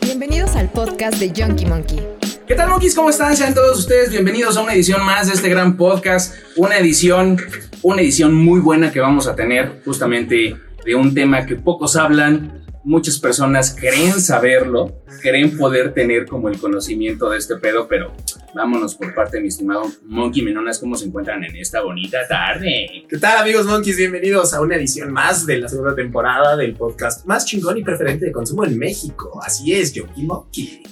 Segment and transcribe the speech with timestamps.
[0.00, 1.98] Bienvenidos al podcast de Junkie Monkey.
[2.46, 2.94] ¿Qué tal, monkeys?
[2.94, 3.36] ¿Cómo están?
[3.36, 6.36] Sean todos ustedes bienvenidos a una edición más de este gran podcast.
[6.54, 7.36] Una edición,
[7.82, 12.59] una edición muy buena que vamos a tener justamente de un tema que pocos hablan.
[12.82, 18.14] Muchas personas creen saberlo, creen poder tener como el conocimiento de este pedo, pero
[18.54, 23.04] vámonos por parte de mi estimado Monkey Menonas, ¿cómo se encuentran en esta bonita tarde?
[23.06, 23.98] ¿Qué tal amigos monkeys?
[23.98, 28.24] Bienvenidos a una edición más de la segunda temporada del podcast más chingón y preferente
[28.24, 29.38] de consumo en México.
[29.44, 30.82] Así es, Yoki Monkey.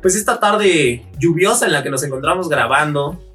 [0.00, 3.33] Pues esta tarde lluviosa en la que nos encontramos grabando,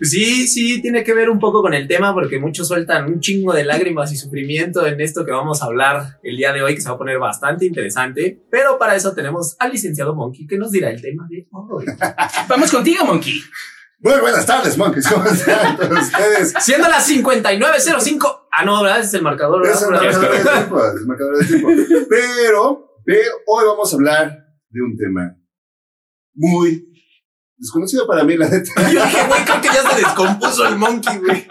[0.00, 3.52] sí, sí, tiene que ver un poco con el tema porque muchos sueltan un chingo
[3.52, 6.80] de lágrimas y sufrimiento en esto que vamos a hablar el día de hoy, que
[6.80, 8.42] se va a poner bastante interesante.
[8.50, 11.86] Pero para eso tenemos al licenciado Monkey que nos dirá el tema de hoy.
[12.48, 13.42] Vamos contigo, Monkey.
[14.00, 15.08] Muy buenas tardes, monkeys.
[15.08, 16.54] ¿Cómo están todos ustedes?
[16.60, 18.42] Siendo las 59.05.
[18.52, 19.00] Ah, no, ¿verdad?
[19.00, 19.66] Es el marcador.
[19.66, 21.68] Es el marcador de tiempo, es el marcador de tiempo.
[22.08, 25.36] Pero, pero hoy vamos a hablar de un tema
[26.34, 26.87] muy
[27.58, 28.72] desconocido para mí, la neta.
[28.92, 31.46] Yo dije, güey, creo que ya se descompuso el monkey, güey.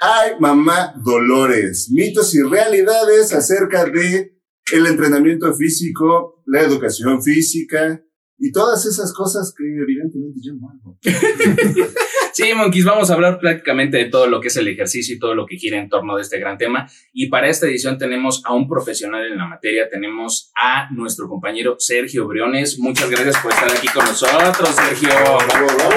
[0.00, 4.38] Ay, mamá Dolores, mitos y realidades acerca de
[4.72, 8.02] el entrenamiento físico, la educación física
[8.38, 10.87] y todas esas cosas que evidentemente yo no hago.
[12.32, 15.34] Sí, monkeys, vamos a hablar prácticamente de todo lo que es el ejercicio y todo
[15.34, 16.88] lo que gira en torno de este gran tema.
[17.12, 21.74] Y para esta edición tenemos a un profesional en la materia, tenemos a nuestro compañero
[21.80, 22.78] Sergio Briones.
[22.78, 25.08] Muchas gracias por estar aquí con nosotros, Sergio.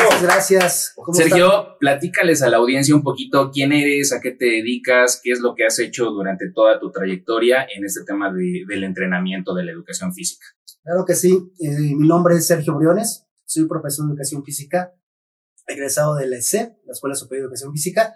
[0.04, 0.94] Muchas gracias.
[0.96, 5.32] ¿Cómo Sergio, platícales a la audiencia un poquito quién eres, a qué te dedicas, qué
[5.34, 9.54] es lo que has hecho durante toda tu trayectoria en este tema de- del entrenamiento
[9.54, 10.46] de la educación física.
[10.84, 11.38] Claro que sí.
[11.60, 13.28] Eh, mi nombre es Sergio Briones.
[13.52, 14.96] Soy profesor de educación física,
[15.68, 18.14] egresado de la ESE, la Escuela Superior de Educación Física.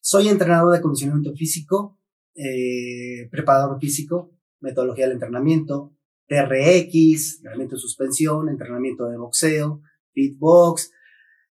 [0.00, 2.00] Soy entrenador de condicionamiento físico,
[2.34, 9.80] eh, preparador físico, metodología del entrenamiento, TRX, entrenamiento de suspensión, entrenamiento de boxeo,
[10.12, 10.90] fitbox,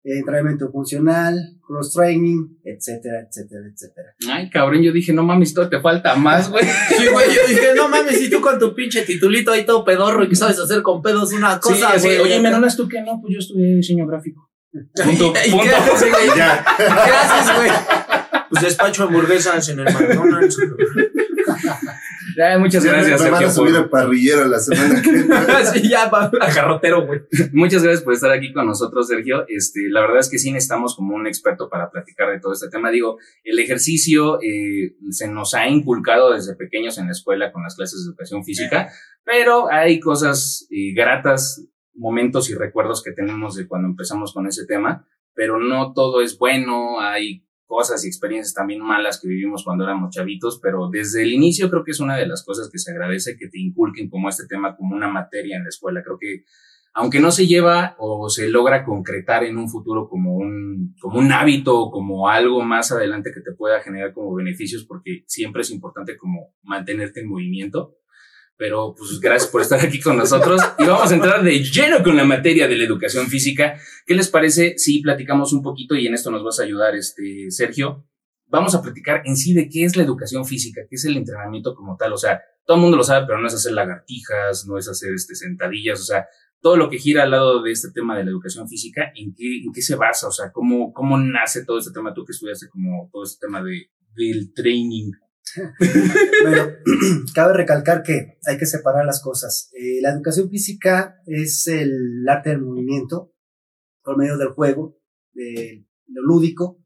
[0.03, 4.07] eh, entrenamiento funcional, cross training, etcétera, etcétera, etcétera.
[4.29, 6.65] Ay, cabrón, yo dije, no mames, todo te falta más, güey.
[6.97, 10.23] Sí, güey, yo dije, no mames, y tú con tu pinche titulito ahí todo pedorro
[10.23, 12.19] y que sabes hacer con pedos una Sí, cosa, así, güey.
[12.19, 13.19] Oye, Menonas, ¿tú qué no?
[13.21, 14.49] Pues yo estudié diseño gráfico.
[14.71, 15.65] Punto, ¿Y punto.
[15.65, 17.69] Gracias, güey.
[18.53, 20.57] Pues despacho hamburguesas en el McDonald's.
[22.59, 23.47] Muchas gracias, Me van Sergio.
[23.47, 25.35] a subir por- a parrillero la semana que viene.
[25.73, 27.21] sí, ya, pa- a garrotero, güey.
[27.51, 29.45] Muchas gracias por estar aquí con nosotros, Sergio.
[29.47, 32.69] Este, la verdad es que sí necesitamos como un experto para platicar de todo este
[32.69, 32.91] tema.
[32.91, 37.75] Digo, el ejercicio eh, se nos ha inculcado desde pequeños en la escuela con las
[37.75, 38.89] clases de educación física,
[39.23, 44.65] pero hay cosas eh, gratas, momentos y recuerdos que tenemos de cuando empezamos con ese
[44.65, 46.99] tema, pero no todo es bueno.
[46.99, 51.69] Hay cosas y experiencias también malas que vivimos cuando éramos chavitos, pero desde el inicio
[51.69, 54.45] creo que es una de las cosas que se agradece que te inculquen como este
[54.47, 56.03] tema como una materia en la escuela.
[56.03, 56.43] Creo que
[56.95, 61.31] aunque no se lleva o se logra concretar en un futuro como un, como un
[61.31, 65.71] hábito o como algo más adelante que te pueda generar como beneficios, porque siempre es
[65.71, 67.95] importante como mantenerte en movimiento.
[68.55, 72.15] Pero pues gracias por estar aquí con nosotros y vamos a entrar de lleno con
[72.15, 73.77] la materia de la educación física.
[74.05, 77.49] ¿Qué les parece si platicamos un poquito y en esto nos vas a ayudar, este
[77.49, 78.07] Sergio?
[78.47, 81.73] Vamos a platicar en sí de qué es la educación física, qué es el entrenamiento
[81.73, 82.13] como tal.
[82.13, 85.13] O sea, todo el mundo lo sabe, pero no es hacer lagartijas, no es hacer
[85.13, 86.27] este, sentadillas, o sea,
[86.61, 89.63] todo lo que gira al lado de este tema de la educación física, ¿en qué,
[89.65, 90.27] en qué se basa?
[90.27, 92.13] O sea, ¿cómo, cómo nace todo este tema?
[92.13, 95.11] Tú que estudiaste como todo este tema de, del training.
[96.43, 96.73] Bueno,
[97.35, 99.69] cabe recalcar que hay que separar las cosas.
[99.73, 103.33] Eh, la educación física es el arte del movimiento
[104.03, 104.99] por medio del juego,
[105.33, 106.83] de lo lúdico,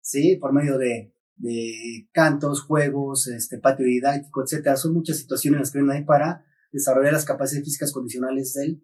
[0.00, 0.36] ¿sí?
[0.36, 4.76] Por medio de, de cantos, juegos, este, patio didáctico, etcétera.
[4.76, 8.82] Son muchas situaciones en las que hay para desarrollar las capacidades físicas condicionales del,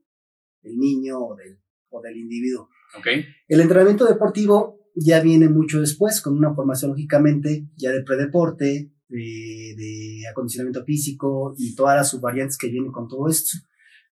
[0.63, 1.61] del niño o del,
[1.91, 2.69] o del individuo.
[2.99, 3.07] ¿Ok?
[3.49, 9.75] El entrenamiento deportivo ya viene mucho después, con una formación lógicamente ya de predeporte, de,
[9.77, 13.59] de acondicionamiento físico y todas las subvariantes que vienen con todo esto.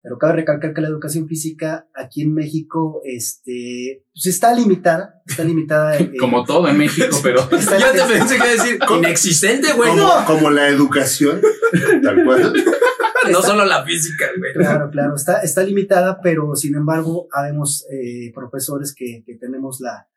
[0.01, 5.43] Pero cabe recalcar que la educación física aquí en México este, pues está limitada, está
[5.43, 5.97] limitada.
[5.97, 9.89] eh, Como todo en México, pero está- Ya te pensé que decir inexistente, güey.
[9.89, 11.41] Como, No, como la educación,
[12.03, 12.53] tal cual.
[13.29, 14.53] no solo la física, güey.
[14.53, 20.07] Claro, claro, está, está limitada, pero sin embargo, habemos eh, profesores que, que tenemos la,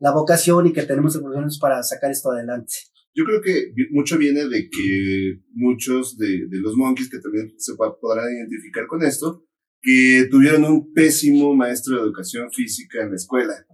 [0.00, 2.74] la vocación y que tenemos el profesionales para sacar esto adelante.
[3.18, 8.32] Yo creo que mucho viene de que muchos de, los monkeys, que también se podrán
[8.32, 9.44] identificar con esto,
[9.82, 13.66] que tuvieron un pésimo maestro de educación física en la escuela.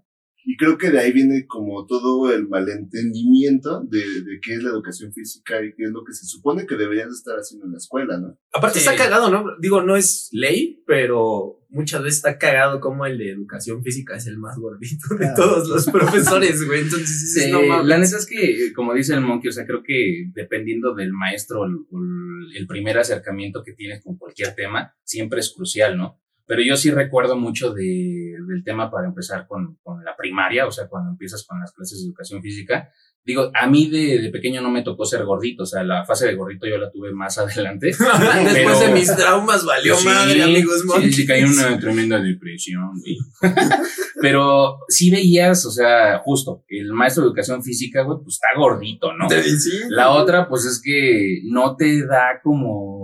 [0.46, 4.70] Y creo que de ahí viene como todo el malentendimiento de, de qué es la
[4.70, 7.72] educación física y qué es lo que se supone que deberían de estar haciendo en
[7.72, 8.38] la escuela, ¿no?
[8.52, 8.86] Aparte Sí.
[8.86, 9.44] está cagado, ¿no?
[9.60, 14.26] Digo, no es ley, pero muchas veces está cagado como el de educación física es
[14.26, 15.34] el más gordito de Ah.
[15.34, 16.80] todos los profesores, güey.
[16.82, 17.86] Entonces, Sí, no mames.
[17.86, 21.64] la neta es que, como dice el Monkey, o sea, creo que dependiendo del maestro,
[21.64, 21.98] el, o
[22.56, 26.20] el primer acercamiento que tienes con cualquier tema, siempre es crucial, ¿no?
[26.46, 30.70] Pero yo sí recuerdo mucho de, del tema para empezar con, con la primaria, o
[30.70, 32.90] sea, cuando empiezas con las clases de educación física.
[33.26, 36.26] Digo, a mí de, de pequeño no me tocó ser gordito, o sea, la fase
[36.26, 37.86] de gordito yo la tuve más adelante.
[38.44, 40.84] Después de mis traumas valió Sí, madre, amigos.
[41.00, 43.16] Sí, sí, caí en una tremenda depresión, güey.
[44.20, 49.12] Pero sí veías, o sea, justo, el maestro de educación física, güey, pues está gordito,
[49.14, 49.28] ¿no?
[49.28, 49.80] Sí.
[49.88, 53.03] La otra, pues es que no te da como,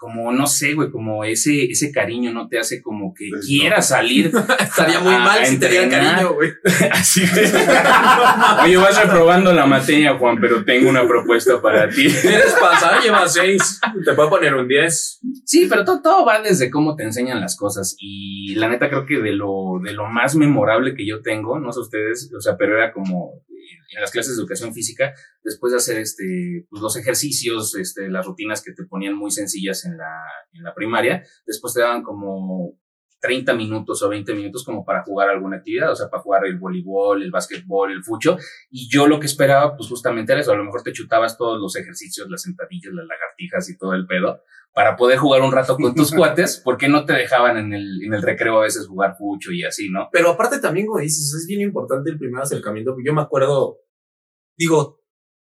[0.00, 3.46] como, no sé, güey, como ese, ese cariño no te hace como que Pues no.
[3.46, 4.32] quieras salir.
[4.58, 6.52] Estaría muy mal si te dieran cariño, güey.
[6.90, 7.22] Así
[8.64, 12.06] Oye, vas reprobando la materia, Juan, pero tengo una propuesta para ti.
[12.08, 13.02] ¿Quieres pasar?
[13.02, 13.78] Lleva seis.
[14.02, 15.20] Te puedo poner un 10.
[15.44, 17.94] Sí, pero todo, todo va desde cómo te enseñan las cosas.
[17.98, 21.72] Y la neta creo que de lo, de lo más memorable que yo tengo, no
[21.72, 23.32] sé ustedes, o sea, pero era como
[23.90, 28.24] en las clases de educación física, después de hacer este, pues los ejercicios, este, las
[28.26, 30.22] rutinas que te ponían muy sencillas en la,
[30.52, 32.78] en la primaria, después te daban como
[33.20, 36.58] 30 minutos o 20 minutos como para jugar alguna actividad, o sea, para jugar el
[36.58, 38.38] voleibol, el básquetbol, el fucho.
[38.70, 41.60] Y yo lo que esperaba, pues justamente era eso, a lo mejor te chutabas todos
[41.60, 45.76] los ejercicios, las sentadillas, las lagartijas y todo el pedo, para poder jugar un rato
[45.76, 49.16] con tus cuates, porque no te dejaban en el, en el recreo a veces jugar
[49.16, 50.08] fucho y así, ¿no?
[50.10, 52.96] Pero aparte también, como dices, es bien importante el primer acercamiento.
[53.04, 53.80] Yo me acuerdo,
[54.56, 55.00] digo,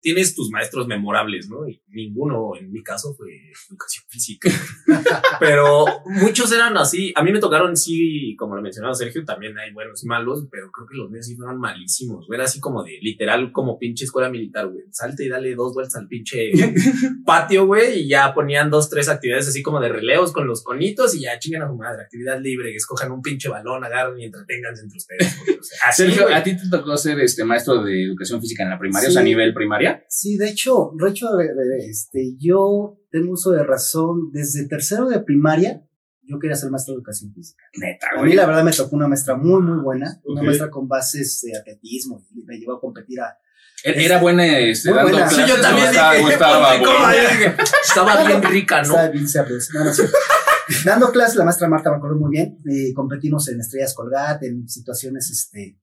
[0.06, 1.68] tienes tus maestros memorables, ¿no?
[1.68, 3.28] Y ninguno, en mi caso, fue
[3.68, 4.52] educación física.
[5.40, 7.12] pero muchos eran así.
[7.16, 10.72] A mí me tocaron, sí, como lo mencionaba Sergio, también hay buenos y malos, pero
[10.72, 12.28] creo que los míos sí fueron malísimos.
[12.34, 14.86] Era así como de literal, como pinche escuela militar, güey.
[14.92, 16.52] Salte y dale dos vueltas al pinche
[17.26, 21.16] patio, güey, y ya ponían dos, tres actividades así como de releos con los conitos
[21.16, 22.04] y ya chingan a su madre.
[22.04, 25.38] Actividad libre, que escojan un pinche balón, agarren y entreténganse entre ustedes.
[25.46, 25.58] güey.
[25.60, 26.34] O sea, así, Sergio.
[26.36, 29.22] ¿a ti te tocó ser este maestro de educación física en la primaria, o sea,
[29.22, 30.04] a nivel primaria?
[30.10, 35.08] Sí, de hecho, de hecho, de- de- este, yo tengo uso de razón desde tercero
[35.08, 35.82] de primaria.
[36.24, 37.64] Yo quería ser maestro de educación física.
[37.78, 40.88] Neta, A mí la verdad me tocó una maestra muy, muy buena, una maestra con
[40.90, 43.38] bases de atletismo y me llevó a competir a...
[43.86, 45.30] Era buena este, dando buena.
[45.30, 45.56] Sí, clases.
[45.56, 47.56] yo también estaba, dije,
[48.28, 48.84] bien rica, ¿no?
[48.84, 49.74] Estaba bien sabrosa.
[49.76, 50.04] No, no, sí.
[50.84, 52.60] Dando clases, la maestra Marta me acuerdo muy bien.
[52.70, 55.80] eh, competimos en Estrellas Colgate, en situaciones este,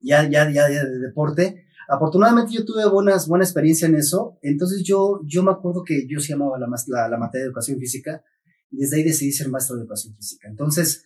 [0.00, 1.65] ya, ya, ya, ya de deporte.
[1.88, 4.38] Afortunadamente yo tuve buenas, buena experiencia en eso.
[4.42, 7.78] Entonces yo, yo me acuerdo que yo sí amaba la, la, la materia de educación
[7.78, 8.22] física
[8.70, 10.48] y desde ahí decidí ser maestro de educación física.
[10.48, 11.04] Entonces,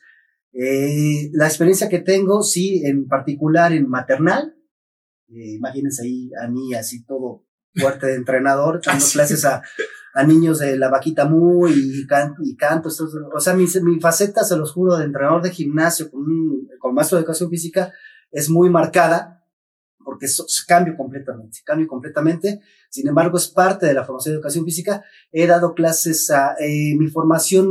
[0.53, 4.55] eh, la experiencia que tengo, sí, en particular en maternal,
[5.29, 7.45] eh, imagínense ahí a mí así todo
[7.75, 9.63] fuerte de entrenador, dando clases a,
[10.15, 12.89] a niños de la vaquita mu y, can- y canto.
[12.89, 16.95] o sea, mi, mi faceta, se los juro, de entrenador de gimnasio con, un, con
[16.95, 17.93] maestro de educación física
[18.33, 19.40] es muy marcada
[20.05, 22.61] porque so- cambio completamente, cambio completamente.
[22.89, 25.05] Sin embargo, es parte de la formación de educación física.
[25.31, 27.69] He dado clases a, eh, mi formación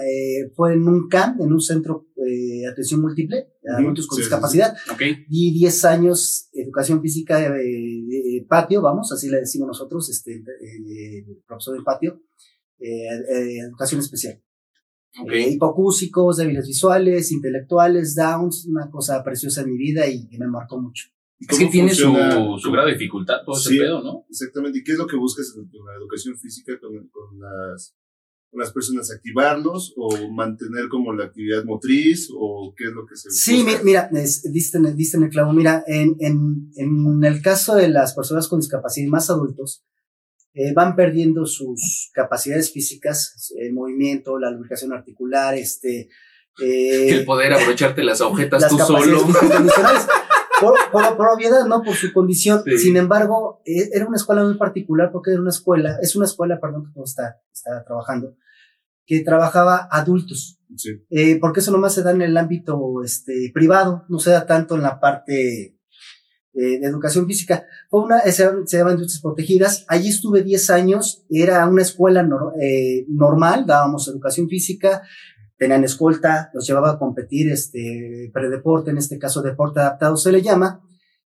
[0.00, 4.16] eh, fue en un CAM, en un centro eh, de atención múltiple, de adultos con
[4.16, 4.30] sí, sí, sí.
[4.30, 4.76] discapacidad.
[4.92, 5.02] Ok.
[5.28, 11.26] Di 10 años educación física de, de patio, vamos, así le decimos nosotros, este, eh,
[11.46, 12.22] profesor de patio,
[12.78, 14.42] eh, eh, educación especial.
[15.22, 15.32] Ok.
[15.32, 20.46] Eh, hipocúsicos, débiles visuales, intelectuales, downs, una cosa preciosa en mi vida y que me
[20.46, 21.08] marcó mucho.
[21.40, 22.12] ¿Y Es que tiene su,
[22.60, 24.26] su grado de dificultad, todo ese pedo, ¿no?
[24.28, 24.78] Exactamente.
[24.78, 27.96] ¿Y qué es lo que buscas en la educación física con, con las,
[28.50, 29.10] con las personas?
[29.10, 33.78] ¿Activarlos o mantener como la actividad motriz o qué es lo que se Sí, busca?
[33.78, 35.52] mi- mira, es- diste, en el- diste en el clavo.
[35.54, 39.82] Mira, en, en, en el caso de las personas con discapacidad más adultos,
[40.52, 46.08] eh, van perdiendo sus capacidades físicas, el movimiento, la lubricación articular, este,
[46.62, 49.26] eh, El poder abrocharte las agujetas las tú solo.
[50.60, 52.62] Por, por, por obviedad, no por su condición.
[52.64, 52.78] Sí.
[52.78, 56.60] Sin embargo, eh, era una escuela muy particular porque era una escuela, es una escuela,
[56.60, 58.36] perdón, que no está, está trabajando,
[59.06, 60.58] que trabajaba adultos.
[60.76, 60.90] Sí.
[61.10, 64.76] Eh, porque eso nomás se da en el ámbito este, privado, no se da tanto
[64.76, 65.76] en la parte
[66.52, 67.64] eh, de educación física.
[67.88, 69.84] Fue una, se, se llama Industrias Protegidas.
[69.88, 75.02] Allí estuve 10 años, era una escuela nor- eh, normal, dábamos educación física,
[75.60, 80.40] tenían escolta, los llevaba a competir, este, predeporte, en este caso deporte adaptado se le
[80.40, 80.80] llama.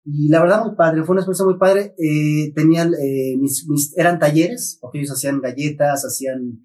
[0.03, 1.93] Y la verdad, muy padre, fue una experiencia muy padre.
[1.99, 6.63] Eh, tenían, eh, mis, mis, eran talleres, porque ellos hacían galletas, hacían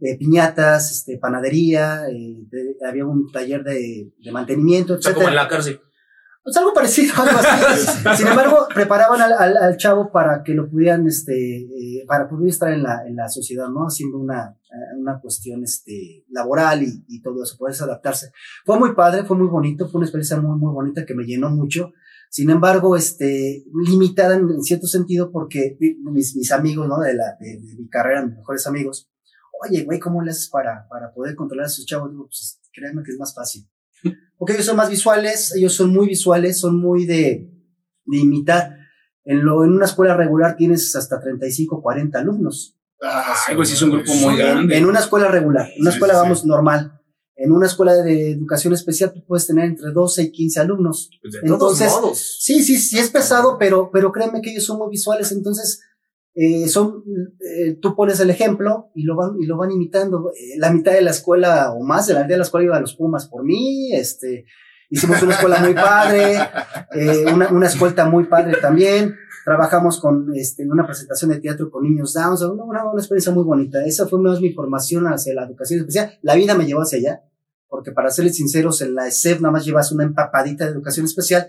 [0.00, 5.28] eh, piñatas, este, panadería, eh, de- había un taller de, de mantenimiento, O sea, como
[5.28, 5.80] en la cárcel.
[6.48, 7.98] Pues algo parecido, algo así.
[8.16, 12.48] Sin embargo, preparaban al, al, al chavo para que lo pudieran, este, eh, para poder
[12.48, 13.84] estar en la, en la sociedad, ¿no?
[13.84, 18.32] Haciendo una, eh, una cuestión, este, laboral y, y todo eso, poderse adaptarse.
[18.64, 21.50] Fue muy padre, fue muy bonito, fue una experiencia muy, muy bonita que me llenó
[21.50, 21.92] mucho.
[22.30, 26.98] Sin embargo, este, limitada en, en cierto sentido porque mis, mis amigos, ¿no?
[27.00, 29.10] De la, de, de mi carrera, mis mejores amigos,
[29.62, 32.10] oye, güey, ¿cómo le haces para, para poder controlar a sus chavos?
[32.10, 33.68] Digo, pues, créanme que es más fácil.
[34.36, 37.50] Porque ellos son más visuales, ellos son muy visuales, son muy de,
[38.04, 38.76] de imitar.
[39.24, 42.76] En, lo, en una escuela regular tienes hasta 35, 40 alumnos.
[43.02, 44.76] Ah, pues sí, es un grupo muy En, grande.
[44.76, 46.94] en una escuela regular, en una Sí, escuela, sí, vamos, normal.
[47.36, 51.10] En una escuela de educación especial, tú puedes tener entre 12 y 15 alumnos.
[51.22, 52.36] Pues de Entonces, todos modos.
[52.40, 55.80] Sí, sí, sí es pesado, pero, pero créeme que ellos son muy visuales, entonces
[56.40, 57.02] eh, son,
[57.40, 60.30] eh, tú pones el ejemplo y lo van, y lo van imitando.
[60.30, 62.76] Eh, la mitad de la escuela o más de la mitad de la escuela iba
[62.76, 64.44] a los Pumas por mí, este,
[64.88, 66.38] hicimos una escuela muy padre,
[67.34, 69.16] una, una escolta muy padre también.
[69.44, 73.00] Trabajamos con este, una presentación de teatro con niños down, o sea, una, una, una
[73.00, 73.84] experiencia muy bonita.
[73.84, 76.18] Esa fue más mi formación hacia la educación especial.
[76.22, 77.22] La vida me llevó hacia allá,
[77.66, 81.48] porque para serles sinceros, en la ESEF nada más llevas una empapadita de educación especial.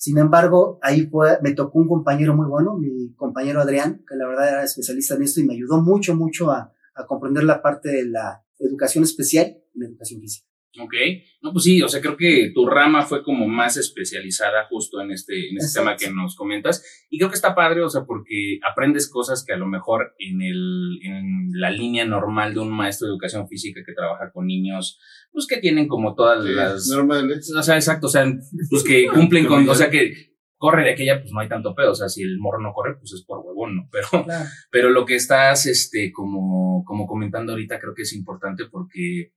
[0.00, 4.26] Sin embargo, ahí fue, me tocó un compañero muy bueno, mi compañero Adrián, que la
[4.26, 7.90] verdad era especialista en esto y me ayudó mucho, mucho a, a comprender la parte
[7.90, 10.49] de la educación especial y la educación física.
[10.78, 10.94] Ok,
[11.42, 15.10] no, pues sí, o sea, creo que tu rama fue como más especializada justo en
[15.10, 16.84] este, en este tema que nos comentas.
[17.10, 20.42] Y creo que está padre, o sea, porque aprendes cosas que a lo mejor en,
[20.42, 25.00] el, en la línea normal de un maestro de educación física que trabaja con niños,
[25.32, 26.86] pues que tienen como todas las...
[26.86, 27.52] normales.
[27.52, 28.32] O sea, exacto, o sea,
[28.70, 31.92] pues que cumplen con, o sea, que corre de aquella, pues no hay tanto pedo,
[31.92, 33.88] o sea, si el morro no corre, pues es por huevón, ¿no?
[33.90, 34.44] Pero, Claro.
[34.70, 39.32] pero lo que estás, este, como, como comentando ahorita, creo que es importante porque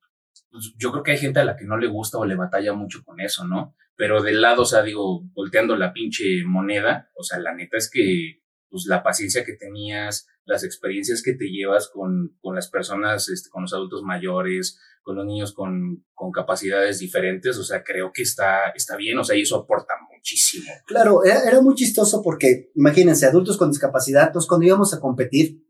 [0.54, 2.74] pues, yo creo que hay gente a la que no le gusta o le batalla
[2.74, 3.76] mucho con eso, ¿no?
[3.96, 7.90] Pero del lado, o sea, digo, volteando la pinche moneda, o sea, la neta es
[7.90, 13.30] que, pues, la paciencia que tenías, las experiencias que te llevas con, con las personas,
[13.30, 18.12] este, con los adultos mayores, con los niños con, con capacidades diferentes, o sea, creo
[18.14, 20.72] que está, está bien, o sea, y eso aporta muchísimo.
[20.86, 25.66] Claro, era, era muy chistoso porque, imagínense, adultos con discapacidad, pues cuando íbamos a competir,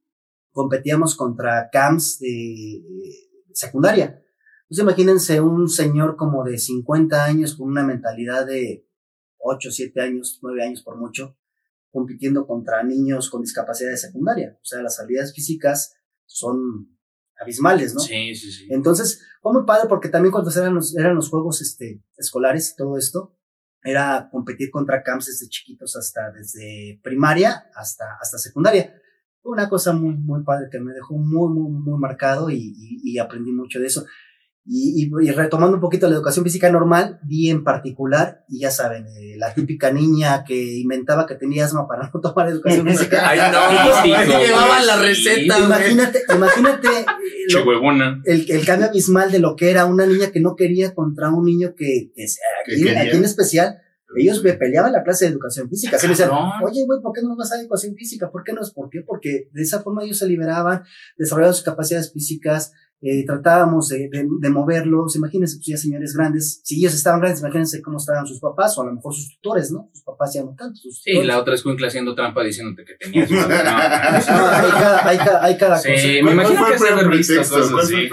[0.51, 2.83] competíamos contra CAMS de
[3.53, 4.19] secundaria.
[4.69, 8.87] Entonces imagínense un señor como de 50 años con una mentalidad de
[9.39, 11.37] 8, 7 años, 9 años por mucho,
[11.91, 14.57] compitiendo contra niños con discapacidad de secundaria.
[14.61, 16.97] O sea, las habilidades físicas son
[17.39, 17.99] abismales, ¿no?
[17.99, 18.67] Sí, sí, sí.
[18.69, 22.75] Entonces, fue muy padre porque también cuando eran los, eran los juegos este, escolares y
[22.75, 23.37] todo esto,
[23.83, 28.95] era competir contra camps desde chiquitos hasta, desde primaria hasta, hasta secundaria.
[29.41, 33.11] Fue una cosa muy, muy padre que me dejó muy, muy, muy marcado y, y,
[33.11, 34.05] y aprendí mucho de eso.
[34.65, 38.71] Y, y, y, retomando un poquito la educación física normal, vi en particular, y ya
[38.71, 43.27] saben, eh, la típica niña que inventaba que tenía asma para no tomar educación física.
[43.29, 47.05] Ay, no, llevaban la receta, imagínate, imagínate eh,
[47.59, 47.65] lo-
[48.23, 51.43] el, el cambio abismal de lo que era una niña que no quería contra un
[51.43, 52.25] niño que, que
[52.65, 53.79] Que aquí, en especial,
[54.15, 55.97] ellos me peleaban la clase de educación física.
[55.97, 56.29] Se me decían,
[56.63, 58.29] oye, güey, ¿por qué no vas a educación física?
[58.31, 58.71] ¿Por qué no es?
[58.71, 59.01] ¿Por qué?
[59.05, 60.83] Porque de esa forma ellos se liberaban,
[61.17, 62.71] desarrollaban sus capacidades físicas,
[63.03, 65.15] eh, tratábamos de, de, de moverlos.
[65.15, 68.81] Imagínense, pues ya señores grandes, si ellos estaban grandes, imagínense cómo estaban sus papás, o
[68.81, 69.89] a lo mejor sus tutores, ¿no?
[69.93, 70.79] Sus papás ya no tanto.
[70.79, 71.27] Sus Sí, tutores.
[71.27, 73.57] la otra escuincla haciendo trampa diciéndote que tenías madre.
[73.63, 73.63] No,
[74.33, 76.03] No, hay cada, hay cada, hay cada Sí, cosa.
[76.07, 77.55] me ¿Cuál- imagino que fue se pretexto?
[77.55, 78.09] cosas ¿Cuál así.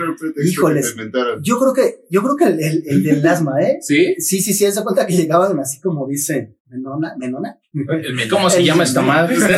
[0.51, 0.97] Híjoles.
[1.43, 3.79] Yo creo que, yo creo que el, el, el del asma, ¿eh?
[3.81, 4.15] ¿Sí?
[4.19, 7.59] Sí, sí, sí, se cuenta que llegaban así como dicen, menona, menona.
[8.31, 9.35] ¿Cómo se llama esta madre?
[9.41, 9.55] Este,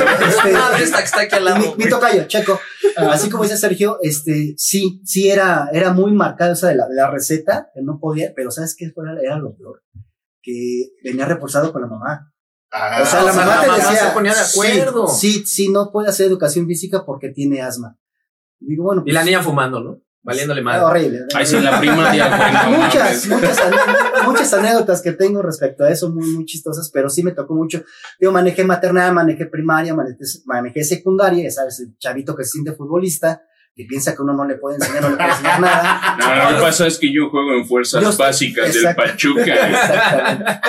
[0.56, 1.58] Ah, esta que está aquí al lado.
[1.58, 2.58] mi, mi tocayo, checo.
[2.96, 6.94] Así como dice Sergio, este, sí, sí era, era muy marcada esa de la, de
[6.94, 8.92] la receta, que no podía, pero ¿sabes qué?
[9.22, 9.82] Era lo peor.
[10.42, 12.32] Que venía reforzado con la mamá.
[12.72, 14.06] Ah, O sea, o la sea, mamá la te mamá decía.
[14.08, 15.06] se ponía de acuerdo.
[15.08, 17.98] Sí, sí, no puede hacer educación física porque tiene asma.
[18.58, 19.02] Digo, bueno.
[19.06, 20.00] Y la pues, niña fumando, ¿no?
[20.22, 20.84] Valiéndole madre.
[20.84, 21.26] Horrible.
[21.34, 23.58] Ahí sí, en la primaria, güey, no muchas, muchas,
[24.24, 27.82] muchas anécdotas que tengo respecto a eso, muy, muy chistosas, pero sí me tocó mucho.
[28.20, 32.72] Yo manejé maternal, manejé primaria, manejé, manejé secundaria, ya sabes, el chavito que se siente
[32.72, 33.42] futbolista,
[33.74, 36.16] que piensa que uno no le puede enseñar, no le puede enseñar nada.
[36.18, 38.94] No, lo que pasa es que yo juego en fuerzas Yo- básicas del.
[38.94, 39.70] Pachuca.
[39.70, 40.60] Exactamente.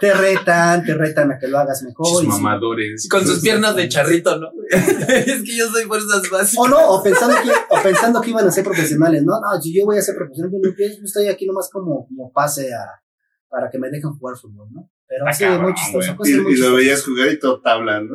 [0.00, 2.06] Te retan, te retan a que lo hagas mejor.
[2.06, 3.06] Sus mamadores.
[3.10, 4.48] Con sus piernas de charrito, ¿no?
[4.70, 6.54] es que yo soy fuerzas básicas.
[6.58, 9.78] O no, o pensando que, o pensando que iban a ser profesionales, no, no, si
[9.78, 13.02] yo voy a ser profesional, yo no yo estoy aquí nomás como, como pase a,
[13.48, 14.88] para que me dejen jugar fútbol, ¿no?
[15.12, 16.12] Pero Ah, sí, cabrón, muy chistoso.
[16.12, 16.76] y, muy y lo chistosas.
[16.76, 18.14] veías jugar y todo tabla, ¿no?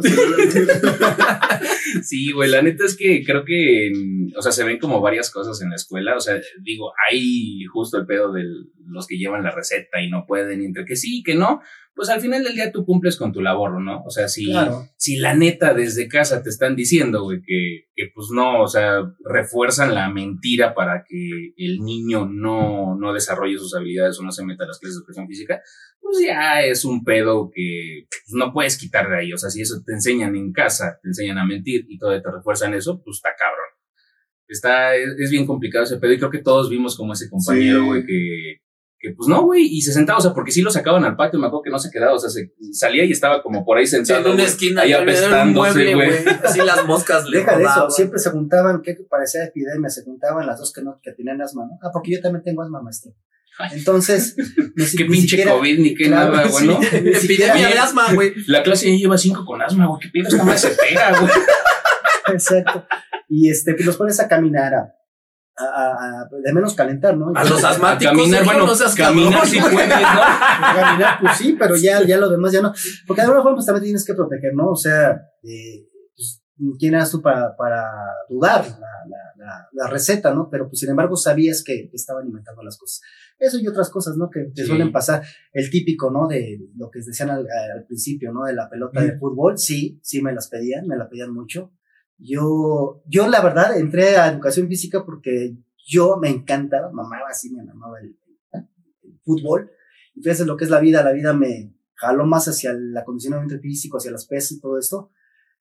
[2.04, 3.92] Sí, güey, la neta es que creo que,
[4.36, 6.16] o sea, se ven como varias cosas en la escuela.
[6.16, 8.44] O sea, digo, hay justo el pedo de
[8.88, 11.62] los que llevan la receta y no pueden, y entre que sí, que no.
[11.96, 14.04] Pues al final del día tú cumples con tu labor, ¿no?
[14.04, 14.84] O sea, si, Claro.
[14.98, 18.98] si la neta desde casa te están diciendo, güey, que, que pues no, o sea,
[19.24, 24.44] refuerzan la mentira para que el niño no, no desarrolle sus habilidades o no se
[24.44, 25.62] meta a las clases de educación física,
[26.02, 29.34] pues ya es un pedo que pues, no puedes quitar de ahí.
[29.34, 32.32] O sea, si eso te enseñan en casa, te enseñan a mentir y todavía te
[32.32, 33.66] refuerzan eso, pues está cabrón.
[34.48, 37.80] Está, es, es bien complicado ese pedo y creo que todos vimos como ese compañero,
[37.80, 37.86] Sí.
[37.86, 38.58] güey, que,
[39.10, 41.40] que pues no, güey, y se sentaba, o sea, porque sí lo sacaban al patio,
[41.40, 43.86] me acuerdo que no se quedaba, o sea, se salía y estaba como por ahí
[43.86, 44.28] sentado.
[44.30, 46.10] en una esquina, ahí apestándose, güey.
[46.44, 50.46] Así las moscas le Deja de eso, siempre se juntaban, que parecía epidemia, se juntaban
[50.48, 51.78] las dos que no, que tenían asma, ¿no?
[51.82, 53.12] Ah, porque yo también tengo asma, maestro.
[53.72, 54.36] Entonces,
[54.76, 56.82] ni, si- Qué ni pinche siquiera- COVID ni qué Claro, nada, güey, ¿no?
[56.82, 56.88] sí.
[57.02, 58.34] Ni Epidemia de asma, güey.
[58.48, 61.32] La clase ya lleva cinco con asma, güey, qué pedo, esta madre se pega, güey.
[62.34, 62.86] Exacto.
[63.30, 64.94] Y este, pues los pones a caminar a,
[65.58, 67.32] a, a- a- de menos calentar, ¿no?
[67.36, 68.14] A los A asmáticos.
[68.18, 69.74] caminar, bueno, no seas caminar si güey.
[69.74, 69.96] puedes, ¿no?
[70.76, 72.74] caminar, pues sí, pero ya, ya lo demás ya no.
[73.08, 74.70] Porque de alguna forma pues, también tienes que proteger, ¿no?
[74.72, 75.12] O sea,
[75.44, 76.44] eh, pues,
[76.80, 77.84] ¿quién eras tú para, para
[78.30, 80.50] dudar la, la, la, la receta, ¿no?
[80.52, 83.02] Pero pues sin embargo sabías que, estaban inventando las cosas.
[83.38, 84.30] Eso y otras cosas, ¿no?
[84.30, 84.68] Que te Sí.
[84.68, 85.22] suelen pasar.
[85.54, 86.28] El típico, ¿no?
[86.28, 88.44] De lo que decían al, al principio, ¿no?
[88.46, 89.58] De la pelota de fútbol.
[89.58, 91.72] Sí, sí me las pedían, me la pedían mucho.
[92.18, 95.56] Yo, yo la verdad entré a educación física porque
[95.86, 98.18] yo me encantaba, mamaba así, me mamaba el,
[98.54, 99.70] el fútbol.
[100.16, 103.60] Y fíjense lo que es la vida, la vida me jaló más hacia el acondicionamiento
[103.60, 105.12] físico, hacia las pesas y todo esto.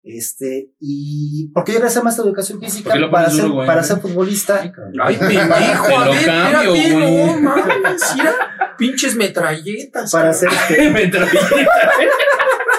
[0.06, 3.66] Este, y porque yo regresé más a educación física ¿Por qué lo para ser, duro,
[3.66, 4.60] para ser futbolista.
[5.02, 6.90] Ay, pendejo, Te a lo ver, cambio, güey.
[7.16, 8.36] no mames, mira,
[8.78, 10.12] pinches metralletas.
[10.12, 10.50] Para ser,
[10.92, 11.30] Me traí.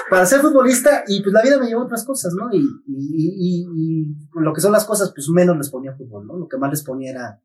[0.09, 2.49] Para ser futbolista y pues la vida me llevó a otras cosas, ¿no?
[2.53, 6.37] Y, y, y, y lo que son las cosas, pues menos les ponía fútbol, ¿no?
[6.37, 7.41] Lo que más les ponía era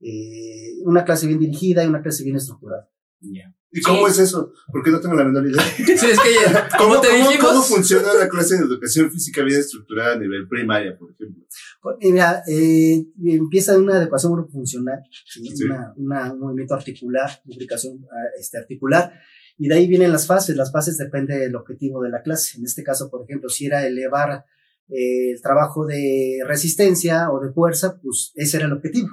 [0.00, 2.90] eh, una clase bien dirigida y una clase bien estructurada.
[3.20, 3.54] Ya.
[3.76, 4.52] ¿Y cómo es eso?
[4.70, 5.60] Porque no tengo la menor idea.
[5.76, 9.42] Sí, es que ya, como te cómo, dijimos, cómo funciona una clase de educación física
[9.42, 11.44] bien estructurada a nivel primaria, por ejemplo?
[11.82, 15.44] Pues, Mira, eh, empieza de una adecuación funcional, ¿sí?
[15.56, 15.64] Sí.
[15.64, 19.12] Una, una- un movimiento articular, lubricación ah, este, articular,
[19.56, 20.56] y de ahí vienen las fases.
[20.56, 22.58] Las fases depende del objetivo de la clase.
[22.58, 24.44] En este caso, por ejemplo, si era elevar
[24.88, 29.08] eh, el trabajo de resistencia o de fuerza, pues ese era el objetivo.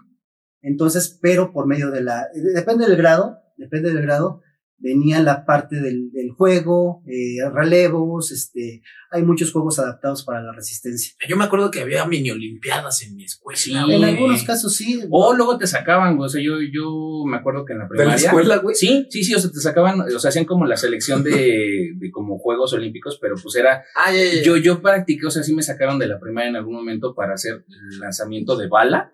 [0.62, 4.42] Entonces, pero por medio de la, depende del grado, depende del grado,
[4.82, 10.52] venía la parte del, del juego, eh, relevos, este, hay muchos juegos adaptados para la
[10.54, 11.14] resistencia.
[11.28, 13.58] yo me acuerdo que había mini olimpiadas en mi escuela.
[13.58, 13.72] Sí.
[13.74, 13.96] güey.
[13.96, 15.02] En algunos casos sí.
[15.10, 16.28] O luego te sacaban, güey.
[16.28, 18.26] O sea, yo, yo me acuerdo que en la de la primaria.
[18.26, 18.76] escuela, güey.
[18.76, 22.12] Sí, sí, sí, o sea, te sacaban, o sea, hacían como la selección de, de
[22.12, 24.12] como Juegos Olímpicos, pero pues era, Ah,
[24.44, 27.34] yo, yo practiqué, o sea, sí me sacaron de la primaria en algún momento para
[27.34, 27.66] hacer
[28.00, 29.14] lanzamiento de bala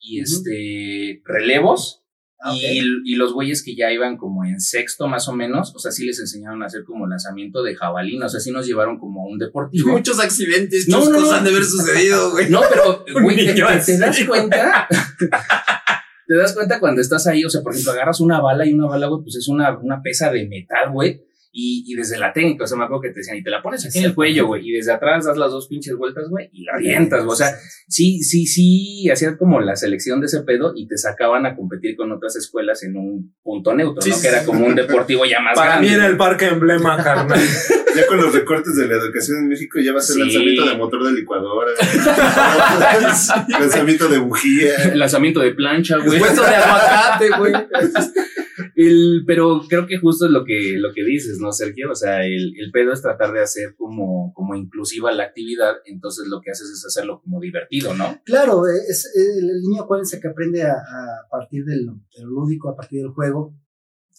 [0.00, 2.04] y este, relevos.
[2.40, 2.54] Ah.
[2.54, 5.90] Y, y los güeyes que ya iban como en sexto más o menos, o sea,
[5.90, 9.26] sí les enseñaron a hacer como lanzamiento de jabalina, o sea, sí nos llevaron como
[9.26, 9.88] un deportivo.
[9.92, 11.32] Muchos accidentes, No, no, no.
[11.32, 12.48] han de haber sucedido, güey.
[12.48, 14.86] No, pero, güey, te, te das cuenta.
[16.28, 18.86] te das cuenta cuando estás ahí, o sea, por ejemplo, agarras una bala y una
[18.86, 21.27] bala, güey, pues es una, una pesa de metal, güey.
[21.60, 23.60] Y, y desde la técnica, o sea, me acuerdo que te decían, y te la
[23.60, 26.48] pones aquí en el cuello, güey, y desde atrás das las dos pinches vueltas, güey,
[26.52, 27.32] y la avientas, güey.
[27.32, 27.52] O sea,
[27.88, 31.96] sí, sí, sí, hacían como la selección de ese pedo y te sacaban a competir
[31.96, 34.16] con otras escuelas en un punto neutro, Sí, ¿no?
[34.16, 35.88] sí, que era como un deportivo ya más Para grande.
[35.88, 37.40] mí era el parque emblema, carnal.
[37.96, 40.20] Ya con los recortes de la educación en México ya va a ser Sí.
[40.20, 41.72] lanzamiento de motor de licuadora,
[43.48, 44.94] lanzamiento de bujía.
[44.94, 46.18] Lanzamiento de plancha, güey.
[46.20, 47.52] Puesto de aguacate, güey.
[48.74, 51.90] El, pero creo que justo es lo que, lo que dices, ¿no, Sergio?
[51.90, 56.26] O sea, el, el pedo es tratar de hacer como, como inclusiva la actividad, entonces
[56.28, 58.20] lo que haces es hacerlo como divertido, ¿no?
[58.24, 62.76] Claro, es, el el niño acuérdense que aprende a, a partir del, del lúdico, a
[62.76, 63.54] partir del juego.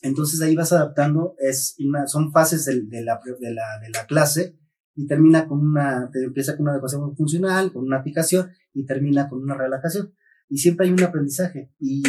[0.02, 4.06] Entonces ahí vas adaptando, es una, son fases del- de, la, de, la, de la
[4.06, 4.56] clase
[4.95, 9.28] y termina con una, te empieza con una adecuación funcional, con una aplicación y termina
[9.30, 10.13] con una relajación.
[10.50, 12.02] Y siempre hay un aprendizaje y,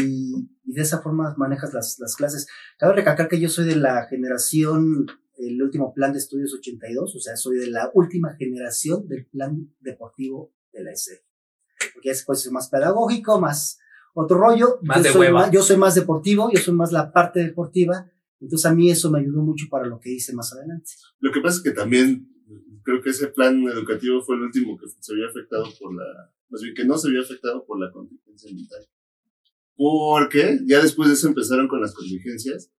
[0.65, 2.47] y de esa forma manejas las, las clases.
[2.79, 7.19] Cabe recalcar que yo soy de la generación, el último plan de estudios 82, o
[7.21, 11.25] sea, soy de la última generación del plan deportivo de la ESE
[11.93, 13.79] porque es pues más pedagógico, más
[14.15, 14.79] otro rollo.
[14.83, 15.41] Más yo de soy hueva.
[15.41, 19.11] Más, yo soy más deportivo, yo soy más la parte deportiva, entonces a mí eso
[19.11, 20.91] me ayudó mucho para lo que hice más adelante.
[21.19, 22.30] Lo que pasa es que también
[22.91, 26.61] creo que ese plan educativo fue el último que se vio afectado por la, más
[26.63, 28.87] bien que no se vio afectado por la contingencia mental.
[29.77, 32.71] Porque ya después de eso empezaron con las contingencias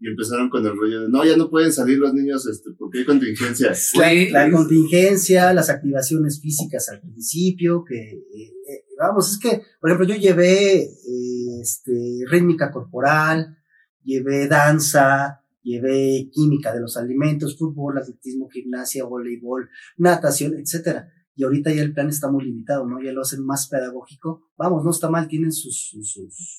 [0.00, 2.98] y empezaron con el rollo de no, ya no pueden salir los niños este, porque
[2.98, 3.72] hay contingencia.
[3.94, 9.90] Güey, La contingencia, las activaciones físicas al principio, que eh, eh, vamos, es que, por
[9.90, 13.56] ejemplo, yo llevé eh, este, rítmica corporal,
[14.02, 21.12] llevé danza, llevé química de los alimentos, fútbol, atletismo, gimnasia, voleibol, natación, etcétera.
[21.34, 23.00] Y ahorita ya el plan está muy limitado, ¿no?
[23.00, 24.50] Ya lo hacen más pedagógico.
[24.56, 26.12] Vamos, no está mal, tienen sus, sus,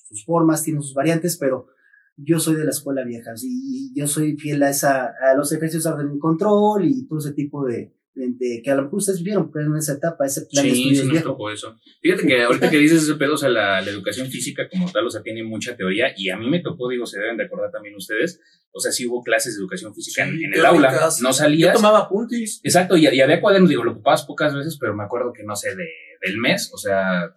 [0.08, 1.68] sus, formas, tienen sus variantes, pero
[2.16, 5.98] yo soy de la escuela vieja y, yo soy fiel a esa, a los ejercicios
[5.98, 9.52] de y control y todo ese tipo de, de, que a lo mejor ustedes vieron
[9.56, 11.76] en esa etapa, ese plan sí, de estudios sí nos tocó eso.
[12.02, 15.08] Fíjate que ahorita que dices ese pedo, o sea, la, la, educación física como tal,
[15.08, 17.72] o sea, tiene mucha teoría y a mí me tocó, digo, se deben de acordar
[17.72, 18.42] también ustedes,
[18.72, 21.74] o sea, sí hubo clases de educación física Sí, en, en el aula, no salías.
[21.74, 22.62] Yo tomaba apuntes.
[22.64, 25.56] Exacto, y, y había cuadernos, digo, lo ocupabas pocas veces, pero me acuerdo que, no
[25.56, 25.88] sé, de,
[26.22, 27.36] del mes, o sea,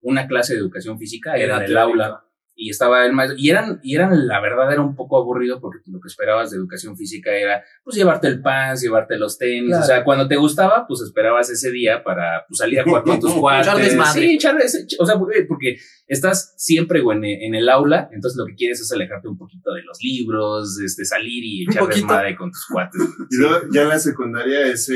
[0.00, 2.27] una clase de educación física era, en el aula
[2.60, 5.78] y estaba el maestro, y eran, y eran, la verdad, era un poco aburrido porque
[5.86, 9.84] lo que esperabas de educación física era, pues, llevarte el pants, llevarte los tenis, Claro.
[9.84, 13.20] o sea, cuando te gustaba, pues, esperabas ese día para, pues, salir a jugar con
[13.20, 13.66] tus cuates.
[13.68, 14.20] Echar desmadre.
[14.20, 15.76] Sí, echar ese- o sea, porque,
[16.08, 19.72] estás siempre, güey, en, en el aula, entonces lo que quieres es alejarte un poquito
[19.72, 23.00] de los libros, este, salir y echar desmadre con tus cuates.
[23.30, 24.94] Y luego ya en la secundaria, ese,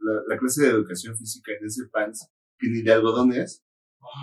[0.00, 2.26] la, la clase de educación física en ese pants,
[2.58, 3.62] que ni de algodón es,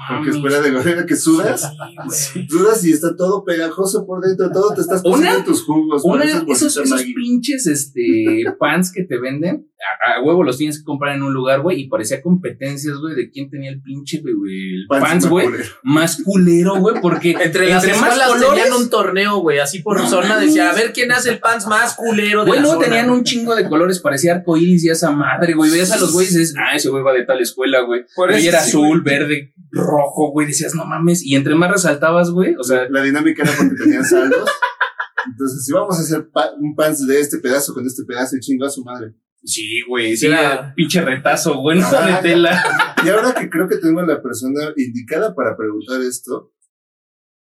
[0.09, 1.71] porque es fuera de algodón, que sudas,
[2.49, 6.01] sudas y está todo pegajoso por dentro, todo te estás poniendo tus jugos.
[6.03, 6.77] Una, esos,
[7.15, 9.69] pinches este, pants que te venden,
[10.07, 13.15] a, a huevo los tienes que comprar en un lugar, güey, y parecía competencias, güey,
[13.15, 15.65] de quién tenía el pinche, güey, el Pants pants, güey, culero.
[15.83, 19.97] más culero, güey, porque Entre las más escuelas colores, tenían un torneo, güey, así por
[19.99, 20.29] No zona.
[20.29, 20.47] mames.
[20.47, 23.23] Decía, a ver quién hace el pants más culero de güey, la luego tenían un
[23.23, 26.55] chingo de colores, parecía arcoíris y esa madre, güey, veías a los güeyes y dices,
[26.57, 28.01] ah, ese güey va de tal escuela, güey,
[28.41, 32.55] y era sí, azul, verde, rojo, güey, decías, no mames, y entre más resaltabas, güey,
[32.59, 34.49] o sea, La dinámica era porque tenían saldos.
[35.29, 38.39] Entonces, si vamos a hacer pa- un pants de este pedazo con este pedazo y
[38.39, 39.13] chingo a su madre.
[39.47, 42.63] Sí, güey, sí, Era- pinche retazo, güey, no de tela.
[43.05, 46.51] Y ahora que creo que tengo a la persona indicada para preguntar esto,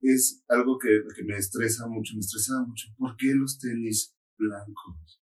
[0.01, 2.89] es algo que, que me estresa mucho, me estresa mucho.
[2.97, 5.21] ¿Por qué los tenis blancos?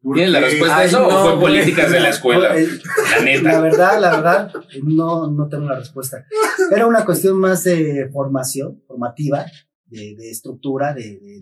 [0.00, 2.54] ¿Por ¿Tienes la respuesta a eso no, o fue políticas de la escuela?
[3.10, 3.52] La neta.
[3.52, 6.24] La verdad, la verdad, no, no tengo la respuesta.
[6.70, 9.46] Era una cuestión más de formación, formativa,
[9.94, 11.38] de, de estructura, de, de-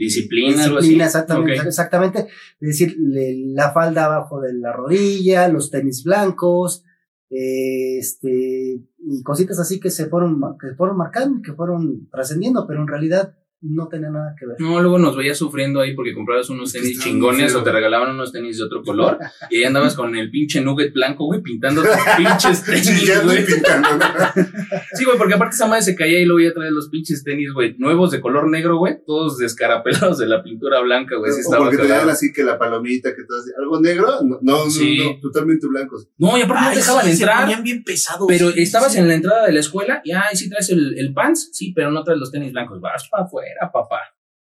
[1.44, 2.20] Disciplina, exactamente.
[2.60, 6.84] Es decir, le- la falda abajo de la rodilla, los tenis blancos,
[7.30, 12.82] eh, este, y cositas así que se fueron, que fueron marcando, que fueron trascendiendo, pero
[12.82, 14.56] en realidad no tenía nada que ver.
[14.58, 18.32] No, luego nos veías sufriendo ahí porque comprabas unos tenis chingones o te regalaban unos
[18.32, 19.18] tenis de otro color
[19.50, 23.44] y ahí andabas con el pinche nugget blanco, güey, pintando tus pinches tenis, güey.
[24.94, 27.52] Sí, güey, porque aparte esa madre se caía y luego ya traes los pinches tenis,
[27.52, 31.76] güey, nuevos de color negro, güey, todos descarapelados de la pintura blanca, güey, sí porque
[31.76, 32.10] tenían cagado.
[32.10, 33.50] así que la palomita, que todo así.
[33.58, 34.08] ¿Algo negro?
[34.22, 34.98] No, no, Sí.
[34.98, 36.08] no, totalmente blancos.
[36.18, 37.40] No, y aparte no te dejaban sí, se entrar.
[37.42, 38.26] ponían bien pesados.
[38.28, 38.98] Pero sí, estabas sí.
[38.98, 41.90] en la entrada de la escuela y, ay, sí traes el, el pants, sí, pero
[41.90, 42.80] no traes los tenis blancos.
[42.80, 44.00] Vas para afuera, papá.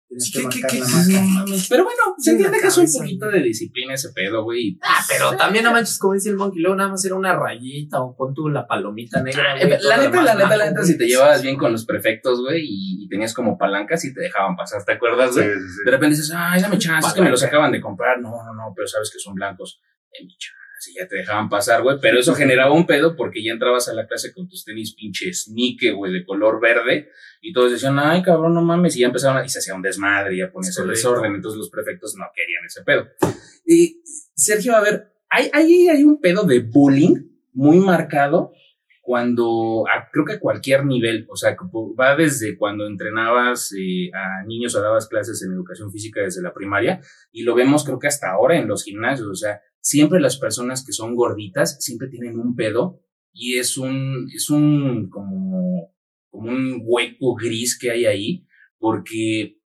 [0.08, 1.22] Tenías Sí, que ¿qué- marcar qué- la qué- marca.
[1.22, 1.68] No mames.
[1.68, 4.78] Pero bueno, se entiende que es un poquito de disciplina ese pedo, güey.
[4.84, 8.02] Ah, pero también no manches, como dice el monkey, luego nada más era una rayita
[8.02, 9.56] o pon tú la palomita negra.
[9.58, 11.86] güey, Eh, todo La neta, la neta, la neta, si te llevabas bien con los
[11.88, 15.48] prefectos, güey, y, y tenías como palancas y te dejaban pasar, ¿te acuerdas, güey?
[15.48, 15.82] sí, sí.
[15.86, 18.20] De repente dices, ay, dame chance, es que me los acaban de comprar.
[18.22, 19.82] No, no, no, pero sabes que son blancos.
[20.14, 20.56] Eh, mi chance,
[20.88, 21.98] y ya te dejaban pasar, güey.
[22.02, 25.50] Pero eso generaba un pedo porque ya entrabas a la clase con tus tenis pinches
[25.54, 27.10] Nike, güey, de color verde.
[27.42, 28.96] Y todos decían, ay, cabrón, no mames.
[28.96, 31.36] Y ya empezaron, a- y se hacía un desmadre y ya ponías el desorden.
[31.36, 33.08] Entonces los prefectos no querían ese pedo.
[33.66, 34.02] Y
[34.36, 37.16] Sergio, a ver, hay, hay, hay un pedo de bullying
[37.54, 38.52] muy marcado
[39.02, 41.56] cuando, a- creo que a cualquier nivel, o sea,
[42.00, 46.54] va desde cuando entrenabas eh, a niños o dabas clases en educación física desde la
[46.54, 50.38] primaria, y lo vemos creo que hasta ahora en los gimnasios, o sea, siempre las
[50.38, 55.94] personas que son gorditas siempre tienen un pedo y es un, es un, como,
[56.32, 58.48] como un hueco gris que hay ahí,
[58.80, 59.60] porque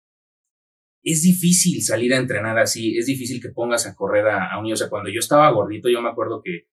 [1.04, 4.74] es difícil salir a entrenar así, es difícil que pongas a correr a, un niño,
[4.74, 6.66] o sea, cuando yo estaba gordito, yo me acuerdo que,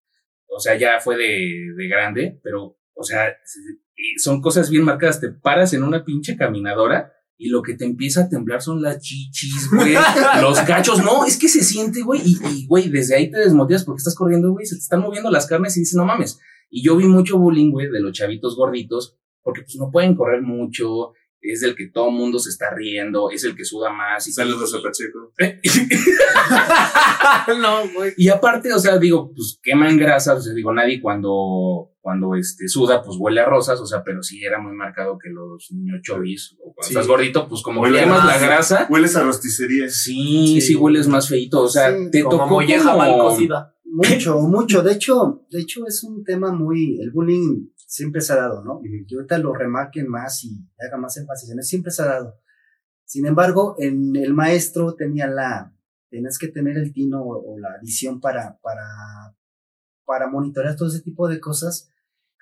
[0.47, 3.27] o sea, ya fue de, de grande, pero, o sea,
[4.17, 8.21] son cosas bien marcadas, te paras en una pinche caminadora y lo que te empieza
[8.21, 9.93] a temblar son las chichis, güey,
[10.41, 13.99] los cachos, no, es que se siente, güey, y, güey, desde ahí te desmotivas porque
[13.99, 16.39] estás corriendo, güey, se te están moviendo las carnes y dices, no mames.
[16.69, 20.41] Y yo vi mucho bullying, güey, de los chavitos gorditos, porque pues no pueden correr
[20.41, 24.27] mucho, es del que todo mundo se está riendo, es el que suda más.
[24.27, 25.31] Y Saludos a Pacheco.
[27.59, 28.13] no, güey.
[28.17, 32.67] Y aparte, o sea, digo, pues queman grasas, o sea, digo, nadie cuando, cuando este
[32.67, 36.01] suda, pues huele a rosas, o sea, pero sí era muy marcado que los niños
[36.03, 36.93] chovis, o cuando Sí.
[36.93, 38.41] estás gordito, pues como Huele que quemas más.
[38.41, 39.89] la grasa, Hueles a rosticería.
[39.89, 40.75] sí, sí, Sí.
[40.75, 43.71] hueles más feito, o sea, Sí, te Como tocó molleja como- mal cocida.
[43.95, 44.81] Mucho, mucho.
[44.81, 48.77] De hecho, de hecho es un tema muy, el bullying siempre se ha dado, ¿no?
[48.77, 48.87] Ujú.
[49.07, 52.39] Y ahorita lo remarquen más y haga más énfasis en eso, siempre se ha dado.
[53.05, 55.73] Sin embargo, en el maestro tenía la,
[56.09, 59.35] tenías que tener el tino o, la visión para, para,
[60.05, 61.91] para monitorear todo ese tipo de cosas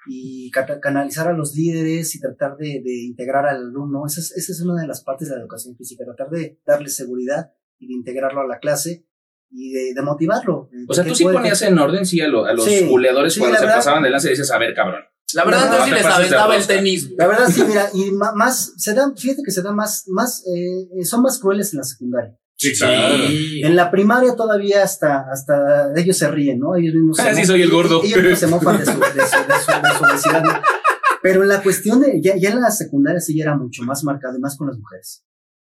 [0.06, 4.06] y canalizar a los líderes y tratar de, de integrar al alumno.
[4.06, 6.90] Esa es, esa es, una de las partes de la educación física, tratar de darle
[6.90, 9.06] seguridad y de integrarlo a la clase
[9.50, 10.70] y de, de motivarlo.
[10.88, 13.58] O sea, tú sí ponías en orden, sí, a, lo, a los sí, culeadores cuando
[13.58, 15.04] se pasaban de lance y dices, a ver, cabrón.
[15.34, 17.10] La verdad, no, no, sí les aventaba el tenis.
[17.18, 21.06] La verdad, sí, mira, y más, se dan, fíjate que se dan más, más, eh,
[21.06, 22.38] son más crueles en la secundaria.
[22.56, 23.16] Sí, claro.
[23.26, 26.76] En la primaria todavía hasta, hasta ellos se ríen, ¿no?
[26.76, 27.20] Ellos mismos.
[27.20, 28.02] Ah, sí, soy el gordo.
[28.04, 30.44] Ellos se mofan de su, de su, de su, de su obesidad.
[30.44, 30.62] ¿no?
[31.22, 34.04] Pero en la cuestión de, ya, ya en la secundaria sí ya era mucho más
[34.04, 35.24] marcado, y más con las mujeres.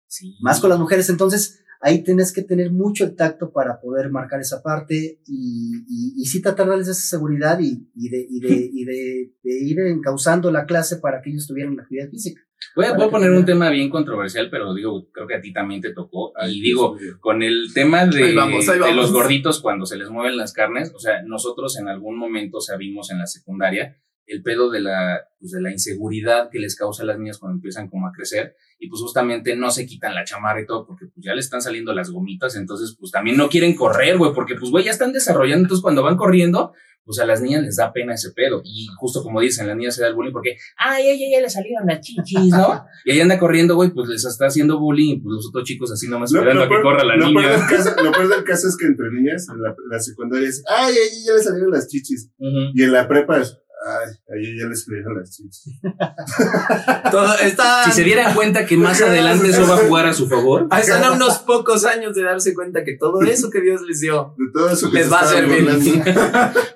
[0.08, 0.36] Sí.
[0.40, 1.08] Más con las mujeres.
[1.08, 6.14] Entonces, ahí tienes que tener mucho el tacto para poder marcar esa parte y, y,
[6.16, 9.64] y sí tratar de darles esa seguridad y, y, de, y, de, y de, de,
[9.64, 12.40] ir encauzando la clase para que ellos tuvieran la actividad física.
[12.74, 15.52] Voy a, voy a poner un tema bien controversial, pero digo, creo que a ti
[15.52, 16.32] también te tocó.
[16.48, 20.08] Y digo, con el tema de, Ahí vamos, ahí de los gorditos cuando se les
[20.10, 24.70] mueven las carnes, o sea, nosotros en algún momento sabimos en la secundaria el pedo
[24.70, 28.08] de la, pues de la inseguridad que les causa a las niñas cuando empiezan como
[28.08, 31.34] a crecer y pues justamente no se quitan la chamarra y todo porque pues ya
[31.34, 34.84] le están saliendo las gomitas, entonces pues también no quieren correr, güey, porque pues güey
[34.84, 36.72] ya están desarrollando, entonces cuando van corriendo,
[37.04, 39.94] pues a las niñas les da pena ese pedo y justo como dicen, las niñas
[39.94, 42.84] se da el bullying porque, ay, ay, ay, ya le salieron las chichis, ¿no?
[43.04, 45.92] y ahí anda corriendo, güey, pues les está haciendo bullying y pues los otros chicos
[45.92, 47.42] así nomás Lo- esperando a que corra la lo niña.
[47.42, 50.48] peor del caso- Lo peor del caso es que entre niñas, en la, la secundaria
[50.48, 52.32] es, ay, ay, ya le salieron las chichis.
[52.74, 55.40] Y en la prepa es, ay, ay, ya le salieron las
[57.42, 60.66] está, Si se dieran cuenta que más adelante eso va a jugar a su favor.
[60.70, 64.00] Ah, están a unos pocos años de darse cuenta que todo eso que Dios les
[64.00, 65.66] dio De todo eso que les va a servir.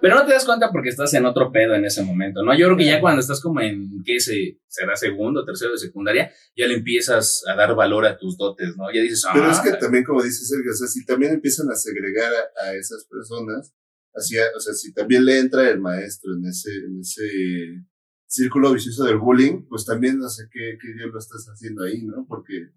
[0.00, 2.56] Pero no te das cuenta porque estás en otro pedo en ese momento, ¿no?
[2.56, 6.30] Yo creo que ya cuando estás como en, ¿qué se, será segundo, tercero de secundaria,
[6.56, 8.92] ya le empiezas a dar valor a tus dotes, ¿no?
[8.92, 11.68] Ya dices, ah, Pero es que también, como dice Sergio, o sea, si también empiezan
[11.70, 13.72] a segregar a, a esas personas,
[14.14, 17.86] así, o sea, si también le entra el maestro en ese, en ese
[18.26, 22.26] círculo vicioso del bullying, pues también no sé qué, qué diablo estás haciendo ahí, ¿no?
[22.28, 22.70] Porque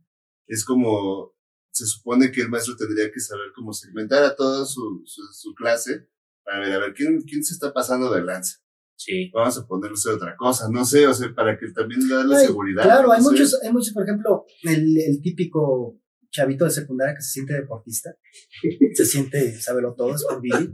[0.47, 1.35] es como,
[1.71, 5.53] se supone que el maestro tendría que saber cómo segmentar a toda su, su, su
[5.53, 6.07] clase
[6.43, 8.63] para ver, a ver, ¿quién, quién se está pasando de lanza?
[8.95, 9.29] sí.
[9.33, 12.45] Vamos a ponerle otra cosa, no sé, o sea, para que también le la Ay,
[12.47, 12.83] seguridad.
[12.83, 13.31] Claro, hay no sé.
[13.31, 15.99] muchos, hay muchos, por ejemplo, el, el típico
[16.31, 18.15] chavito de secundaria que se siente deportista,
[18.93, 20.71] se siente, sábelo todo, es por Billy,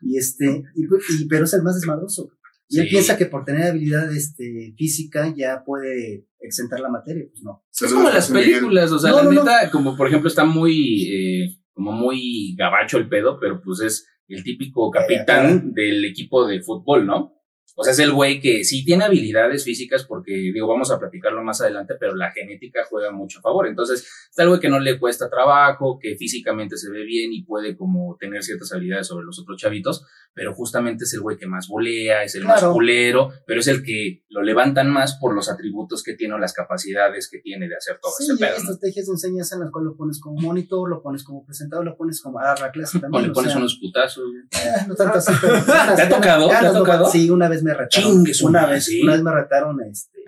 [0.00, 2.30] y este, y, y- pero es el más desmadroso.
[2.68, 7.42] Y él piensa que por tener habilidad este, física ya puede exentar la materia, pues
[7.42, 7.62] no.
[7.70, 9.44] Es como las películas, o sea, No, la no, no.
[9.44, 14.06] neta, como por ejemplo está muy, eh, como muy gabacho el pedo, pero pues es
[14.26, 17.34] el típico capitán del equipo de fútbol, ¿no?
[17.74, 21.42] O sea, es el güey que sí tiene habilidades físicas porque, digo, vamos a platicarlo
[21.42, 23.66] más adelante, pero la genética juega mucho a favor.
[23.66, 27.44] Entonces, está el güey que no le cuesta trabajo, que físicamente se ve bien y
[27.44, 30.04] puede como tener ciertas habilidades sobre los otros chavitos,
[30.34, 33.82] pero justamente es el güey que más volea, es el más culero, pero es el
[33.82, 37.76] que lo levantan más por los atributos que tiene o las capacidades que tiene de
[37.76, 38.50] hacer todo Sí, ese pedo.
[38.52, 38.56] ¿no?
[38.70, 41.96] estrategias de enseñanza en las cuales lo pones como monitor, lo pones como presentador, lo
[41.96, 43.24] pones como a dar la clase O también.
[43.24, 44.24] le o pones sea, unos putazos.
[44.52, 45.54] eh, no tanto así, pero-
[45.96, 46.48] ¿Te ha tocado?
[46.48, 47.06] ¿Te ha tocado?
[47.10, 48.24] Sí, una vez me retaron.
[48.42, 49.02] Una vez, sí.
[49.02, 50.18] una vez me retaron este,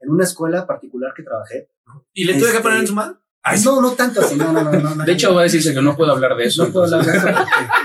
[0.00, 1.68] en una escuela particular que trabajé.
[2.12, 3.18] ¿Y le tuve que Este- poner en su mano?
[3.44, 4.70] Ay, no, no tanto así, no, no, no.
[4.70, 6.64] no, no De hecho, va a decirse que no puedo hablar de eso.
[6.64, 7.26] no puedo hablar de eso.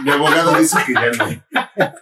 [0.03, 1.93] Mi abogado dice que ya no.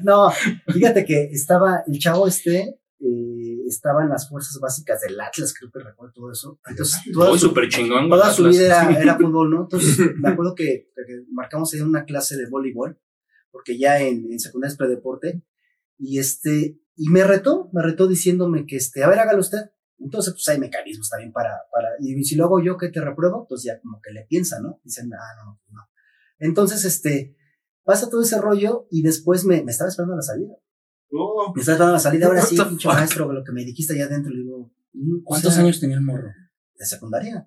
[0.02, 0.30] No,
[0.72, 5.70] fíjate que estaba, el chavo este, eh, estaba en las fuerzas básicas del Atlas, creo
[5.72, 6.60] que recuerdo todo eso.
[6.66, 8.08] Entonces, toda Muy súper chingón.
[8.08, 9.62] toda su vida era, era fútbol, ¿no?
[9.62, 12.98] Entonces, me acuerdo que, que marcamos ahí una clase de voleibol,
[13.50, 15.42] porque ya en, en secundaria es predeporte,
[16.00, 19.70] y este, y me retó, me retó diciéndome que este, a ver, hágalo usted.
[19.98, 23.46] Entonces, pues hay mecanismos también para, para, y si lo hago yo que te repruebo,
[23.46, 24.80] pues ya como que le piensa, ¿no?
[24.82, 25.82] Dicen, ah, no, no.
[26.38, 27.36] Entonces, este,
[27.84, 30.54] pasa todo ese rollo y después me, me estaba esperando a la salida.
[31.12, 34.06] Oh, Me estaba esperando a la salida, ahora sí, maestro, lo que me dijiste allá
[34.06, 36.30] adentro, le digo, mm, o ¿Cuántos sea, años tenía el morro?
[36.78, 37.46] De secundaria.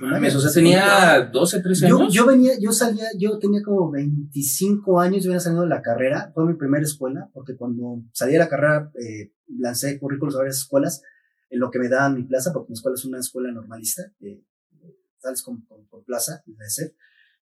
[0.00, 2.14] Mames, o sea, tenía 12, 13 Yo, años.
[2.14, 6.30] yo venía, yo salía, yo tenía como 25 años, yo venía saliendo de la carrera,
[6.34, 10.58] fue mi primera escuela, porque cuando salí de la carrera, eh, lancé currículos a varias
[10.58, 11.02] escuelas,
[11.50, 14.44] en lo que me daban mi plaza, porque mi escuela es una escuela normalista, eh,
[15.18, 16.94] sales con, con, con plaza, de ser.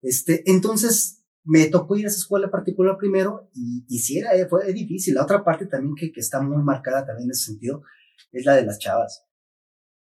[0.03, 4.47] Este, entonces, me tocó ir a esa escuela particular primero, y, y sí, era, eh,
[4.47, 5.15] fue difícil.
[5.15, 7.83] La otra parte también que, que está muy marcada también en ese sentido,
[8.33, 9.25] es la de las chavas.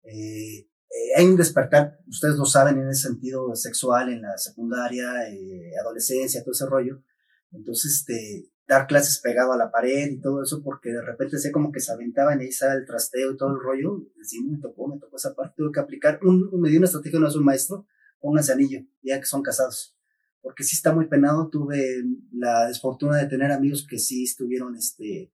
[0.04, 5.30] Eh, eh, hay un despertar, ustedes lo saben, en ese sentido sexual en la secundaria,
[5.30, 7.04] eh, adolescencia, todo ese rollo.
[7.52, 11.52] Entonces, este, dar clases pegado a la pared y todo eso, porque de repente sé
[11.52, 14.06] como que se aventaban y ahí estaba el trasteo y todo el rollo.
[14.22, 15.56] Sí, me tocó, me tocó esa parte.
[15.58, 17.88] Tuve que aplicar, un, me dio una estrategia, no es un maestro,
[18.20, 19.96] pónganse anillo, ya que son casados.
[20.42, 21.50] Porque sí está muy penado.
[21.50, 25.32] Tuve la desfortuna de tener amigos que sí estuvieron, este,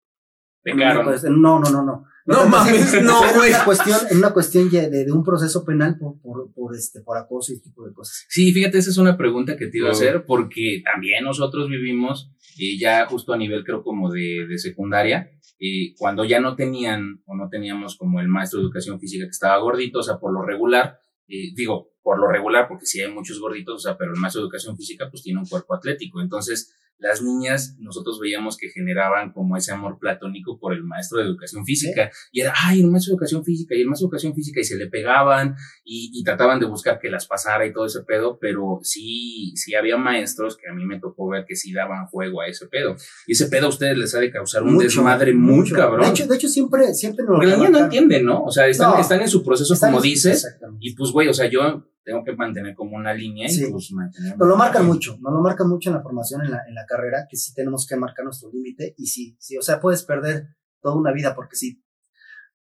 [0.64, 1.06] Pecaron.
[1.42, 2.06] No, no, no, no.
[2.26, 3.50] No mames, no, en güey.
[3.50, 7.02] una cuestión, en una cuestión ya de, de un proceso penal por, por, por este,
[7.02, 8.26] por acoso y ese tipo de cosas.
[8.30, 12.32] Sí, fíjate, esa es una pregunta que te iba a hacer porque también nosotros vivimos
[12.58, 17.22] eh, ya justo a nivel creo como de, de secundaria, eh, cuando ya no tenían
[17.26, 20.32] o no teníamos como el maestro de educación física que estaba gordito, o sea, por
[20.32, 24.14] lo regular, eh, digo, por lo regular porque sí hay muchos gorditos, o sea, pero
[24.14, 26.74] el maestro de educación física pues tiene un cuerpo atlético, entonces
[27.04, 31.66] las niñas nosotros veíamos que generaban como ese amor platónico por el maestro de educación
[31.66, 34.62] física y era, ay, el maestro de educación física y el maestro de educación física
[34.62, 38.04] y se le pegaban y, y trataban de buscar que las pasara y todo ese
[38.04, 42.08] pedo, pero sí, sí había maestros que a mí me tocó ver que sí daban
[42.08, 42.96] juego a ese pedo.
[43.28, 46.02] Y ese pedo a ustedes les ha de causar un Mucho, desmadre muy cabrón.
[46.02, 48.44] De hecho, de hecho siempre, siempre nos Porque las niñas no entienden, ¿no?
[48.44, 49.00] O sea, están, No.
[49.00, 52.76] están en su proceso, como dices, y pues, güey, o sea, yo tengo que mantener
[52.76, 53.66] como una línea Sí.
[53.66, 54.38] y pues mantener.
[54.38, 56.86] Nos lo marcan mucho, nos lo marcan mucho en la formación, en la, en la
[56.86, 60.48] carrera, que sí tenemos que marcar nuestro límite y sí, sí, o sea, puedes perder
[60.82, 61.82] toda una vida porque sí.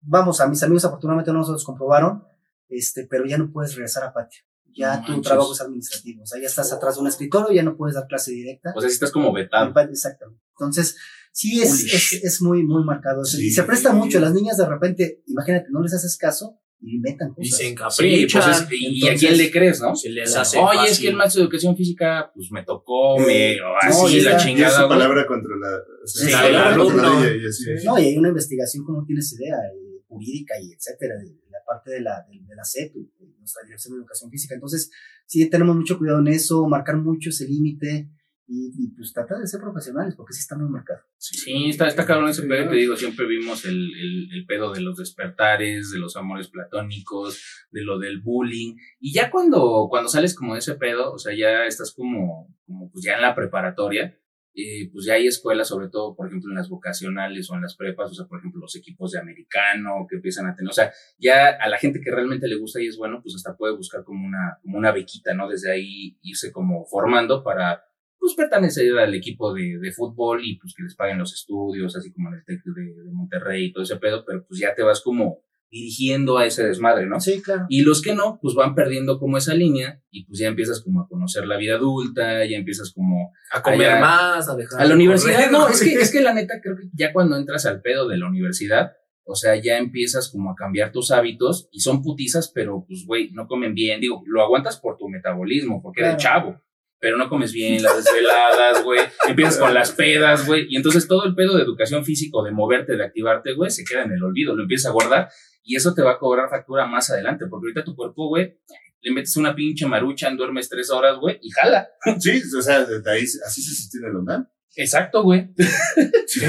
[0.02, 2.24] Vamos, a mis amigos afortunadamente no los comprobaron,
[2.70, 4.42] este, pero ya no puedes regresar a patio.
[4.76, 5.28] Ya No tu manches.
[5.28, 8.06] trabajo es administrativo, o sea, ya estás atrás de un escritorio, ya no puedes dar
[8.08, 8.74] clase directa.
[8.76, 9.74] O sea, si estás como vetado.
[9.90, 10.42] Exactamente.
[10.52, 10.98] Entonces,
[11.32, 13.24] sí es, es, es muy, muy marcado.
[13.24, 13.38] eso.
[13.38, 13.52] Y Sí.
[13.52, 14.20] se presta mucho.
[14.20, 17.58] Las niñas de repente, imagínate, no les haces caso y inventan Y cosas.
[17.58, 18.42] se Sí, encaprichan.
[18.44, 19.96] pues es- y a entonces- quién le crees, ¿no?
[19.96, 20.42] se les Claro.
[20.42, 24.10] hace Oye, es que el maestro de educación física, pues me tocó, me, así No,
[24.10, 24.90] y la Y es chingada, güey.
[24.90, 27.24] palabra contra la, o sea, Sí, palabra contra alumno.
[27.26, 27.64] ella y así.
[27.78, 27.86] Sí.
[27.86, 31.60] No, y hay una investigación, como tienes idea, eh, jurídica y etcétera, de, de la
[31.66, 34.56] parte de la, de, de la CEP, de nuestra Dirección de Educación Física.
[34.56, 34.90] Entonces,
[35.26, 38.10] sí tenemos mucho cuidado en eso, marcar mucho ese límite
[38.48, 41.02] y, y, pues tratar de ser profesionales, porque sí está muy marcado.
[41.18, 44.82] Sí, está, está cabrón ese pedo, te digo, siempre vimos el, el, el pedo de
[44.82, 50.34] los despertares, de los amores platónicos, de lo del bullying, y ya cuando, cuando sales
[50.34, 54.18] como de ese pedo, o sea, ya estás como, como pues ya en la preparatoria,
[54.60, 57.76] eh, pues ya hay escuelas, sobre todo, por ejemplo, en las vocacionales o en las
[57.76, 60.92] prepas, o sea, por ejemplo, los equipos de americano que empiezan a tener, o sea,
[61.20, 64.04] ya a la gente que realmente le gusta y es bueno, pues hasta puede buscar
[64.04, 65.48] como una, como una bequita, ¿no?
[65.48, 67.87] Desde ahí irse como formando para,
[68.36, 72.12] pues pertenecer al equipo de, de fútbol y pues que les paguen los estudios, así
[72.14, 74.84] como en el TEC de, de Monterrey y todo ese pedo, pero pues ya te
[74.84, 77.20] vas como dirigiendo a ese desmadre, ¿no?
[77.20, 77.66] Sí, claro.
[77.68, 81.02] Y los que no, pues van perdiendo como esa línea y pues ya empiezas como
[81.02, 84.80] a conocer la vida adulta, ya empiezas como A comer Allá- más, a dejar.
[84.80, 85.36] a la de universidad.
[85.36, 85.52] correr.
[85.52, 88.18] No, es que, es que la neta creo que ya cuando entras al pedo de
[88.18, 88.94] la universidad,
[89.26, 93.30] o sea, ya empiezas como a cambiar tus hábitos y son putizas, pero pues, güey,
[93.34, 94.00] no comen bien.
[94.00, 96.40] Digo, lo aguantas por tu metabolismo, porque eres Claro.
[96.52, 96.62] chavo,
[97.00, 101.26] pero no comes bien, las desveladas, güey, empiezas con las pedas, güey, y entonces todo
[101.26, 104.24] el pedo de educación física, o de moverte, de activarte, güey, se queda en el
[104.24, 105.30] olvido, lo empiezas a guardar
[105.64, 108.58] y eso te va a cobrar factura más adelante, porque ahorita tu cuerpo, güey,
[109.02, 111.90] le metes una pinche maruchan, duermes tres horas, güey, y jala.
[112.20, 114.48] Sí, o sea, de ahí, así se sostiene el UNAM.
[114.78, 115.50] Exacto, güey.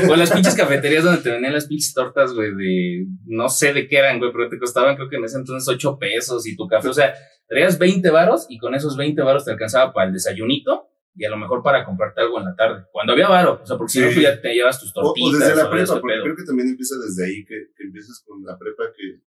[0.09, 3.89] o las pinches cafeterías donde te vendían las pinches tortas, güey, de no sé de
[3.89, 6.69] qué eran, güey, pero te costaban creo que en ese entonces 8 pesos y tu
[6.69, 7.15] café, o sea,
[7.49, 11.31] traías 20 varos y con esos 20 varos te alcanzaba para el desayunito y a
[11.31, 12.85] lo mejor para comprarte algo en la tarde.
[12.93, 15.35] Cuando había varo, o sea, porque si no tú ya te llevas tus O, tortitas.
[15.35, 16.23] o desde la o prepa, porque pedo.
[16.25, 19.21] creo que también empieza desde ahí, que, que empiezas con la prepa que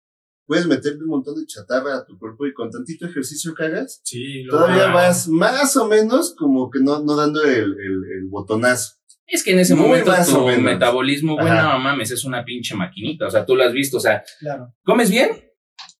[0.45, 4.01] puedes meterle un montón de chatarra a tu cuerpo y con tantito ejercicio que hagas,
[4.03, 4.93] Sí, todavía Ah.
[4.93, 8.95] vas más o menos como que no, no dando el, el, el botonazo.
[9.27, 11.73] Es que en ese Muy momento o tu metabolismo, Ajá.
[11.73, 13.27] no mames, es una pinche maquinita.
[13.27, 14.73] O sea, tú lo has visto, o sea, Claro.
[14.84, 15.29] comes bien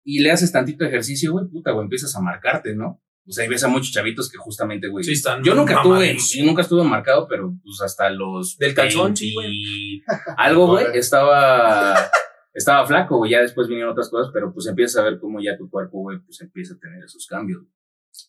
[0.04, 3.02] y le haces tantito ejercicio, güey, puta, güey, empiezas a marcarte, ¿no?
[3.28, 5.04] O sea, y ves a muchos chavitos que justamente, güey.
[5.04, 9.14] Sí, están yo nunca tuve, yo nunca estuve marcado, pero pues hasta los Del calzón,
[9.14, 10.04] 20 sí, y
[10.38, 12.10] algo, güey, estaba
[12.54, 15.58] estaba flaco, güey, ya después vinieron otras cosas, pero pues empiezas a ver cómo ya
[15.58, 17.64] tu cuerpo, güey, pues empieza a tener esos cambios.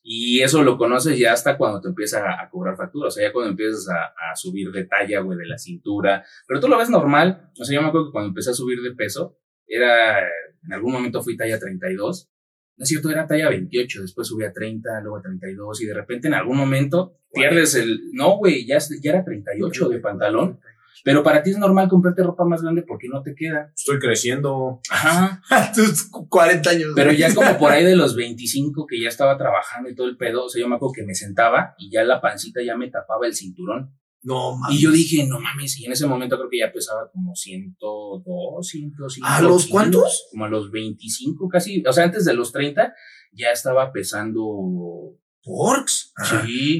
[0.04, 3.26] Y eso lo conoces ya hasta cuando te empieza a, a cobrar factura, o sea,
[3.26, 6.78] ya cuando empiezas a, a subir de talla, güey, de la cintura, pero tú lo
[6.78, 10.20] ves normal, o sea, yo me acuerdo que cuando empecé a subir de peso, era,
[10.20, 12.30] en algún momento fui talla 32,
[12.76, 15.94] no es cierto, era talla 28, después subí a 30, luego a 32, y de
[15.94, 20.60] repente en algún momento pierdes el, no, güey, ya, ya era 38 de pantalón,
[21.04, 23.72] pero para ti es normal comprarte ropa más grande porque no te queda.
[23.74, 24.80] Estoy creciendo.
[24.90, 25.42] Ajá.
[25.74, 26.92] Tus 40 años.
[26.94, 30.16] Pero ya como por ahí de los 25 que ya estaba trabajando y todo el
[30.16, 32.88] pedo, o sea, yo me acuerdo que me sentaba y ya la pancita ya me
[32.88, 33.92] tapaba el cinturón.
[34.22, 34.78] No mames.
[34.78, 38.66] Y yo dije, no mames, y en ese momento creo que ya pesaba como 102,
[38.66, 39.26] 105.
[39.26, 40.28] ¿A los kilos, cuántos?
[40.30, 42.94] Como a los 25 casi, o sea, antes de los 30
[43.32, 46.12] ya estaba pesando, Porks.
[46.46, 46.78] sí.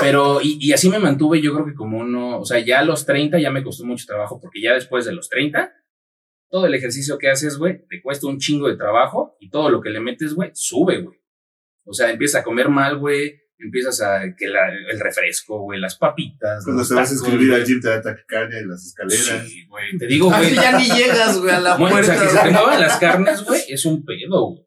[0.00, 2.84] Pero, y, y así me mantuve, yo creo que como uno, o sea, ya a
[2.84, 5.72] los 30 ya me costó mucho trabajo, porque ya después de los 30,
[6.50, 9.80] todo el ejercicio que haces, güey, te cuesta un chingo de trabajo y todo lo
[9.80, 11.18] que le metes, güey, sube, güey.
[11.84, 15.96] O sea, empiezas a comer mal, güey, empiezas a que la- el refresco, güey, las
[15.96, 16.64] papitas.
[16.64, 17.66] Cuando los te vas a escribir al güey.
[17.72, 19.48] gym te da taquicardia en las escaleras.
[19.48, 20.46] Sí, güey, te digo, güey.
[20.46, 22.42] Así ya ni llegas, güey, a la Bueno, o sea, que se puerta.
[22.44, 22.62] te güey.
[22.62, 24.64] muevan las carnes, güey, es un pedo, güey.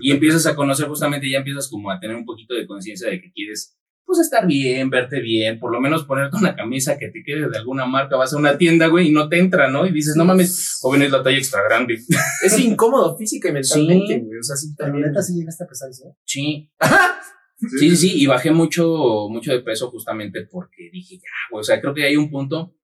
[0.00, 3.20] Y empiezas a conocer justamente, ya empiezas como a tener un poquito de conciencia de
[3.20, 3.76] que quieres,
[4.06, 7.56] pues, estar bien, verte bien, por lo menos ponerte una camisa que te quede de
[7.58, 9.86] alguna marca, vas a una tienda, güey, y no te entra, ¿no?
[9.86, 11.98] Y dices, no mames, joven, es la talla extra grande.
[12.42, 14.20] Es incómodo física y mentalmente, Sí.
[14.20, 14.38] güey.
[14.38, 15.06] O sea, sí también.
[15.06, 16.16] neta sí llegaste a pesar eso.
[16.24, 16.70] Sí.
[17.70, 21.64] Sí, sí, sí, y bajé mucho, mucho de peso justamente porque dije, ya, güey, o
[21.64, 22.76] sea, creo que hay un punto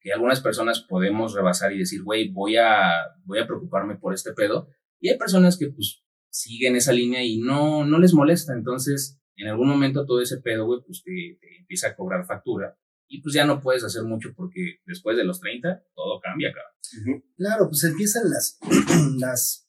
[0.00, 2.90] que algunas personas podemos rebasar y decir, güey, voy a,
[3.24, 4.68] voy a preocuparme por este pedo.
[5.00, 8.52] Y hay personas que, pues, siguen esa línea y no, no les molesta.
[8.52, 12.76] Entonces, en algún momento todo ese pedo, güey, pues te, te empieza a cobrar factura.
[13.08, 16.72] Y pues ya no puedes hacer mucho porque después de los 30 todo cambia, cabrón.
[17.00, 17.24] Ujú.
[17.36, 18.58] Claro, pues empiezan las,
[19.18, 19.68] las,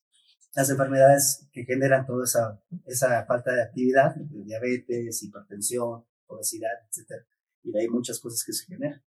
[0.56, 7.26] las enfermedades que generan toda esa, esa falta de actividad, de diabetes, hipertensión, obesidad, etcétera.
[7.64, 9.02] Y ahí muchas cosas que se generan.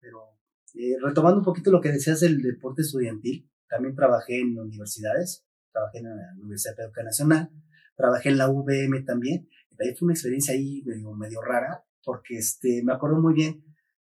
[0.00, 0.38] Pero
[0.74, 5.98] eh, retomando un poquito lo que decías del deporte estudiantil, también trabajé en universidades, trabajé
[5.98, 7.50] en la Universidad Pedagógica Nacional,
[7.96, 9.48] trabajé en la UVM también.
[9.70, 13.62] Y ahí fue una experiencia ahí medio, medio rara, porque este, me acuerdo muy bien,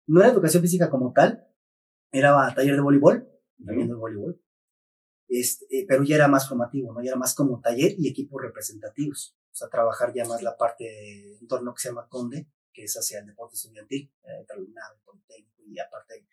[0.07, 1.47] no era educación física como tal,
[2.11, 3.29] era taller de voleibol,
[3.65, 4.41] también de voleibol.
[5.33, 7.01] Este, eh, pero ya era más formativo, ¿no?
[7.01, 9.37] Ya era más como taller y equipos representativos.
[9.51, 12.83] O sea, trabajar ya más la parte de un torneo que se llama Conde, que
[12.83, 14.45] es hacia el deporte estudiantil, eh,
[15.05, 16.25] politécnico y aparte de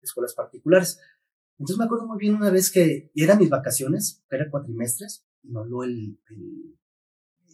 [0.00, 1.00] escuelas particulares.
[1.58, 5.60] Entonces me acuerdo muy bien una vez que eran mis vacaciones, eran cuatrimestres, y me
[5.60, 6.78] habló el, el,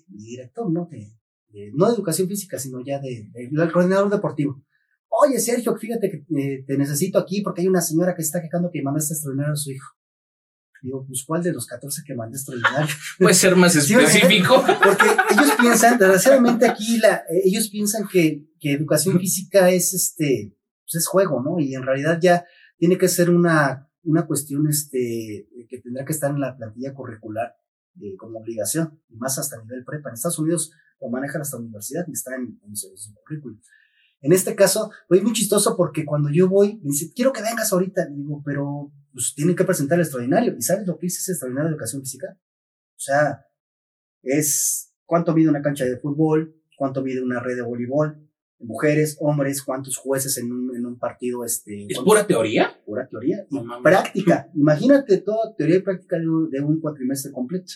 [0.08, 0.86] mi director, ¿no?
[0.90, 1.16] De,
[1.48, 4.62] de- no de educación física, sino ya de, de- el coordinador deportivo.
[5.08, 8.70] Oye, Sergio, fíjate que eh, te necesito aquí porque hay una señora que está quejando
[8.70, 9.94] que mandaste extraordinario a su hijo.
[10.82, 12.94] Digo, pues, ¿cuál de los 14 que mandé extraordinario?
[13.18, 14.64] Puede ser más específico.
[14.82, 20.56] Porque ellos piensan, desgraciadamente aquí, la, eh, ellos piensan que, que educación física es este,
[20.84, 21.58] pues es juego, ¿no?
[21.58, 22.44] Y en realidad ya
[22.78, 27.54] tiene que ser una, una cuestión este, que tendrá que estar en la plantilla curricular
[28.00, 30.08] eh, como obligación, y más hasta nivel prepa.
[30.08, 33.60] En Estados Unidos lo manejan hasta universidad y está en, en su, en su currículum.
[34.22, 37.72] En este caso, fue muy chistoso porque cuando yo voy, me dice, quiero que vengas
[37.72, 38.06] ahorita.
[38.06, 40.54] Le digo, pero pues tienen que presentar el extraordinario.
[40.56, 42.38] ¿Y sabes lo que dice ese extraordinario de educación física?
[42.38, 43.46] O sea,
[44.22, 49.62] es cuánto mide una cancha de fútbol, cuánto mide una red de voleibol, mujeres, hombres,
[49.62, 52.78] cuántos jueces en un, en un partido, este, ¿Es pura teoría?
[52.84, 54.50] pura teoría y No práctica.
[54.54, 57.72] Imagínate toda teoría y práctica de un, de un cuatrimestre completo.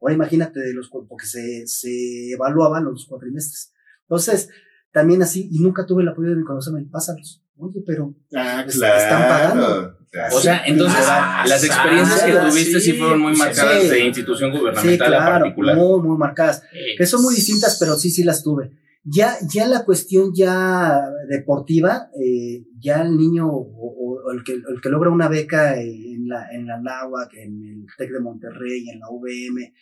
[0.00, 3.72] Ahora imagínate de los, porque se, se evaluaban los cuatrimestres.
[4.02, 4.48] Entonces,
[4.92, 7.44] también así, y nunca tuve el apoyo de mi conocimiento, pásalos.
[7.58, 8.98] Oye, pero Ah, Es- claro.
[8.98, 9.94] están pagando.
[10.10, 10.36] Claro.
[10.36, 13.82] O sea, entonces Ah, las experiencias que ah, tuviste sí, sí, fueron muy sí, marcadas
[13.82, 13.88] sí.
[13.88, 15.76] de institución sí, gubernamental a claro, particular.
[15.76, 16.62] muy, muy marcadas.
[16.96, 18.70] que son muy distintas, pero sí, sí las tuve.
[19.04, 20.98] Ya, ya la cuestión ya
[21.28, 25.78] deportiva, eh, ya el niño o, o- o el, que, el que logra una beca
[25.80, 29.72] en la, en la NAWAC, en el TEC de Monterrey, en la UVM,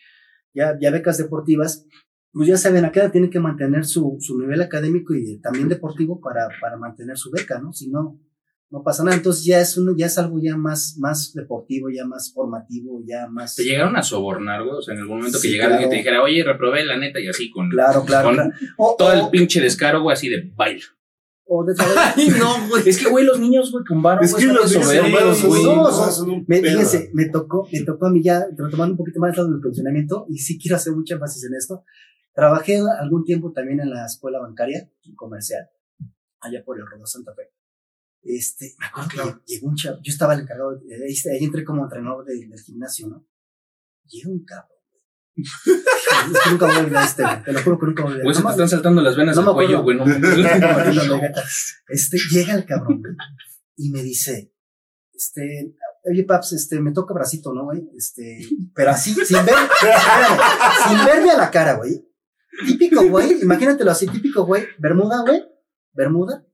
[0.54, 1.86] ya, ya becas deportivas,
[2.36, 5.70] pues ya saben, a qué edad tienen que mantener su, su nivel académico y también
[5.70, 7.72] deportivo para, para mantener su beca, ¿no?
[7.72, 8.20] Si no,
[8.68, 9.16] no pasa nada.
[9.16, 13.26] Entonces ya es uno, ya es algo ya más, más deportivo, ya más formativo, ya
[13.26, 13.54] más.
[13.54, 14.76] ¿Te llegaron a sobornar, güey?
[14.76, 16.20] O sea, en algún momento que llegara alguien y te claro.
[16.20, 18.50] dijera, oye, reprobé la neta y así con Claro, claro, Con claro.
[18.76, 20.84] O, todo el pinche descaro, güey, así de baila.
[21.46, 22.86] o de Ay, no, güey.
[22.86, 25.64] Es que, güey, los niños, güey, con varo, Es que los niños güey.
[25.64, 29.34] no, un Me, fíjense, me tocó, me tocó a mí ya, retomando un poquito más
[29.38, 31.82] lo del funcionamiento, y sí quiero hacer mucha énfasis en esto.
[32.36, 35.68] Trabajé algún tiempo también en la escuela bancaria y comercial,
[36.40, 37.50] allá por el Rodó Santa Fe.
[38.22, 41.64] Este, me acuerdo que llegó- un chavo, yo estaba el encargado, de- ahí, ahí entré
[41.64, 43.26] como entrenador de- del gimnasio, ¿no?
[44.04, 44.68] Llega un cabrón.
[44.90, 45.02] güey.
[46.34, 48.24] es que nunca voy a olvidar este, te lo juro que nunca voy a olvidar.
[48.24, 50.04] Güey, se te Nomás- están saltando las venas no del me cuello, acuerdo.
[50.04, 50.18] güey.
[50.20, 51.20] No,
[51.88, 53.14] Este, llega el cabrón, güey,
[53.76, 54.52] y me dice,
[55.14, 55.74] este,
[56.10, 57.88] oye, Paps, este, me toca bracito, ¿no, güey?
[57.96, 58.40] Este,
[58.74, 59.54] pero así, sin ver,
[60.88, 62.02] sin verme a la cara, güey.
[62.64, 65.42] Típico, güey, imagínatelo así, típico, güey, Bermuda, güey,
[65.92, 66.44] Bermuda,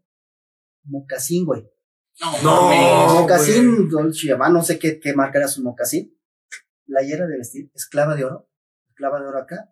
[0.84, 1.68] mocasín, güey.
[2.42, 3.20] No, mames.
[3.20, 6.16] mocasín, Dolce Gabbana, no sé qué, qué marca era su mocasín.
[6.86, 8.50] Playera de vestir, esclava de oro,
[8.88, 9.68] esclava de oro acá.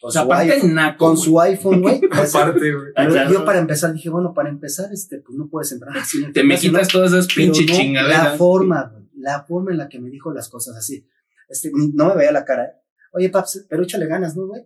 [0.00, 1.24] Con O sea, su aparte iPhone- naco, con güey.
[1.24, 2.00] su iPhone, güey.
[2.12, 2.86] Aparte, güey.
[2.96, 6.24] Ah, Yo- para empezar dije, bueno, para empezar, este, pues no puedes entrar así.
[6.32, 6.60] Te me ¿no?
[6.60, 8.24] quitas todas esas pinches no, chingaderas.
[8.32, 11.06] La forma, güey, la forma en la que me dijo las cosas así.
[11.48, 12.64] Este, no me veía la cara.
[12.66, 12.72] ¿eh?
[13.12, 14.62] Oye, paps, pero échale ganas, ¿no, güey?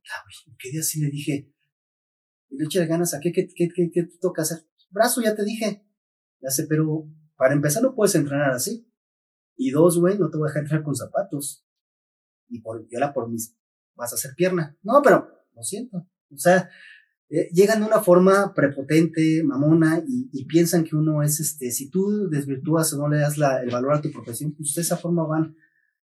[0.00, 1.52] Güey, me quedé así, le dije,
[2.50, 4.66] le eché ganas a qué, qué, qué, qué, qué toca hacer.
[4.90, 5.86] Brazo, ya te dije.
[6.40, 8.88] Ya sé, pero para empezar no puedes entrenar así.
[9.56, 11.66] Y dos, güey, no te voy a dejar entrenar con zapatos.
[12.48, 13.56] Y por, ahora por mis,
[13.94, 14.76] vas a hacer pierna.
[14.82, 16.08] No, pero lo siento.
[16.30, 16.68] O sea,
[17.30, 22.28] eh, llegan de una forma prepotente, mamona, y, piensan que uno es, este, si tú
[22.28, 25.56] desvirtúas o no le das el valor a tu profesión, pues de esa forma van,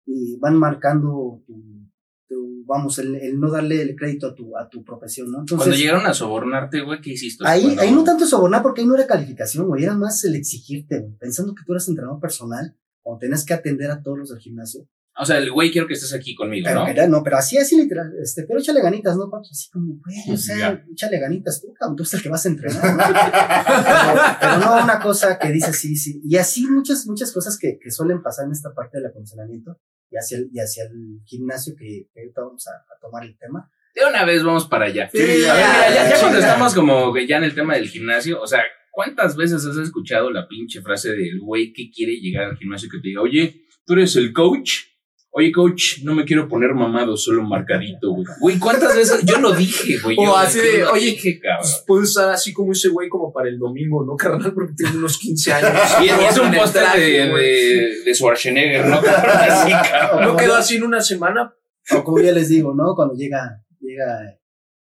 [0.07, 1.89] y van marcando tu,
[2.31, 5.41] tu vamos, el, el, no darle el crédito a tu, a tu profesión, ¿no?
[5.41, 7.45] Entonces, Cuando llegaron a sobornarte, güey, ¿qué hiciste?
[7.47, 7.83] Ahí, Cuando...
[7.83, 11.16] ahí no tanto sobornar porque ahí no era calificación, güey, era más el exigirte, güey,
[11.18, 14.87] pensando que tú eras entrenador personal o tenés que atender a todos los del gimnasio.
[15.18, 16.87] O sea, el güey quiero que estés aquí conmigo, pero, ¿no?
[16.87, 19.28] Pero, no, pero así, así literal, este, pero échale ganitas, ¿no?
[19.28, 20.85] Pues así como, güey, o sea, yeah.
[20.93, 23.05] échale ganitas tú, cabrón, tú eres el que vas a entrenar, ¿no?
[24.41, 26.22] pero, pero, no una cosa que dice sí, sí.
[26.24, 29.78] Y así muchas, muchas cosas que, que suelen pasar en esta parte del acondicionamiento
[30.11, 33.37] y hacia el, y hacia el gimnasio que, que ahorita vamos a, a, tomar el
[33.39, 33.71] tema.
[33.95, 35.09] De una vez vamos para allá.
[35.13, 37.89] Sí, a ver, mira, ya, ya cuando estamos como que ya en el tema del
[37.89, 42.45] gimnasio, o sea, ¿cuántas veces has escuchado la pinche frase del güey que quiere llegar
[42.45, 44.89] al gimnasio que te diga, oye, tú eres el coach?
[45.33, 48.24] Oye, coach, no me quiero poner mamado, solo marcadito, güey.
[48.41, 49.24] Güey, ¿cuántas veces?
[49.24, 50.16] Yo lo dije, güey.
[50.18, 51.70] O yo, así de, oye, dije, cabrón.
[51.87, 54.53] Puedo estar así como ese güey como para el domingo, ¿no, carnal?
[54.53, 55.70] Porque tengo unos 15 años.
[56.03, 58.97] Y es un póster de, de, de, Schwarzenegger, ¿no?
[59.05, 60.24] Así, cabrón.
[60.24, 61.55] ¿No quedó así en una semana?
[61.97, 62.95] O como ya les digo, ¿no?
[62.97, 64.37] Cuando llega, llega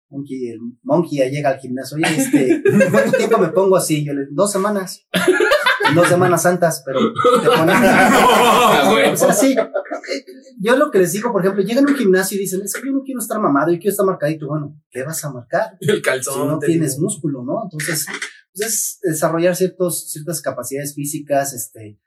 [0.10, 2.62] Monkey, el Monkey ya llega al gimnasio, oye, este,
[2.92, 4.06] ¿cuánto tiempo me pongo así?
[4.06, 5.08] Yo le, dos semanas.
[5.94, 7.76] Dos semanas santas, pero te pones.
[9.06, 9.56] No, o sea, sí.
[10.60, 12.86] Yo lo que les digo, por ejemplo, llegan a un gimnasio y dicen, es que
[12.86, 14.48] yo no quiero estar mamado, yo quiero estar marcadito.
[14.48, 15.78] Bueno, ¿qué vas a marcar?
[15.80, 16.34] El calzón.
[16.34, 17.04] Si no tienes digo.
[17.04, 17.64] músculo, ¿no?
[17.64, 18.06] Entonces,
[18.54, 22.00] pues es desarrollar ciertos, ciertas capacidades físicas, este,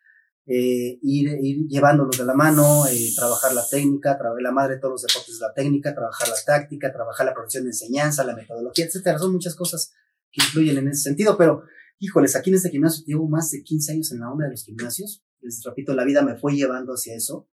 [0.46, 4.80] eh, ir, ir llevándolos de la mano, eh, trabajar la técnica, trabajar la madre de
[4.80, 8.34] todos los deportes es la técnica, trabajar la táctica, trabajar la profesión de enseñanza, la
[8.34, 9.18] metodología, etcétera.
[9.18, 9.92] Son muchas cosas
[10.32, 11.64] que influyen en ese sentido, pero
[11.98, 14.64] híjoles, aquí en este gimnasio llevo más de 15 años en la onda de los
[14.64, 15.24] gimnasios.
[15.40, 17.48] Les repito, la vida me fue llevando hacia eso.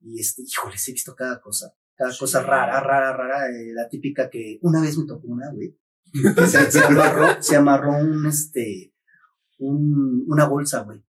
[0.00, 2.18] Y este, híjoles, he visto cada cosa, cada sí.
[2.18, 3.48] cosa rara, rara, rara.
[3.48, 5.76] Eh, la típica que una vez me tocó una, güey.
[6.46, 8.94] Se, se, amarró, se amarró un, este,
[9.58, 11.04] un, una bolsa, güey.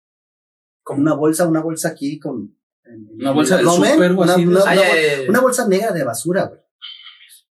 [0.82, 2.58] Como una bolsa, una bolsa aquí con.
[2.86, 5.30] En, una bolsa del super, una, así, una, ay, una, ay, ay.
[5.30, 6.65] una bolsa negra de basura, güey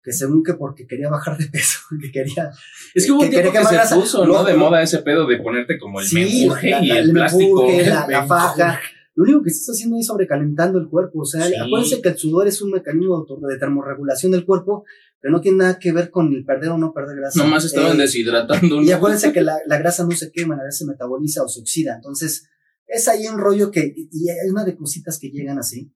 [0.03, 2.51] que según que porque quería bajar de peso, que quería...
[2.93, 4.43] Es que hubo que un tiempo que, se puso, ¿no?
[4.43, 7.67] De moda ese pedo de ponerte como el sí, la, y la, el, plástico.
[7.85, 8.79] La, la, faja.
[9.15, 11.21] Lo único que se está haciendo es sobrecalentando el cuerpo.
[11.21, 11.53] O sea, Sí.
[11.55, 14.83] acuérdense que el sudor es un mecanismo de termorregulación del cuerpo,
[15.21, 17.41] pero no tiene nada que ver con el perder o no perder grasa.
[17.41, 18.81] Nomás estaban Eh, deshidratando.
[18.81, 18.95] Y ¿no?
[18.95, 21.95] acuérdense que la, la grasa no se quema, la grasa se metaboliza o se oxida.
[21.95, 22.49] Entonces,
[22.87, 25.93] es ahí un rollo que, y hay una de cositas que llegan así.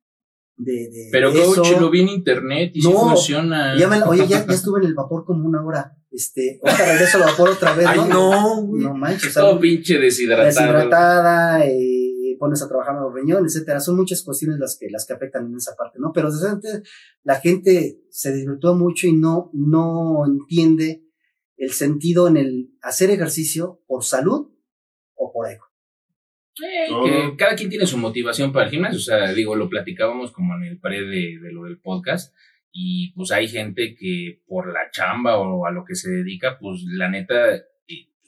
[0.60, 1.80] De, de, Pero de coach, eso.
[1.80, 3.78] lo vi en internet y sí No, funciona.
[3.78, 5.94] Ya me la- oye, ya, ya estuve en el vapor como una hora.
[6.10, 8.08] Este, ahorita regreso al vapor otra vez, Ay, ¿no?
[8.08, 8.82] no, güey.
[8.84, 10.48] No manches, Todo pinche deshidratado.
[10.48, 13.80] deshidratada, eh, pones a trabajar los riñones, etcétera.
[13.80, 16.12] Son muchas cuestiones las que, las que afectan en esa parte, ¿no?
[16.14, 16.82] Pero desde antes
[17.24, 21.04] la gente se desvirtúa mucho y no, no entiende
[21.58, 24.50] el sentido en el hacer ejercicio por salud
[25.14, 25.66] o por ego.
[26.66, 28.98] Eh, que cada quien tiene su motivación para el gimnasio.
[28.98, 32.34] O sea, digo, lo platicábamos como en el pre de, de lo del podcast.
[32.72, 36.82] Y pues hay gente que por la chamba o a lo que se dedica, pues
[36.86, 37.64] la neta, eh,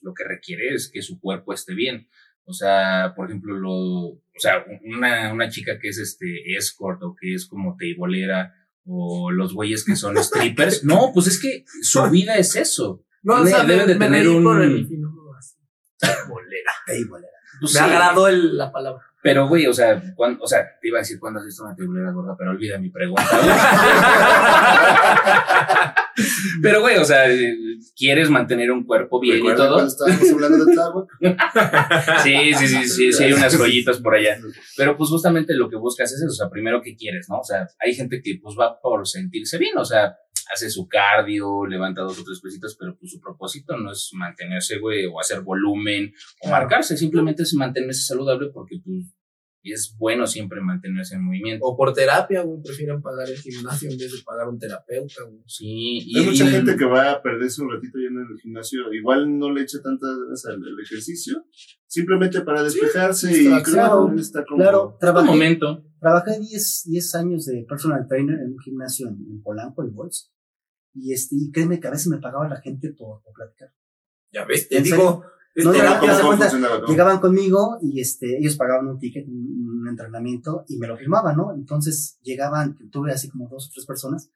[0.01, 2.07] lo que requiere es que su cuerpo esté bien.
[2.45, 7.15] O sea, por ejemplo, lo, o sea, una, una chica que es este escort o
[7.19, 8.55] que es como teibolera
[8.85, 10.83] o los güeyes que son strippers.
[10.89, 13.05] No, pues es que su vida es eso.
[13.21, 15.55] No, o sea, deben de tener un- por el no, así.
[16.27, 16.71] Bolera.
[16.87, 17.27] Teibolera.
[17.59, 17.85] Pues, Me sí.
[17.85, 19.03] agradó el- la palabra.
[19.21, 21.75] Pero, güey, o sea, cuando, o sea, te iba a decir cuándo has visto una
[21.75, 23.21] teibolera gorda, pero olvida mi pregunta.
[26.61, 27.25] pero, güey, o sea,
[27.97, 29.75] quieres mantener un cuerpo bien y ¿Recuerdan todo.
[29.75, 31.09] cuando estábamos hablando de Tláhuac?
[32.23, 34.37] Sí, sí, sí, sí, sí, hay unas joyitas por allá.
[34.77, 37.39] Pero, pues, justamente lo que buscas es eso, o sea, primero que quieres, ¿no?
[37.39, 40.15] O sea, hay gente que, pues, va por sentirse bien, o sea,
[40.53, 44.79] hace su cardio, levanta dos o tres pesitos, pero, pues, su propósito no es mantenerse,
[44.79, 46.63] güey, o hacer volumen, o Claro.
[46.63, 49.05] marcarse, simplemente es mantenerse saludable porque, pues,
[49.61, 51.65] es bueno siempre mantenerse en movimiento.
[51.65, 52.61] O por terapia, güey.
[52.63, 55.43] Prefieren pagar el gimnasio en vez de pagar un terapeuta, güey.
[55.47, 58.39] Sí, y, Hay mucha y- gente que va a perderse un ratito ya en el
[58.41, 58.91] gimnasio.
[58.93, 61.45] Igual no le echa tantas ganas al ejercicio.
[61.85, 64.61] Simplemente para despejarse y distracción, creo que está como.
[64.63, 65.83] Claro, un trabajé, momento.
[65.99, 70.31] Trabajé 10, 10 años de personal trainer en un gimnasio en, en Polanco, en Bols.
[70.93, 73.73] Y este, y créeme que a veces me pagaba la gente por, por platicar.
[74.31, 75.23] Ya ves, te ¿En digo.
[75.55, 76.85] No, no, ¿Cómo, cómo cuenta.
[76.87, 81.35] Llegaban conmigo y este, ellos pagaban un ticket, un, un entrenamiento y me lo firmaban,
[81.35, 81.53] ¿no?
[81.53, 84.31] Entonces llegaban, tuve así como dos o tres personas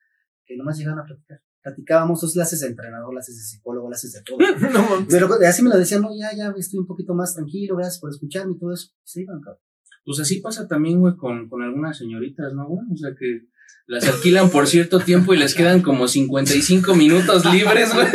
[0.46, 1.42] que nomás llegaban a platicar.
[1.62, 4.38] platicábamos, dos clases de entrenador, clases de psicólogo, clases de todo.
[4.74, 5.08] No.
[5.10, 8.10] Pero así me lo decían, no, ya, ya estoy un poquito más tranquilo, gracias por
[8.10, 8.90] escucharme y todo eso.
[9.04, 9.62] Se iban, cabrón.
[10.06, 12.86] Pues así pasa también, güey, con, con algunas señoritas, ¿no, güey?
[12.92, 13.48] O sea que
[13.86, 18.08] las alquilan por cierto tiempo y les quedan como 55 minutos libres, güey.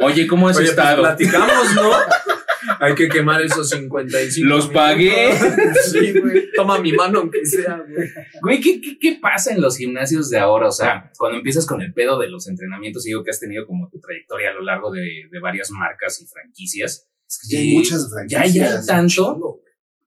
[0.00, 1.02] Oye, ¿cómo has Oye, pues estado?
[1.02, 1.90] platicamos, ¿no?
[2.80, 4.48] Hay que quemar esos 55.
[4.48, 5.32] Los pagué.
[5.84, 6.50] Sí, güey.
[6.54, 8.08] Toma mi mano aunque sea, güey.
[8.40, 10.68] Güey, ¿qué, qué, qué pasa en los gimnasios de ahora?
[10.68, 13.88] O sea, cuando empiezas con el pedo de los entrenamientos, digo que has tenido como
[13.90, 17.08] tu trayectoria a lo largo de, de varias marcas y franquicias.
[17.28, 18.54] Es que ya hay muchas Ya, franquicias.
[18.54, 19.60] ya hay tanto,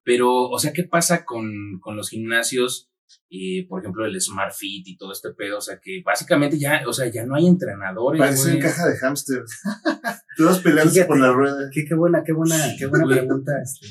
[0.04, 2.90] pero, o sea, ¿qué pasa con, con los gimnasios?
[3.30, 6.82] Y, por ejemplo, el Smart Fit y todo este pedo, o sea, que básicamente ya,
[6.88, 8.20] o sea, ya no hay entrenadores.
[8.20, 9.44] Parecen caja de hámster.
[10.38, 11.08] Todos peleándose Fíjate.
[11.08, 11.70] por la rueda.
[11.72, 13.18] Qué, qué buena, qué buena, qué buena Güey.
[13.20, 13.88] pregunta, este.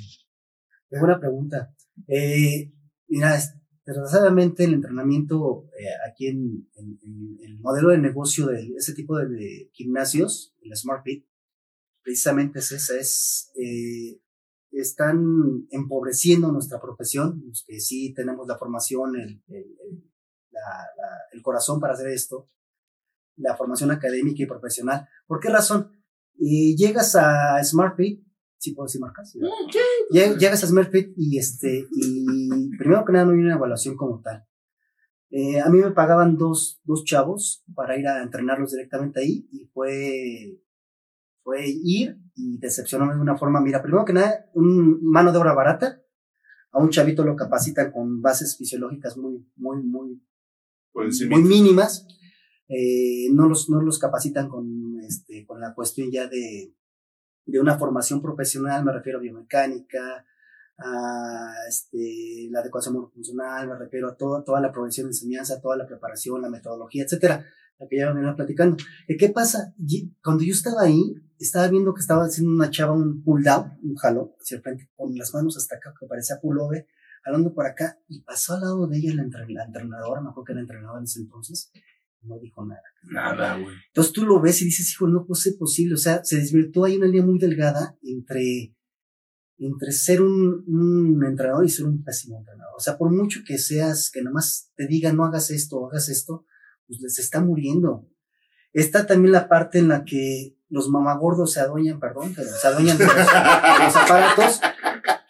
[0.91, 1.75] Qué buena pregunta.
[2.07, 2.73] Eh,
[3.09, 3.55] mira, es-
[3.87, 9.19] desgraciadamente el entrenamiento eh, aquí en, en- en el modelo de negocio de ese tipo
[9.19, 11.27] de, de gimnasios, el Smart Fit,
[12.03, 14.21] precisamente es esa, es, eh,
[14.81, 20.11] están empobreciendo nuestra profesión, los que sí tenemos la formación, el, el- el-
[20.51, 22.49] la- la- el corazón para hacer esto,
[23.37, 25.09] la formación académica y profesional.
[25.27, 25.91] ¿Por qué razón?
[26.37, 28.25] Y llegas a SmartFit,
[28.59, 29.39] sí puedo decir marcas, ¿sí?
[30.11, 34.21] Lle- Llegas a SmartFit y este, y primero que nada no hay una evaluación como
[34.23, 34.45] tal.
[35.31, 39.67] Eh, a mí me pagaban dos, dos chavos para ir a entrenarlos directamente ahí y
[39.67, 40.61] fue,
[41.45, 43.61] fue ir y decepcionarme de una forma.
[43.61, 46.01] Mira, primero que nada, un mano de obra barata.
[46.73, 50.21] A un chavito lo capacitan con bases fisiológicas muy, muy, muy,
[50.93, 52.09] muy mínimas.
[52.67, 56.75] Eh, no, los, no los capacitan con, este, con la cuestión ya de,
[57.47, 60.25] de una formación profesional, me refiero a biomecánica,
[60.79, 65.77] a este, la adecuación funcional, me refiero a todo, toda la prevención de enseñanza, toda
[65.77, 67.45] la preparación, la metodología, etcétera,
[67.79, 68.77] la que ya venía platicando.
[69.07, 69.75] Eh, ¿Qué pasa?
[70.23, 73.95] Cuando yo estaba ahí, estaba viendo que estaba haciendo una chava un pull down, un
[73.97, 76.87] jalón, hacia el frente, con las manos hasta acá, que parecía pullover,
[77.23, 80.53] jalando por acá, y pasó al lado de ella la, la entrenadora, me acuerdo que
[80.53, 81.71] era entrenadora en ese entonces,
[82.27, 82.83] no dijo nada.
[83.03, 83.75] Nada, güey.
[83.89, 85.95] Entonces tú lo ves y dices, hijo, no puede ser posible.
[85.95, 88.75] O sea, se desvirtuó ahí una línea muy delgada entre,
[89.59, 92.75] entre ser un, un entrenador y ser un pésimo entrenador.
[92.77, 96.47] O sea, por mucho que seas, que nomás te diga no hagas esto hagas esto,
[96.87, 98.09] pues les está muriendo.
[98.73, 103.07] Está también la parte en la que los mamagordos se adueñan, perdón, se adueñan de
[103.07, 104.61] los, de los aparatos,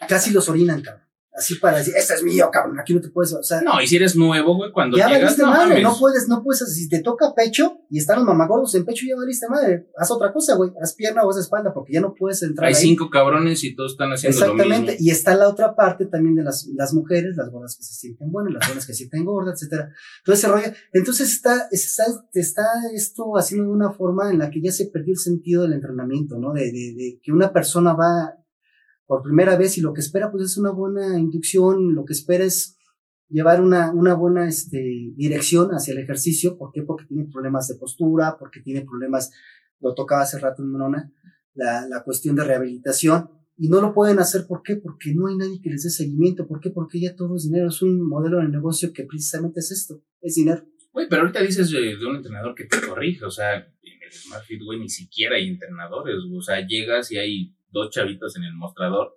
[0.09, 1.04] casi los orinan, cabrón.
[1.37, 3.89] Así para decir, este es mío, cabrón, aquí no te puedes, o sea, No, y
[3.89, 5.83] si eres nuevo, güey, cuando ya llegas, no madre, mames.
[5.83, 9.17] no puedes, no puedes, si te toca pecho y están los mamagordos en pecho, ya
[9.17, 12.41] valiste madre, haz otra cosa, güey, haz pierna o haz espalda, porque ya no puedes
[12.45, 12.81] entrar Hay ahí.
[12.81, 15.07] cinco cabrones y todos están haciendo lo Exactamente, mismo.
[15.07, 18.31] y está la otra parte también de las, las mujeres, las gordas que se sienten
[18.31, 19.91] buenas, las gordas que se sienten gordas, etcétera.
[20.25, 20.69] Todo ese rollo.
[20.93, 22.63] Entonces está, está, está
[22.95, 26.39] esto haciendo de una forma en la que ya se perdió el sentido del entrenamiento,
[26.39, 26.53] ¿no?
[26.53, 28.35] De, de, de que una persona va
[29.07, 32.45] por primera vez y lo que espera pues es una buena inducción, lo que espera
[32.45, 32.79] es
[33.29, 36.57] llevar una, una buena este, dirección hacia el ejercicio.
[36.57, 36.83] ¿Por qué?
[36.83, 39.33] Porque tiene problemas de postura, porque tiene problemas,
[39.81, 41.13] lo tocaba hace rato en Monona,
[41.55, 43.31] la, la cuestión de rehabilitación.
[43.57, 44.77] Y no lo pueden hacer, ¿por qué?
[44.77, 46.47] Porque no hay nadie que les dé seguimiento.
[46.49, 46.71] ¿Por qué?
[46.71, 47.69] Porque ya todo es dinero.
[47.69, 50.67] Es un modelo de negocio que precisamente es esto, es dinero.
[50.93, 54.13] Güey, pero ahorita dices de, de un entrenador que te corrige, o sea, en el
[54.13, 58.45] Smart Fit, güey, ni siquiera hay entrenadores, o sea, llegas y hay dos chavitos en
[58.45, 59.15] el mostrador,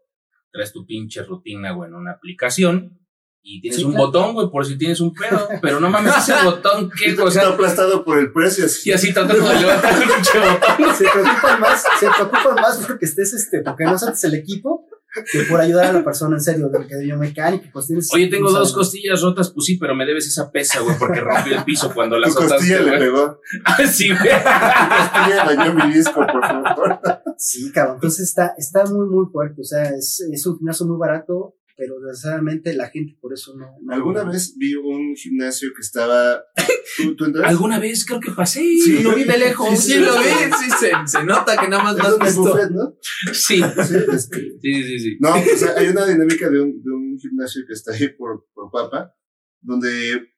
[0.51, 2.99] traes tu pinche rutina, güey, en una aplicación
[3.41, 4.07] y tienes Sí, un claro.
[4.07, 7.11] botón, güey, por si tienes un pedo, pero no mames, ese botón, ¿qué?
[7.21, 8.65] O Está sea, aplastado por el precio.
[8.65, 8.89] así.
[8.89, 10.95] y así tratando de levantar el pinche botón.
[10.95, 14.85] Se preocupan más, se preocupan más porque estés este, porque no sabes el equipo
[15.31, 18.09] que por ayudar a la persona en serio, de que de biomecánica, cuestiones.
[18.13, 21.57] Oye, tengo dos costillas rotas, pues sí, pero me debes esa pesa, güey, porque rompió
[21.57, 22.99] el piso cuando Tu las costilla le güey.
[22.99, 23.39] pegó.
[23.65, 24.19] Ah, sí, güey.
[24.19, 26.99] Costilla dañó mi disco, por favor.
[27.37, 27.95] Sí, cabrón.
[27.95, 29.61] Entonces está, está muy, muy fuerte.
[29.61, 33.67] O sea, es, es un gimnasio muy barato, pero desgraciadamente la gente por eso no.
[33.81, 36.43] no- Alguna vez vi un gimnasio que estaba.
[36.97, 37.47] ¿Tú, tú entras?
[37.47, 39.03] Alguna vez creo que pasé, Sí.
[39.03, 39.69] lo vi de lejos.
[39.79, 40.25] Sí, sí, lo vi,
[40.59, 42.95] sí, se, se nota que nada más Es lo has buffet, ¿no?
[43.31, 45.17] Sí, Sí, este, sí, sí, sí.
[45.19, 48.47] No, o sea, hay una dinámica de un, de un gimnasio que está ahí por,
[48.53, 49.13] por Papa,
[49.61, 50.33] donde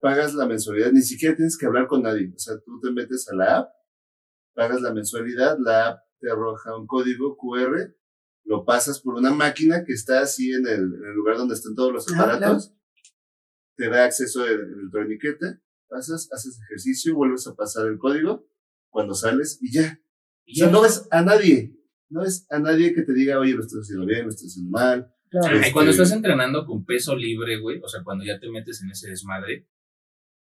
[0.00, 2.32] pagas la mensualidad, ni siquiera tienes que hablar con nadie.
[2.34, 3.68] O sea, tú te metes a la app,
[4.54, 7.94] pagas la mensualidad, la app te arroja un código QR,
[8.44, 11.74] lo pasas por una máquina que está así en el, en el lugar donde están
[11.74, 12.74] todos los Ah, aparatos,
[13.76, 18.46] te da acceso el, el torniquete, pasas, haces ejercicio, vuelves a pasar el código,
[18.90, 20.00] cuando sales y ya.
[20.48, 21.76] O sea, no ves a nadie.
[22.08, 24.70] No ves a nadie que te diga, oye, lo estás haciendo bien, lo estás haciendo
[24.72, 25.14] mal.
[25.30, 25.46] Claro.
[25.48, 28.82] Ay, Este- cuando estás entrenando con peso libre, güey, o sea, cuando ya te metes
[28.82, 29.68] en ese desmadre,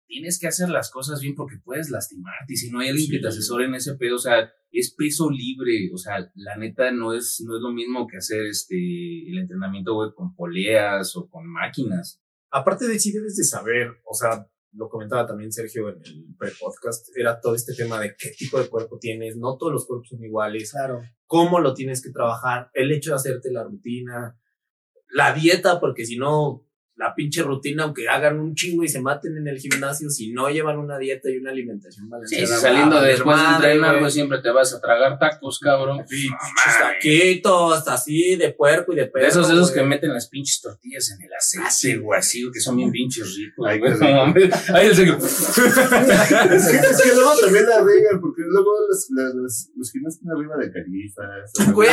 [0.08, 3.18] tienes que hacer las cosas bien porque puedes lastimarte y si no hay alguien que
[3.20, 7.12] te asesore en ese pedo, o sea, es peso libre, o sea, la neta no
[7.14, 8.74] es, no es lo mismo que hacer este,
[9.30, 12.20] el entrenamiento, güey, con poleas o con máquinas.
[12.50, 17.08] Aparte de sí debes de saber, o sea, lo comentaba también Sergio en el pre-podcast,
[17.16, 20.24] era todo este tema de qué tipo de cuerpo tienes, no todos los cuerpos son
[20.24, 21.02] iguales, Claro.
[21.26, 24.38] cómo lo tienes que trabajar, el hecho de hacerte la rutina,
[25.10, 26.66] la dieta, porque si no,
[26.98, 30.48] la pinche rutina, aunque hagan un chingo y se maten en el gimnasio, si no
[30.50, 32.46] llevan una dieta y una alimentación Sí, balanceada.
[32.46, 34.00] si saliendo va de después de entrenar, güey.
[34.00, 36.04] pues siempre te vas a tragar tacos, cabrón.
[36.08, 39.22] Pinches taquitos, así, de puerco y de perro.
[39.24, 42.50] De esos, esos que meten las pinches tortillas en el aceite, Ah, sí, güey, así,
[42.52, 44.94] que son bien pinches ricos, Ay, güey.
[44.94, 45.18] serio.
[46.48, 50.30] Es que, es que luego también la regan, porque luego los, los, los, no están
[50.32, 51.72] arriba de carifas.
[51.72, 51.90] Güey,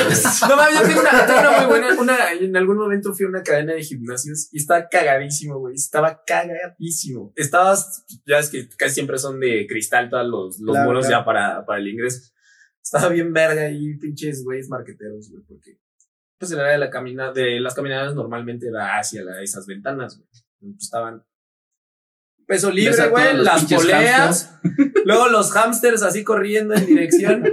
[0.49, 3.43] no mames, yo tengo una, una muy buena, una, en algún momento fui a una
[3.43, 7.33] cadena de gimnasios y estaba cagadísimo, güey, estaba cagadísimo.
[7.35, 11.09] Estabas, ya es que casi siempre son de cristal todos los, los Claro, claro.
[11.09, 12.31] ya para, para el ingreso.
[12.83, 15.79] Estaba bien verga y pinches güeyes marqueteros, güey, porque
[16.37, 20.17] pues el área de la camina, de las caminadas normalmente era hacia la- esas ventanas,
[20.17, 20.29] güey.
[20.59, 21.23] Pues, estaban
[22.47, 24.59] peso libre, güey, las poleas,
[25.05, 27.43] luego los hamsters así corriendo en dirección,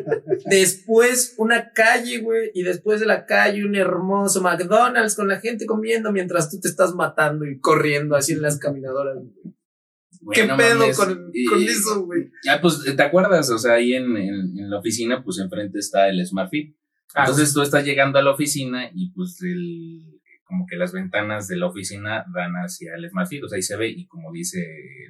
[0.46, 5.66] después una calle, güey, y después de la calle un hermoso McDonald's con la gente
[5.66, 9.16] comiendo mientras tú te estás matando y corriendo así en las caminadoras.
[10.20, 10.96] Güey, ¿Qué no pedo mames.
[10.96, 12.30] con, Y- con eso, güey?
[12.44, 13.50] Ya, pues, ¿te acuerdas?
[13.50, 16.76] O sea, ahí en, en, en la oficina, pues enfrente está el Smart Fit.
[17.14, 20.11] Ah, Entonces tú estás llegando a la oficina y pues el,
[20.52, 23.62] como que las ventanas de la oficina dan hacia el Smart Fit, o sea, ahí
[23.62, 24.62] se ve y como dice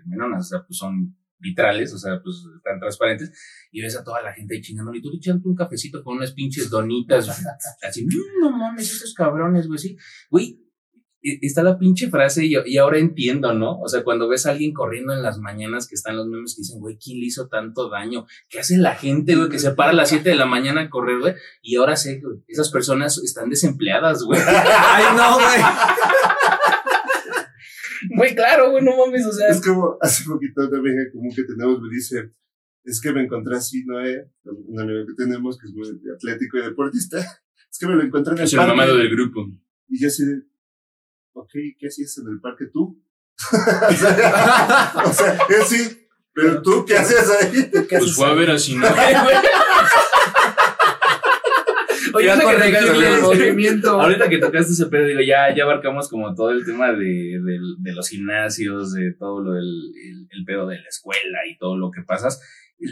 [0.07, 3.33] Menonas, o sea, pues son vitrales, o sea, pues están transparentes
[3.73, 6.33] y ves a toda la gente ahí chingando y tú echando un cafecito con unas
[6.33, 7.27] pinches donitas,
[7.83, 9.97] así, "Mm, no mames, esos cabrones, güey, sí,
[10.31, 10.62] güey.
[11.23, 13.79] Está la pinche frase y, y ahora entiendo, ¿no?
[13.79, 16.63] O sea, cuando ves a alguien corriendo en las mañanas que están los memes que
[16.63, 18.27] dicen, güey, ¿quién le hizo tanto daño?
[18.49, 20.91] ¿Qué hace la gente, güey, que se para a las 7 de la mañana a
[20.91, 21.35] correr, güey?
[21.63, 24.41] Y ahora sé, güey, esas personas están desempleadas, güey.
[24.47, 25.63] Ay, no, güey.
[28.17, 29.49] Güey, claro, güey, no mames, o sea.
[29.49, 32.33] Es como hace poquito amiga común que tenemos me dice,
[32.85, 36.63] es que me encontré así, Noé, un amigo que tenemos que es muy atlético y
[36.63, 39.47] deportista, es que me lo encontré en el Es el mamado del grupo.
[39.89, 40.43] Y yo así de,
[41.33, 43.03] ok, ¿qué hacías en el parque tú?
[43.53, 47.71] o, sea, o sea, él sí, pero tú, ¿qué hacías ahí?
[47.71, 48.59] ¿Qué Pues haces fue a ver a
[49.25, 49.37] güey.
[52.15, 54.01] Oye, ahorita que el tocaste- movimiento.
[54.01, 57.77] ahorita que tocaste ese pedo, digo, ya, ya abarcamos como todo el tema de, del-
[57.79, 61.77] de los gimnasios, de todo lo del el, el pedo de la escuela y todo
[61.79, 62.41] lo que pasas.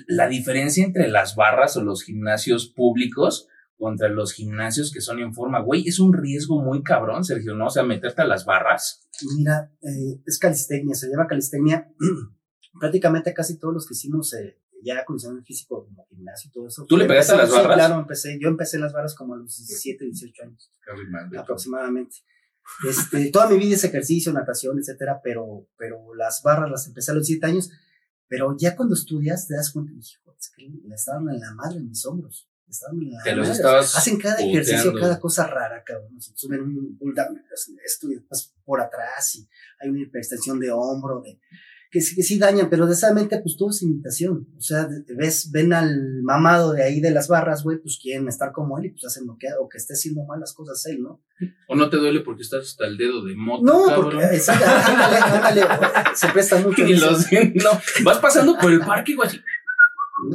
[0.06, 3.46] La diferencia entre las barras o los gimnasios públicos
[3.80, 7.68] contra los gimnasios que son en forma, güey, es un riesgo muy cabrón, Sergio, ¿no?
[7.68, 9.08] O sea, meterte a las barras.
[9.38, 11.90] Mira, eh, es calistecnia, se llama calistecnia.
[12.78, 16.84] Prácticamente casi todos los que hicimos eh, ya condicionamiento físico como gimnasio y todo eso.
[16.86, 17.74] ¿Tú le pegaste a las Sí, barras?
[17.74, 18.38] claro, empecé.
[18.38, 20.70] Yo empecé las barras como a los 17, 18 años
[21.38, 22.16] aproximadamente.
[22.86, 27.14] Este, toda mi vida es ejercicio, natación, etcétera, pero, pero las barras las empecé a
[27.14, 27.70] los 7 años.
[28.28, 31.78] Pero ya cuando estudias te das cuenta, hijo, es que le estaban en la madre
[31.78, 32.49] en mis hombros.
[33.24, 36.16] Te los estabas Hacen cada ejercicio, cada cosa rara, cabrón.
[36.20, 39.48] Suben un pull down, hacen esto y después por atrás y
[39.80, 41.38] hay una hiperextensión de hombro, de,
[41.92, 44.46] que, sí- que sí dañan, pero desgraciadamente pues todo es imitación.
[44.56, 47.98] O sea, de- de- ves, ven al mamado de ahí de las barras, güey, pues
[48.00, 50.86] quieren estar como él y pues hacen lo que, o que esté haciendo malas cosas
[50.86, 51.20] él, ¿no?
[51.66, 54.10] ¿O no te duele porque estás hasta el dedo de moto, No, cabrón?
[54.12, 55.62] porque eh, sí, ándale, ándale,
[56.14, 56.86] se presta mucho.
[56.86, 57.70] Y los, no,
[58.04, 59.40] vas pasando por el parque, güey, así,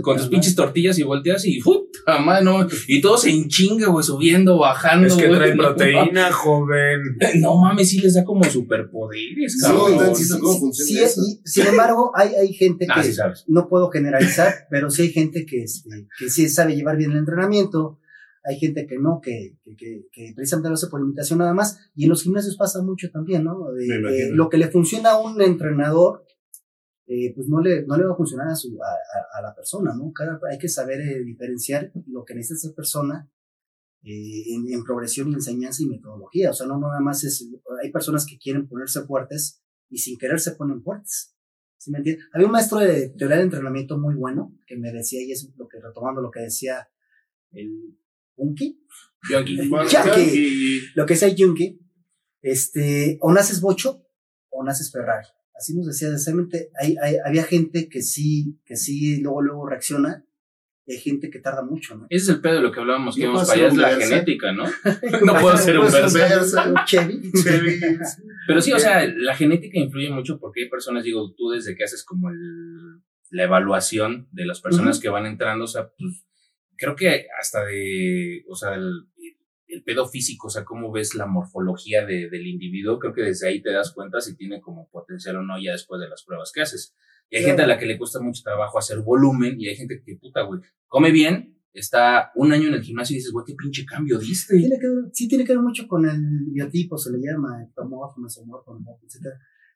[0.01, 2.67] con tus pinches tortillas y volteas y ¡puta mano!
[2.87, 5.07] Y todos en chinga, güey, subiendo, bajando.
[5.07, 5.39] Es que güey.
[5.39, 6.99] trae proteína, joven.
[7.39, 10.15] No mames, sí les da como superpoderes, Sí, cabrón.
[10.15, 11.21] sí, ¿Cómo funciona Sí, eso?
[11.21, 13.43] y, sin embargo, hay, hay gente Ah, que sí sabes.
[13.47, 17.17] no puedo generalizar, pero sí hay gente que, este, que sí sabe llevar bien el
[17.17, 17.99] entrenamiento,
[18.47, 21.79] hay gente que no, que, que, que, que precisamente lo hace por imitación nada más,
[21.95, 23.71] y en los gimnasios pasa mucho también, ¿no?
[23.71, 26.24] De- eh, lo que le funciona a un entrenador,
[27.07, 29.93] eh, pues no le, no le va a funcionar a, su, a, a- la persona,
[29.95, 30.11] ¿no?
[30.13, 33.29] Cada, hay que saber eh, diferenciar lo que necesita esa persona
[34.03, 37.47] eh, en, en progresión y enseñanza y metodología, o sea, no nada más es,
[37.83, 41.31] hay personas que quieren ponerse fuertes y sin querer se ponen fuertes.
[41.77, 42.25] ¿Sí me entiendes?
[42.33, 45.67] Había un maestro de teoría de entrenamiento muy bueno que me decía, y es lo
[45.67, 46.87] que retomando lo que decía
[47.51, 47.95] el
[48.37, 48.83] Unki,
[49.29, 49.57] Yo aquí.
[49.91, 50.81] Yankee.
[50.95, 51.79] lo que decía Junki,
[52.41, 54.03] este, o naces bocho
[54.49, 55.27] o naces Ferrari.
[55.57, 60.25] Así nos decía, desgraciadamente, hay, hay, había gente que sí, que sí, luego, luego reacciona,
[60.87, 62.05] hay gente que tarda mucho, ¿no?
[62.09, 63.89] Ese es el pedo de lo que hablábamos, que No íbamos para allá, es la
[63.89, 64.07] Versa.
[64.07, 64.65] genética, ¿no?
[65.25, 66.69] No puedo ser un Versa.
[66.69, 67.31] Un Chevy.
[67.31, 67.79] Chevy.
[68.47, 71.85] Pero sí, o sea, la genética influye mucho porque hay personas, digo, tú desde que
[71.85, 73.01] haces como el,
[73.31, 76.25] la evaluación de las personas que van entrando, o sea, pues
[76.77, 79.07] creo que hasta de, o sea, el,
[79.75, 83.47] el pedo físico, o sea, cómo ves la morfología de- del individuo, creo que desde
[83.47, 86.51] ahí te das cuenta si tiene como potencial o no ya después de las pruebas
[86.53, 86.95] que haces.
[87.29, 87.57] Y hay Claro.
[87.57, 90.41] gente a la que le cuesta mucho trabajo hacer volumen y hay gente que, puta,
[90.43, 94.17] güey, come bien, está un año en el gimnasio y dices, güey, qué pinche cambio
[94.19, 94.57] diste.
[94.57, 96.21] Tiene que ver, sí tiene que ver mucho con el
[96.51, 99.33] biotipo, se le llama, ectomorfo, mesomorfo, etc.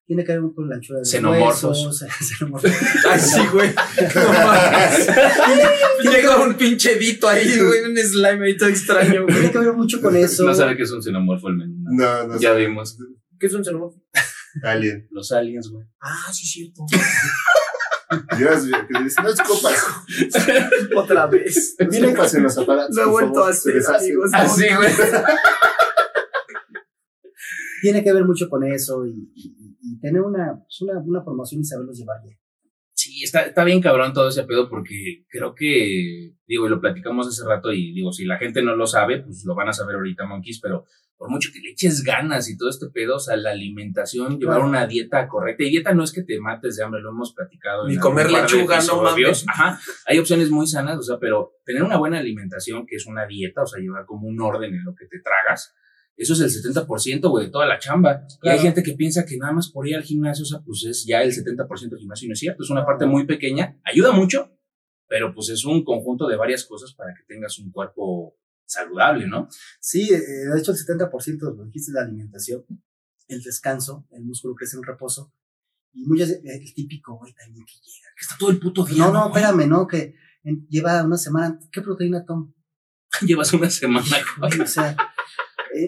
[0.09, 1.85] Tiene que ver con la anchura de los Xenomorfos.
[1.85, 2.71] huesos, xenomorfos.
[3.07, 3.69] Ay, sí, güey.
[4.15, 6.11] No.
[6.11, 9.35] Llega un pinche dito ahí, güey, un slime ahí todo extraño, güey.
[9.35, 10.45] Tiene que ver mucho con eso.
[10.45, 11.75] No sabe que es un xenomorfo el menú.
[11.91, 12.25] ¿no?
[12.27, 12.97] No, Ya vimos.
[13.39, 14.01] ¿Qué es un xenomorfo?
[14.63, 15.07] Alien.
[15.11, 15.85] Los aliens, güey.
[16.01, 16.85] Ah, sí, cierto.
[18.35, 19.29] Dios, que dice, no.
[20.99, 21.75] Otra vez.
[21.79, 22.95] No escopas en los aparatos.
[22.95, 24.31] Lo he vuelto a hacer, amigos.
[24.33, 24.91] Así, güey.
[27.83, 31.61] Tiene que ver mucho con eso y, y- y tener una, pues, una, una formación
[31.61, 32.37] y saberlos llevar bien.
[32.93, 37.27] Sí, está, está bien cabrón todo ese pedo porque creo que, digo, y lo platicamos
[37.27, 39.95] hace rato y digo, si la gente no lo sabe, pues lo van a saber
[39.95, 40.85] ahorita, monkeys, pero
[41.15, 44.57] por mucho que le eches ganas y todo este pedo, o sea, la alimentación, llevar
[44.57, 44.69] Claro.
[44.69, 45.63] una dieta correcta.
[45.63, 47.87] Y dieta no es que te mates de hambre, lo hemos platicado.
[47.87, 49.45] Ni comer lechuga, no mames.
[49.47, 53.25] Ajá, hay opciones muy sanas, o sea, pero tener una buena alimentación, que es una
[53.27, 55.73] dieta, o sea, llevar como un orden en lo que te tragas,
[56.21, 58.21] eso es el 70%, güey, de toda la chamba.
[58.43, 58.61] Y hay Claro.
[58.61, 61.21] gente que piensa que nada más por ir al gimnasio, o sea, pues es ya
[61.23, 62.63] el 70% del gimnasio y no es cierto.
[62.63, 64.51] Es una parte muy pequeña, ayuda mucho,
[65.07, 69.47] pero pues es un conjunto de varias cosas para que tengas un cuerpo saludable, ¿no?
[69.79, 72.63] Sí, eh, de hecho el 70% de lo dijiste la alimentación,
[73.27, 75.33] el descanso, el músculo crece en reposo.
[75.93, 78.07] Y muchas, el típico, güey, también que llega.
[78.15, 78.97] Que está todo el puto día.
[79.05, 79.41] No, no, güey?
[79.43, 79.87] espérame, ¿no?
[79.87, 80.13] Que
[80.69, 82.51] lleva una semana, ¿qué proteína toma?
[83.21, 84.05] Llevas una semana.
[84.37, 84.51] güey.
[84.61, 84.95] O sea,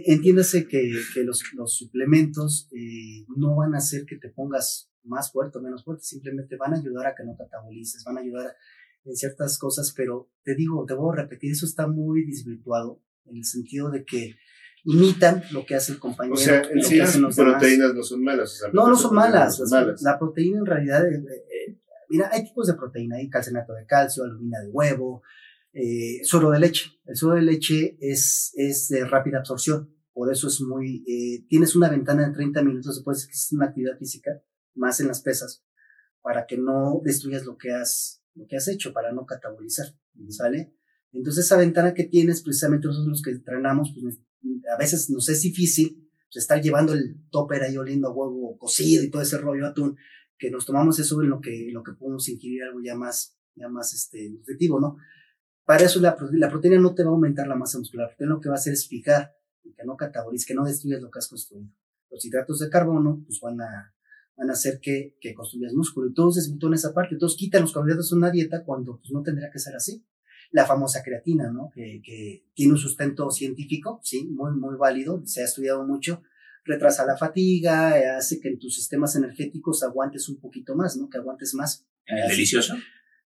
[0.06, 5.32] entiéndase que, que los, los suplementos eh, no van a hacer que te pongas más
[5.32, 8.56] fuerte o menos fuerte, simplemente van a ayudar a que no catabolices, van a ayudar
[9.06, 13.38] en ciertas cosas, pero te digo, te voy a repetir, eso está muy desvirtuado en
[13.38, 14.36] el sentido de que
[14.84, 17.36] imitan lo que hace el compañero, O sea, en lo sí que las hacen los
[17.36, 17.54] demás.
[17.54, 18.52] proteínas no son malas.
[18.52, 19.34] o sea, No, no son malas.
[19.60, 20.02] No las- son malas.
[20.02, 21.78] La proteína en realidad, eh, eh,
[22.10, 25.22] mira, hay tipos de proteína, hay calcenato de calcio, alumina de huevo,
[25.74, 26.92] eh, suero de leche.
[27.06, 31.76] El suero de leche es, es de rápida absorción, por eso es muy, eh, tienes
[31.76, 34.32] una ventana de 30 minutos después de que hiciste una actividad física,
[34.76, 35.66] más en las pesas,
[36.22, 39.88] para que no destruyas lo que has, lo que has hecho, para no catabolizar,
[40.30, 40.74] ¿sale?
[41.14, 44.20] Entonces esa ventana que tienes, precisamente nosotros los que entrenamos, pues
[44.74, 49.04] a veces nos es difícil pues, estar llevando el topper ahí oliendo a huevo cocido
[49.04, 49.98] y todo ese rollo atún,
[50.38, 53.38] que nos tomamos eso en lo que, en lo que podemos ingerir algo ya más,
[53.56, 54.98] ya más este, nutritivo, ¿no?
[55.66, 58.10] Para eso la, prote- la proteína no te va a aumentar la masa muscular, la
[58.10, 59.34] proteína lo que va a hacer es fijar,
[59.64, 61.68] que no catabolices, que no destruyas lo que has construido.
[62.10, 63.94] Los hidratos de carbono, pues van a,
[64.36, 66.12] van a hacer que, que construyas músculo.
[66.14, 69.50] Todos desvirtúan esa parte, todos quitan los carbohidratos de una dieta cuando pues, no tendría
[69.52, 70.04] que ser así.
[70.52, 71.70] La famosa creatina, ¿no?
[71.74, 76.22] Que, que tiene un sustento científico, sí, muy, muy válido, se ha estudiado mucho,
[76.66, 81.10] retrasa la fatiga, hace que en tus sistemas energéticos aguantes un poquito más, ¿no?
[81.10, 81.88] Que aguantes más.
[82.06, 82.74] El delicioso.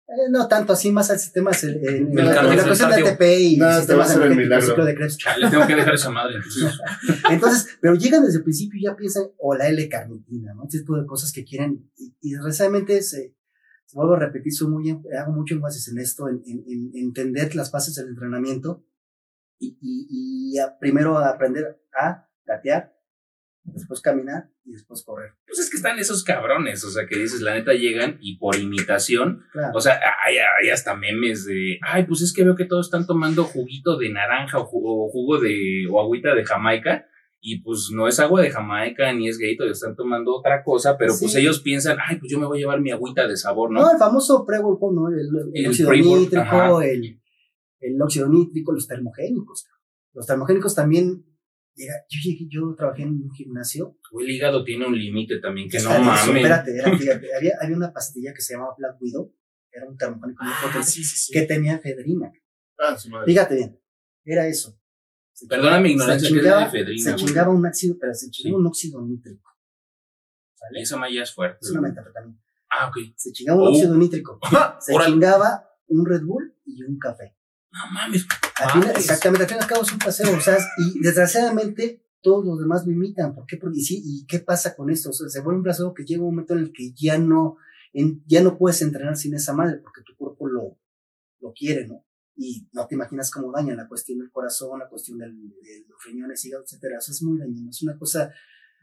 [0.06, 3.08] Eh, no tanto así, más al sistema, en, la, cuestión de.
[3.08, 5.18] ATP y No, te va a sistemas hacer el ciclo de Krebs.
[5.38, 6.34] Le tengo que dejar esa madre.
[6.44, 6.80] Entonces,
[7.30, 10.64] Entonces, pero llegan desde el principio y ya piensan, o la L-carnitina, ¿no?
[10.68, 13.34] Ese tipo de cosas que quieren, y, y desgraciadamente se,
[13.86, 17.54] se vuelvo a repetir, soy muy, hago mucho énfasis en esto, en, en- en entender
[17.56, 18.84] las bases del entrenamiento,
[19.58, 22.93] y, y, y a- primero aprender a gatear,
[23.64, 25.32] después caminar y después correr.
[25.46, 28.56] pues es que están esos cabrones, o sea, que dices, la neta llegan y por
[28.56, 29.72] imitación Claro.
[29.74, 33.06] O sea, hay, hay hasta memes de, ay, pues es que veo que todos están
[33.06, 37.06] tomando juguito de naranja o jugo, o jugo de, o agüita de Jamaica,
[37.46, 41.12] y pues no es agua de Jamaica ni es Gatorade, están tomando otra cosa, pero
[41.18, 43.82] pues ellos piensan, ay, pues yo me voy a llevar mi agüita de sabor, ¿no?
[43.82, 45.08] No, el famoso pre-workout, ¿no?
[45.08, 47.20] El, el El óxido nítrico, el,
[47.80, 49.66] el óxido nítrico, los termogénicos.
[50.14, 51.22] Los termogénicos también,
[51.74, 53.98] llega, yo, llegué- yo trabajé en un gimnasio.
[54.12, 56.26] O el hígado tiene un límite también, que no mames.
[56.36, 59.34] Espérate, era- fíjate, había, había una pastilla que se llamaba Black Widow,
[59.70, 61.32] era un termogénico muy Ah, sí, sí, sí.
[61.32, 62.32] que tenía efedrina.
[62.78, 63.26] Ah, su madre.
[63.26, 63.80] Fíjate bien,
[64.24, 64.78] era eso.
[65.32, 68.14] Se Perdona mi ignorancia, se ¿qué es la chingaba, efedrina, se chingaba un óxido, pero
[68.14, 69.50] se chingaba un óxido nítrico.
[70.72, 71.58] Y esa malla es fuerte.
[71.60, 72.40] Es una metafetamina.
[72.70, 72.96] Ah, ok.
[73.16, 73.70] Se chingaba un Oh.
[73.70, 74.38] óxido nítrico.
[74.80, 77.36] Se chingaba un Red Bull y un café.
[77.74, 78.26] No mames.
[78.56, 79.00] Al final- Mames.
[79.04, 82.58] exactamente, al fin y al cabo es un placebo, o sea, y desgraciadamente todos los
[82.58, 83.34] demás lo imitan.
[83.34, 83.56] ¿Por qué?
[83.56, 85.10] Porque, y, sí, ¿y qué pasa con esto?
[85.10, 87.56] O sea, se vuelve un placebo que llega un momento en el que ya no,
[87.92, 90.78] en- ya no puedes entrenar sin esa madre, porque tu cuerpo lo,
[91.40, 92.04] lo quiere, ¿no?
[92.36, 96.02] Y no te imaginas cómo daña la cuestión del corazón, la cuestión del, de los
[96.04, 96.98] riñones, hígado, etcétera.
[96.98, 97.70] Eso es muy dañino.
[97.70, 98.32] Es una cosa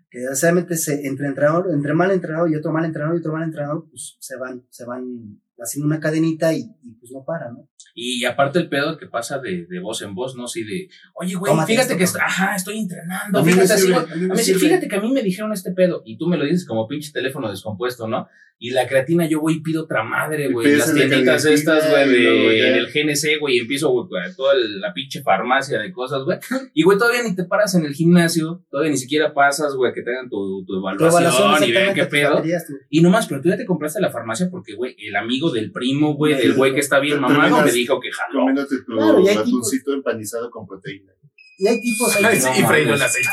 [0.10, 3.44] que desgraciadamente se, entre entrenador, entre mal entrenado y otro mal entrenador y otro mal
[3.44, 7.70] entrenador, pues se van, se van haciendo una cadenita y, y pues no para, ¿no?
[7.94, 10.48] Y aparte el pedo que pasa de, de voz en voz, ¿no?
[10.48, 13.54] Sí, de, oye, güey, Tómate fíjate esto, que, está- ajá, estoy entrenando, A mí me
[13.54, 14.12] fíjate así, sirve, güey.
[14.12, 14.60] a mí me A mí sí, sirve.
[14.60, 17.12] fíjate que a mí me dijeron este pedo, y tú me lo dices como pinche
[17.12, 18.28] teléfono descompuesto, ¿no?
[18.64, 20.78] Y la creatina yo voy y pido otra madre, güey.
[20.78, 24.54] Las en la tienditas estas, güey, de, en el GNC, güey, y empiezo, güey, toda
[24.54, 26.38] la pinche farmacia de cosas, güey.
[26.76, 30.04] Y, güey, todavía ni te paras en el gimnasio, todavía ni siquiera pasas, güey, que
[30.04, 32.44] te hagan tu, tu Tu evaluación, y vean qué pedo.
[32.92, 36.14] Y nomás, pero tú ya te compraste la farmacia porque, güey, el amigo del primo,
[36.14, 38.40] güey, del güey que está bien mamado, me dijo que jaló.
[38.42, 41.14] Comiéndote tu Claro, y ratoncito empanizado con proteína.
[41.58, 43.30] Y hay tipos, hay, Ay, no sí, freído en aceite.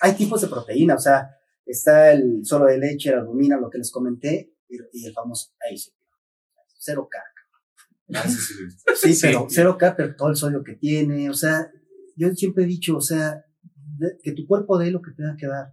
[0.00, 1.28] hay tipos de proteína, o sea,
[1.66, 5.50] está el solo de leche, la albumina, lo que les comenté, y, y el famoso
[5.70, 5.90] ACE.
[6.78, 7.18] Cero K.
[8.14, 8.94] Ah, sí, sí, sí.
[8.96, 9.26] Sí, Sí.
[9.26, 11.70] pero cero K, pero todo el sodio que tiene, o sea,
[12.16, 13.44] yo siempre he dicho, o sea,
[13.98, 15.72] de- que tu cuerpo dé lo que tenga que dar.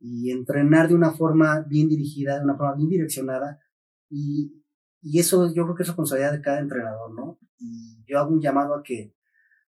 [0.00, 3.60] Y entrenar de una forma bien dirigida, de una forma bien direccionada,
[4.10, 4.62] y,
[5.08, 7.38] y eso yo creo que es responsabilidad de cada entrenador, ¿no?
[7.58, 9.14] Y yo hago un llamado a que,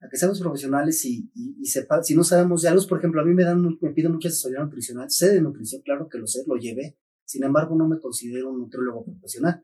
[0.01, 3.21] a que seamos profesionales y, y, y sepa, si no sabemos de algo, por ejemplo,
[3.21, 6.27] a mí me dan, me piden mucha asesoría nutricional, sé de nutrición, claro que lo
[6.27, 9.63] sé, lo llevé, sin embargo no me considero un nutriólogo profesional.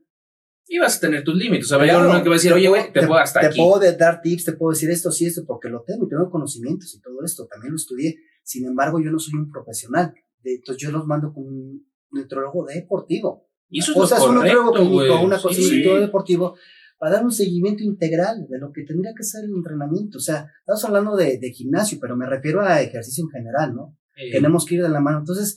[0.68, 1.66] Y vas a tener tus límites.
[1.72, 3.58] O sea, Claro, uno que va a decir, oye, güey, te, puedo hasta te aquí.
[3.58, 6.94] puedo dar tips, te puedo decir esto, sí, esto, porque lo tengo y tengo conocimientos
[6.94, 8.16] y todo esto, también lo estudié.
[8.44, 10.14] Sin embargo, yo no soy un profesional.
[10.44, 13.48] Entonces yo los mando con un nutriólogo deportivo.
[13.72, 15.24] Y eso es o lo sea, es un nutriólogo clínico, güey.
[15.24, 15.62] una cosa, Sí.
[15.64, 16.56] un nutriólogo deportivo,
[16.98, 20.18] para dar un seguimiento integral de lo que tendría que ser el entrenamiento.
[20.18, 23.96] O sea, estamos hablando de, de gimnasio, pero me refiero a ejercicio en general, ¿no?
[24.16, 25.18] Eh, tenemos que ir de la mano.
[25.18, 25.56] Entonces,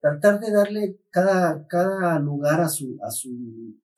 [0.00, 3.30] tratar de darle cada, cada lugar a su, a su,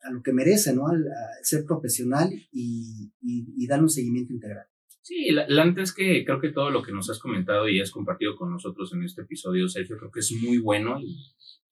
[0.03, 0.87] a lo que merece, ¿no?
[0.87, 1.03] Al,
[1.41, 4.67] ser profesional y, y, y darle un seguimiento integral.
[5.01, 7.81] Sí, la, la neta es que creo que todo lo que nos has comentado y
[7.81, 11.17] has compartido con nosotros en este episodio, Sergio, creo que es muy bueno y,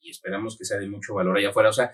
[0.01, 1.69] y esperamos que sea de mucho valor allá afuera.
[1.69, 1.91] O sea,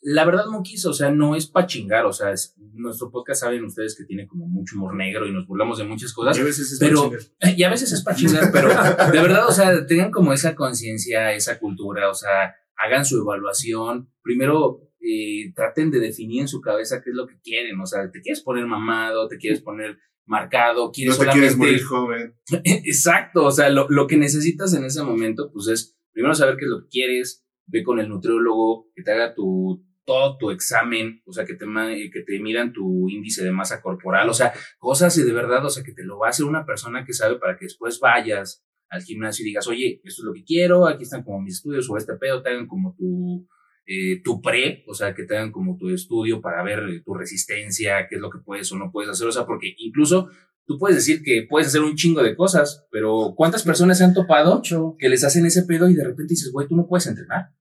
[0.00, 2.04] la verdad, Monkeys, o sea, no es para chingar.
[2.06, 5.46] O sea, es- nuestro podcast saben ustedes que tiene como mucho humor negro y nos
[5.46, 6.36] burlamos de muchas cosas.
[6.36, 7.32] Y a veces es Pero- para chingar.
[7.58, 11.32] Y a veces es para chingar, pero de verdad, o sea, tengan como esa conciencia,
[11.32, 14.10] esa cultura, o sea, hagan su evaluación.
[14.22, 17.80] Primero, eh, traten de definir en su cabeza qué es lo que quieren.
[17.80, 21.56] O sea, te quieres poner mamado, te quieres poner marcado, No quieres te quieres solamente.
[21.58, 22.34] morir joven.
[22.64, 26.64] Exacto, o sea, lo, lo que necesitas en ese momento, pues es primero saber qué
[26.64, 31.22] es lo que quieres, ve con el nutriólogo, que te haga tu todo tu examen,
[31.24, 34.52] o sea, que te, eh, que te midan tu índice de masa corporal, o sea,
[34.78, 37.36] cosas de verdad, o sea, que te lo va a hacer una persona que sabe
[37.36, 41.04] para que después vayas al gimnasio y digas, oye, esto es lo que quiero, aquí
[41.04, 43.48] están como mis estudios o este pedo, te hagan como tu,
[43.86, 47.14] eh, tu pre, o sea, que te hagan como tu estudio para ver eh, tu
[47.14, 50.30] resistencia, qué es lo que puedes o no puedes hacer, o sea, porque incluso
[50.66, 54.14] tú puedes decir que puedes hacer un chingo de cosas, pero ¿cuántas personas se han
[54.14, 54.62] topado
[54.98, 57.52] que les hacen ese pedo y de repente dices, güey, tú no puedes entrenar?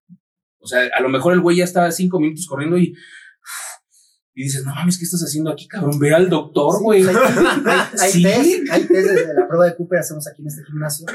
[0.60, 2.94] O sea, a lo mejor el güey ya está cinco minutos corriendo y,
[4.34, 6.00] y dices, no mames, ¿qué estás haciendo aquí, cabrón?
[6.00, 7.04] Ve al doctor, Sí, güey.
[7.08, 8.24] hay, hay, hay Sí.
[8.24, 11.06] test, hay test de la prueba de Cooper, hacemos aquí en este gimnasio,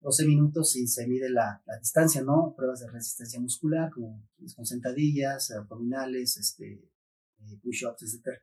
[0.00, 2.54] 12 minutos y se mide la, la distancia, ¿no?
[2.56, 4.24] Pruebas de resistencia muscular, como
[4.54, 6.74] con sentadillas, abdominales, este,
[7.40, 8.38] eh, push-ups, etcétera.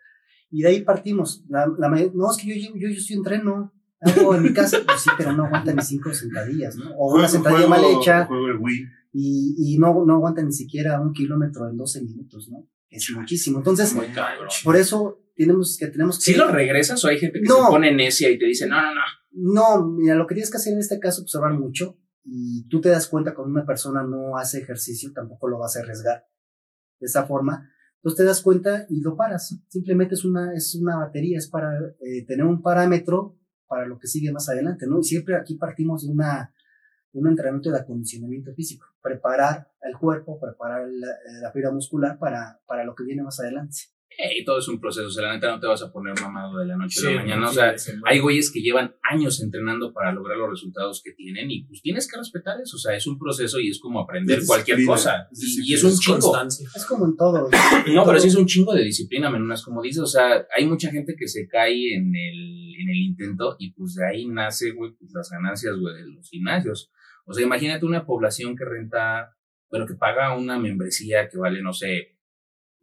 [0.56, 1.44] Y de ahí partimos.
[1.50, 5.02] La, la no, es que yo, yo, yo sí entreno, hago en mi casa, pues
[5.02, 6.92] sí, pero no aguanta ni cinco sentadillas, ¿no?
[6.98, 8.86] O una sentadilla juego- mal hecha Juego el Wii.
[9.14, 12.68] y, y no, no aguanta ni siquiera un kilómetro en 12 minutos, ¿no?
[12.90, 13.58] Es muchísimo.
[13.58, 14.48] Entonces, Muy cabrón.
[14.64, 16.32] por eso tenemos que, tenemos que...
[16.32, 17.66] ¿Sí lo regresas o hay gente que No.
[17.66, 19.02] se pone necia y te dice, no, no, no?
[19.80, 21.98] No, mira, lo que tienes que hacer en este caso, observar mucho.
[22.24, 25.80] Y tú te das cuenta cuando una persona no hace ejercicio, tampoco lo vas a
[25.80, 26.28] arriesgar
[27.00, 27.68] de esa forma.
[28.04, 29.58] Entonces te das cuenta y lo paras.
[29.70, 34.08] Simplemente es una, es una batería, es para eh, tener un parámetro para lo que
[34.08, 35.00] sigue más adelante, ¿no?
[35.00, 36.54] Y siempre aquí partimos de una,
[37.14, 38.88] un entrenamiento de acondicionamiento físico.
[39.02, 41.08] Preparar el cuerpo, preparar la,
[41.44, 43.78] la fibra muscular para, para lo que viene más adelante.
[44.18, 46.14] Eh, y todo es un proceso, o sea, la neta no te vas a poner
[46.22, 49.42] mamado de la noche a la mañana, o sea, sí, hay güeyes que llevan años
[49.42, 52.96] entrenando para lograr los resultados que tienen y pues tienes que respetar eso, o sea,
[52.96, 56.20] es un proceso y es como aprender cualquier cosa y, es un chingo.
[56.20, 56.70] constancia.
[56.76, 57.50] Es como en todo.
[57.94, 60.92] No, pero sí es un chingo de disciplina, menunas, como dices, o sea, hay mucha
[60.92, 64.92] gente que se cae en el, en el intento y pues de ahí nace, güey,
[64.92, 66.92] pues las ganancias, güey, de los gimnasios.
[67.26, 69.36] O sea, imagínate una población que renta,
[69.70, 72.13] bueno, que paga una membresía que vale, no sé,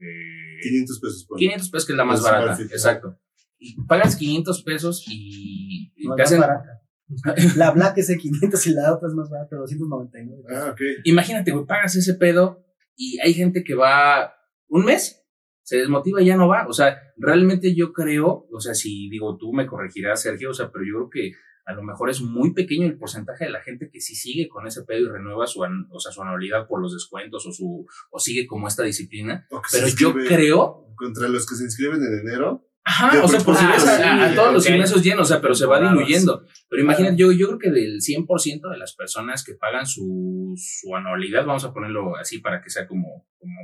[0.01, 3.19] eh, 500 pesos por 500 pesos que es la más barata, exacto.
[3.59, 6.81] Y pagas 500 pesos y, y No, te es hacen, más barata.
[7.57, 10.45] La Black es de 500 y la otra es más barata, 299.
[10.55, 10.81] Ah, ok.
[11.05, 12.65] imagínate, güey, pagas ese pedo
[12.97, 14.35] y hay gente que va
[14.69, 15.25] un mes,
[15.63, 16.67] se desmotiva y ya no va.
[16.69, 20.71] O sea, realmente yo creo, o sea, si digo, tú me corregirás, Sergio, o sea,
[20.71, 21.33] pero yo creo que
[21.67, 24.67] a lo mejor es muy pequeño el porcentaje de la gente que sí sigue con
[24.67, 28.19] ese pedo y renueva su, o sea, su anualidad por los descuentos o su o
[28.19, 29.47] sigue como esta disciplina.
[29.71, 32.67] Pero yo creo contra los que se inscriben en enero.
[32.83, 35.67] Ajá, o sea, por si ves a, todos los gimnasios llenos, o sea, pero se
[35.67, 36.47] va diluyendo.
[36.69, 40.97] Pero imagínate, yo, yo creo que del 100% de las personas que pagan su, su
[40.97, 43.55] anualidad, vamos a ponerlo así para que sea como, como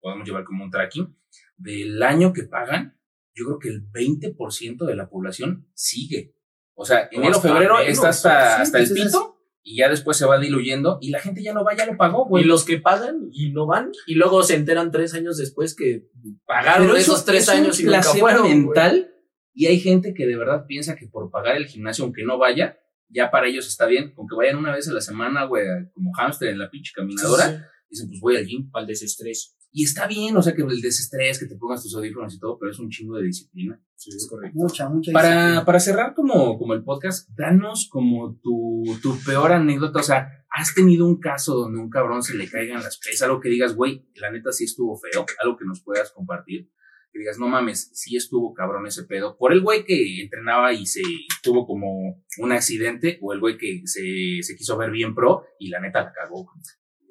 [0.00, 1.14] podemos llevar como un tracking,
[1.56, 2.98] del año que pagan,
[3.34, 6.34] yo creo que el 20% de la población sigue.
[6.74, 10.98] O sea, enero, febrero está hasta, hasta el pito y ya después se va diluyendo
[11.00, 12.44] y la gente ya no va, ya lo pagó, güey.
[12.44, 16.08] Y los que pagan y no van y luego se enteran tres años después que
[16.46, 18.48] pagaron esos tres años y nunca fueron.
[18.48, 19.10] mental
[19.52, 22.76] y hay gente que de verdad piensa que por pagar el gimnasio aunque no vaya,
[23.08, 26.48] ya para ellos está bien, aunque vayan una vez a la semana, güey, como hámster
[26.48, 28.68] en la pinche caminadora, dicen, pues voy al gym.
[28.72, 29.56] Al desestrés.
[29.76, 32.56] Y está bien, o sea, que el desestrés, que te pongas tus audífonos y todo,
[32.60, 33.82] pero es un chingo de disciplina.
[33.96, 34.56] Sí, es correcto.
[34.56, 39.98] Mucha, mucha para, para cerrar como, como el podcast, danos como tu, tu peor anécdota.
[39.98, 43.22] O sea, ¿has tenido un caso donde un cabrón se le caigan las pesas?
[43.22, 45.26] Algo que digas, güey, la neta sí estuvo feo.
[45.42, 46.70] Algo que nos puedas compartir.
[47.10, 49.36] Que digas, no mames, sí estuvo cabrón ese pedo.
[49.36, 51.02] Por el güey que entrenaba y se
[51.42, 55.70] tuvo como un accidente, o el güey que se, se quiso ver bien pro y
[55.70, 56.48] la neta la cagó.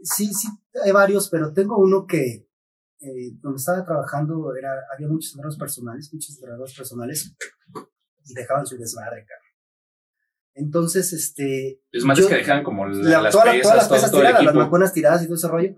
[0.01, 0.47] Sí, sí,
[0.81, 2.47] hay varios, pero tengo uno que
[3.03, 7.35] eh, donde estaba trabajando era, había muchos entrenadores personales, muchos entrenadores personales,
[8.25, 9.41] y dejaban su desmadre, cara.
[10.55, 11.81] Entonces, este.
[11.91, 15.25] Es más que dejaban como las, pesas, todas las pesas tiradas, las mancuernas tiradas y
[15.25, 15.75] todo ese rollo.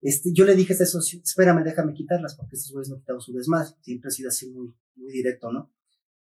[0.00, 3.20] Este, yo le dije a ese socio, espérame, déjame quitarlas, porque estos güeyes no quitaban
[3.20, 3.70] su desmadre.
[3.80, 5.72] Siempre ha sido así muy, muy directo, ¿no?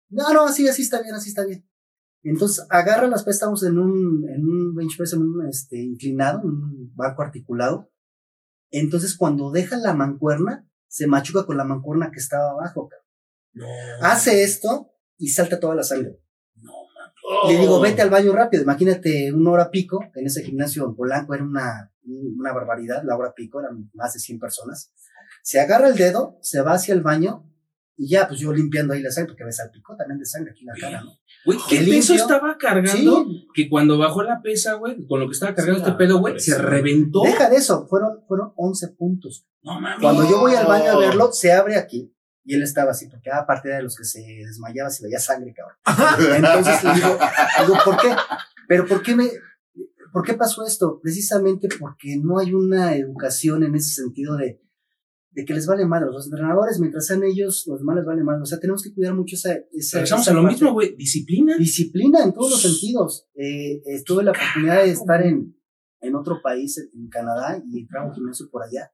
[0.09, 1.65] No, no, así, así está bien, así está bien.
[2.24, 6.41] Entonces agarra las pesas, estamos en un, en un bench press, en un este, inclinado,
[6.41, 7.91] en un barco articulado.
[8.72, 12.89] Entonces, cuando deja la mancuerna, se machuca con la mancuerna que estaba abajo.
[14.01, 16.19] Hace esto y salta toda la sangre.
[16.55, 16.72] No,
[17.47, 17.82] Le digo, oh.
[17.82, 18.63] vete al baño rápido.
[18.63, 19.99] Imagínate una hora pico.
[20.15, 23.03] En ese gimnasio en Polanco era una, una barbaridad.
[23.03, 24.93] La hora pico eran más de 100 personas.
[25.43, 27.51] Se agarra el dedo, se va hacia el baño
[27.98, 30.62] y ya, pues yo limpiando ahí la sangre, porque me salpicó también de sangre aquí
[30.62, 31.20] en la cara, ¿no?
[31.46, 33.28] Güey, ¿qué peso estaba cargando?
[33.54, 36.58] Que cuando bajó la pesa, güey, con lo que estaba cargando este pedo, güey, se
[36.58, 37.22] reventó.
[37.24, 39.46] Deja de eso, fueron, fueron 11 puntos.
[39.62, 40.02] No mames.
[40.02, 42.14] Cuando yo voy al baño a verlo, se abre aquí.
[42.44, 45.54] Y él estaba así, porque era parte de los que se desmayaba si veía sangre,
[45.54, 45.78] cabrón.
[46.36, 47.20] Entonces le digo,
[47.60, 48.16] digo, ¿por qué?
[48.68, 49.30] Pero ¿por qué me,
[50.12, 51.00] ¿por qué pasó esto?
[51.02, 54.60] Precisamente porque no hay una educación en ese sentido de,
[55.32, 56.08] de que les vale madre.
[56.12, 58.42] Los entrenadores, mientras sean ellos, los demás les vale madre.
[58.42, 59.58] O sea, tenemos que cuidar mucho esa.
[59.72, 60.96] esa a lo mismo, güey.
[60.96, 61.58] Disciplina.
[61.58, 63.28] Disciplina en todos los sentidos.
[63.36, 65.58] Eh, tuve la oportunidad de estar en,
[66.02, 68.92] en otro país, en Canadá, y entrar a un gimnasio por allá.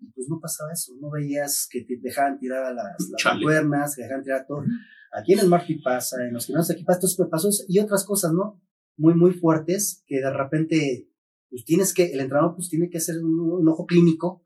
[0.00, 0.94] Y pues no pasaba eso.
[1.00, 4.64] No veías que te dejaban tirar las, las cuernas, que dejaban tirar todo.
[5.12, 8.32] Aquí en el Marfi pasa, en los gimnasios aquí pasa, estos pasó y otras cosas,
[8.32, 8.60] ¿no?
[8.96, 11.08] Muy, muy fuertes, que de repente,
[11.50, 14.42] pues tienes que, el entrenador pues tiene que hacer un ojo clínico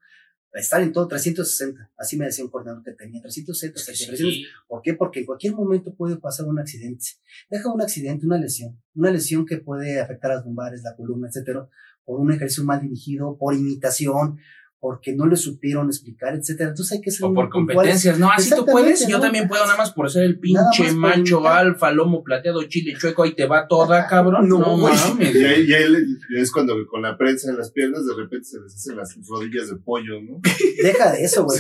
[0.61, 1.91] estar en todo 360.
[1.97, 4.25] Así me decía un coordinador que tenía 360,
[4.67, 4.95] ¿Por qué?
[4.95, 7.07] Porque en cualquier momento puede pasar un accidente.
[7.51, 11.69] Deja un accidente, una lesión, una lesión que puede afectar las lumbares, la columna, etcétera,
[12.05, 14.39] por un ejercicio mal dirigido, por imitación,
[14.79, 16.71] porque no le supieron explicar, etcétera.
[16.71, 19.77] Entonces hay que ser O por competencias, no, así tú puedes, yo también puedo nada
[19.77, 24.07] más por ser el pinche macho alfa, lomo plateado, chile chueco, ahí te va toda,
[24.09, 24.49] cabrón.
[24.49, 25.35] No, no mames.
[25.35, 25.95] Y ahí, y ahí
[26.37, 29.71] es cuando con la prensa en las piernas de repente se les hacen las rodillas
[29.71, 30.41] de pollo, ¿no?
[30.83, 31.59] Deja de eso, güey.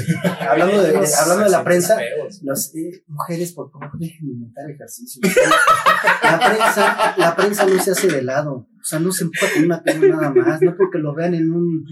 [0.49, 1.99] hablando de, hablando de la prensa,
[2.43, 5.23] las eh, mujeres, por favor, dejen de inventar ejercicio.
[6.23, 8.69] la prensa, la prensa no se hace de lado.
[8.87, 11.53] O sea, no se empuja con una pierna nada más, no porque lo vean en
[11.53, 11.87] un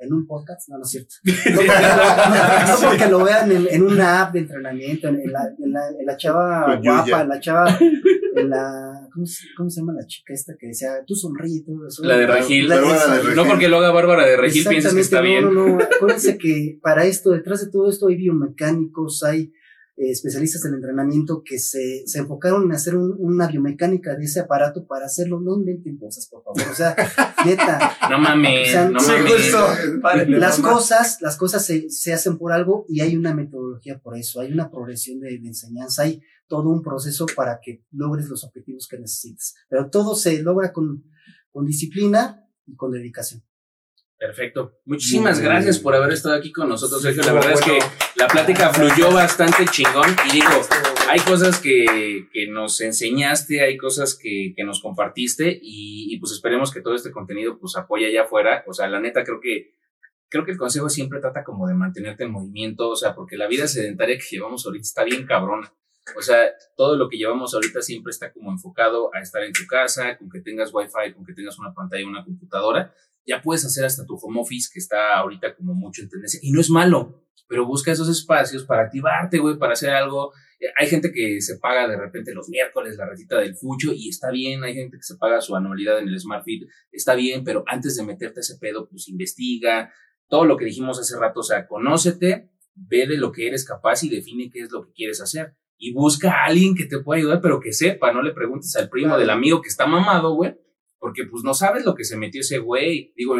[0.00, 1.14] en un podcast, no, no es cierto.
[1.24, 6.06] No porque lo, vean en, en, una app de entrenamiento, en, la, en la, en
[6.06, 7.78] la chava guapa, en la chava,
[8.36, 11.80] en la, ¿cómo se, ¿cómo se, llama la chica esta que decía, tú sonríe, tú
[12.02, 12.68] La de Regil.
[13.34, 15.44] no porque lo haga Bárbara de Regil pienses que está bien.
[15.44, 19.52] No, no, no, acuérdense que para esto, detrás de todo esto hay biomecánicos, hay
[19.98, 24.86] eh, especialistas del entrenamiento que se, se enfocaron en hacer una biomecánica de ese aparato
[24.86, 25.40] para hacerlo.
[25.40, 26.62] No inventen cosas, por favor.
[26.70, 26.94] O sea,
[27.44, 27.96] neta.
[28.08, 30.28] No mames, no mames.
[30.28, 34.40] las cosas, las cosas se, se, hacen por algo y hay una metodología por eso.
[34.40, 36.04] Hay una progresión de, de enseñanza.
[36.04, 39.56] Hay todo un proceso para que logres los objetivos que necesites.
[39.68, 41.02] Pero todo se logra con,
[41.50, 43.42] con disciplina y con dedicación.
[44.18, 44.80] Perfecto.
[44.84, 47.22] Muchísimas gracias por haber estado aquí con nosotros, Sergio.
[47.22, 47.78] La verdad es que
[48.16, 50.50] la plática fluyó bastante chingón y digo,
[51.08, 56.32] hay cosas que, que nos enseñaste, hay cosas que, que nos compartiste y, y, pues
[56.32, 58.64] esperemos que todo este contenido pues apoye allá afuera.
[58.66, 59.78] O sea, la neta creo que
[60.28, 63.46] creo que el consejo siempre trata como de mantenerte en movimiento, o sea, porque la
[63.46, 65.72] vida sedentaria que llevamos ahorita está bien cabrona.
[66.16, 69.66] O sea, todo lo que llevamos ahorita siempre está como enfocado a estar en tu
[69.66, 72.94] casa, con que tengas wifi, con que tengas una pantalla, una computadora.
[73.28, 76.40] Ya puedes hacer hasta tu home office, que está ahorita como mucho en tendencia.
[76.42, 80.32] Y no es malo, pero busca esos espacios para activarte, güey, para hacer algo.
[80.76, 84.30] Hay gente que se paga de repente los miércoles la recita del fucho y está
[84.30, 84.64] bien.
[84.64, 87.96] Hay gente que se paga su anualidad en el Smart Fit, está bien, pero antes
[87.96, 89.92] de meterte a ese pedo, pues investiga.
[90.28, 94.02] Todo lo que dijimos hace rato, o sea, conócete, ve de lo que eres capaz
[94.04, 97.20] y define qué es lo que quieres hacer y busca a alguien que te pueda
[97.20, 100.56] ayudar, pero que sepa, no le preguntes al primo del amigo que está mamado, güey,
[100.98, 103.12] porque pues no sabes lo que se metió ese güey.
[103.16, 103.36] Digo,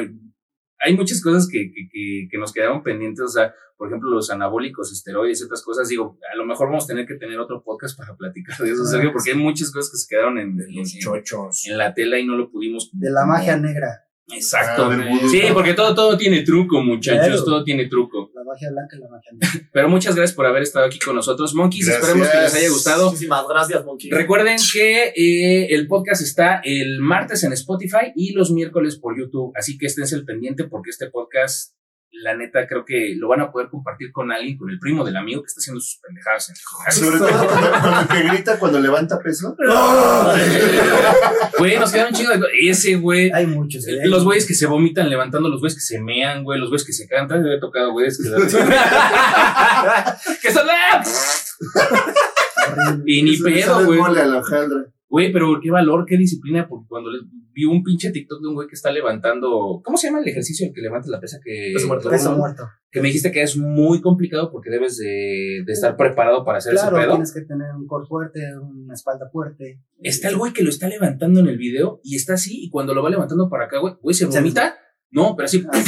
[0.81, 4.93] hay muchas cosas que, que, que, nos quedaron pendientes, o sea, por ejemplo, los anabólicos,
[4.93, 5.89] esteroides, otras cosas.
[5.89, 8.85] Digo, a lo mejor vamos a tener que tener otro podcast para platicar de eso,
[8.85, 11.67] Sergio, porque hay muchas cosas que se quedaron en, los chochos.
[11.67, 12.91] en la tela y no lo pudimos.
[12.93, 14.05] De la magia negra.
[14.31, 14.91] Exacto.
[15.31, 18.18] sí, porque todo, todo tiene truco, muchachos, todo tiene truco.
[18.59, 19.69] Magia blanca y la magia negra.
[19.73, 21.89] Pero muchas gracias por haber estado aquí con nosotros, Monkeys.
[21.89, 23.07] Esperemos que les haya gustado.
[23.07, 24.13] Muchísimas gracias, Monkeys.
[24.13, 29.53] Recuerden que eh, el podcast está el martes en Spotify y los miércoles por YouTube.
[29.55, 31.78] Así que esténse al pendiente porque este podcast
[32.11, 35.17] la neta creo que lo van a poder compartir con alguien, con el primo del
[35.17, 36.61] amigo que está haciendo sus pendejadas en el
[36.93, 37.29] Sobre todo
[38.01, 39.57] el que grita cuando levanta peso.
[41.59, 43.33] Güey, nos quedaron chingos de Ese güey.
[43.33, 43.87] Hay muchos.
[43.89, 44.01] ¿eh?
[44.05, 46.93] Los güeyes que se vomitan levantando, los güeyes que se mean, güey, los güeyes que
[46.93, 47.45] se cantan.
[47.45, 48.29] Yo he tocado güeyes que,
[50.43, 50.69] que son.
[53.05, 53.99] y ni pedo, güey.
[55.11, 57.23] Güey, pero qué valor, qué disciplina, porque cuando les
[57.53, 60.67] vi un pinche TikTok de un güey que está levantando, ¿cómo se llama el ejercicio
[60.67, 62.11] el que levanta la pesa que peso muerto?
[62.11, 62.69] Peso muerto.
[62.91, 66.75] Que me dijiste que es muy complicado porque debes de, de estar preparado para hacer
[66.75, 67.15] claro, ese pedo.
[67.15, 69.81] tienes que tener un core fuerte, una espalda fuerte.
[70.03, 72.93] Está el güey que lo está levantando en el video y está así y cuando
[72.93, 74.77] lo va levantando para acá, güey, güey, se vomita.
[75.11, 75.65] No, pero así.
[75.73, 75.83] Ah,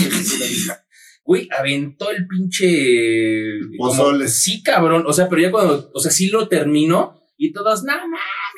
[1.23, 3.61] Güey, aventó el pinche.
[3.79, 5.05] Como, sí, cabrón.
[5.07, 5.91] O sea, pero ya cuando.
[5.95, 7.93] O sea, sí lo terminó y todos, no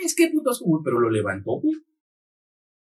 [0.03, 0.83] mames, qué putos, güey.
[0.85, 1.77] Pero lo levantó, güey.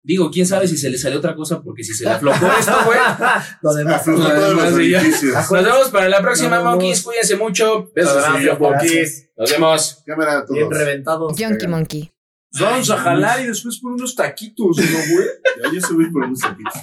[0.01, 2.71] Digo, quién sabe si se le salió otra cosa, porque si se le aflojó esto,
[2.85, 2.97] güey.
[3.61, 3.95] Lo demás.
[4.01, 4.99] Aflojó Lo todos los demás de ya.
[5.01, 5.35] orificios.
[5.35, 7.03] Nos vemos para la próxima, monkeys.
[7.03, 7.91] Cuídense mucho.
[7.93, 8.23] Besos.
[8.59, 9.29] Monkeys.
[9.35, 10.03] Nos vemos.
[10.05, 10.55] Cámara a todos.
[10.57, 11.33] Bien reventados.
[11.37, 12.11] Junkie Monkey.
[12.59, 15.27] Vamos a jalar y después por unos taquitos, ¿no, güey?
[15.63, 16.73] Ya, yo subí por unos taquitos.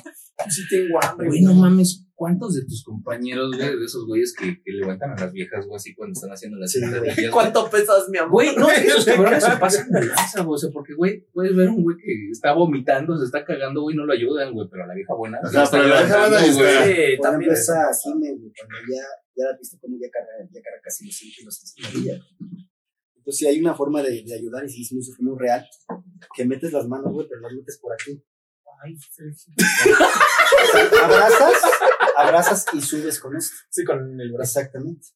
[0.51, 1.27] Sí tengo hambre.
[1.29, 2.06] Güey, no mames.
[2.17, 5.77] ¿Cuántos de tus compañeros, güey, de esos güeyes que, que levantan a las viejas, güey,
[5.77, 7.31] así cuando están haciendo las Sí, sentadillas?
[7.31, 8.33] ¿Cuánto pesas, mi amor?
[8.33, 10.55] Güey, no, esos cabrones se pasan de lanza, güey.
[10.55, 13.95] O sea, porque, güey, puedes ver un güey que está vomitando, se está cagando, güey,
[13.95, 14.67] no lo ayudan, güey.
[14.71, 15.37] Pero a la vieja buena.
[15.43, 17.19] Ajá, se la está pero la vieja buena güey.
[17.19, 19.03] También esa Jime, güey, cuando ya,
[19.37, 22.25] ya la has visto como ya carga, ya carga casi los 100 kilos en sentadilla.
[23.15, 25.69] Entonces, sí, hay una forma de, de ayudar y sí, es muy, muy real.
[26.35, 28.23] Que metes las manos, güey, pero las metes por aquí.
[28.83, 29.53] Ay, Sergio.
[31.03, 31.63] abrazas,
[32.17, 33.57] abrazas y subes con esto.
[33.71, 34.61] Sí, con el brazo.
[34.61, 35.09] Exactamente.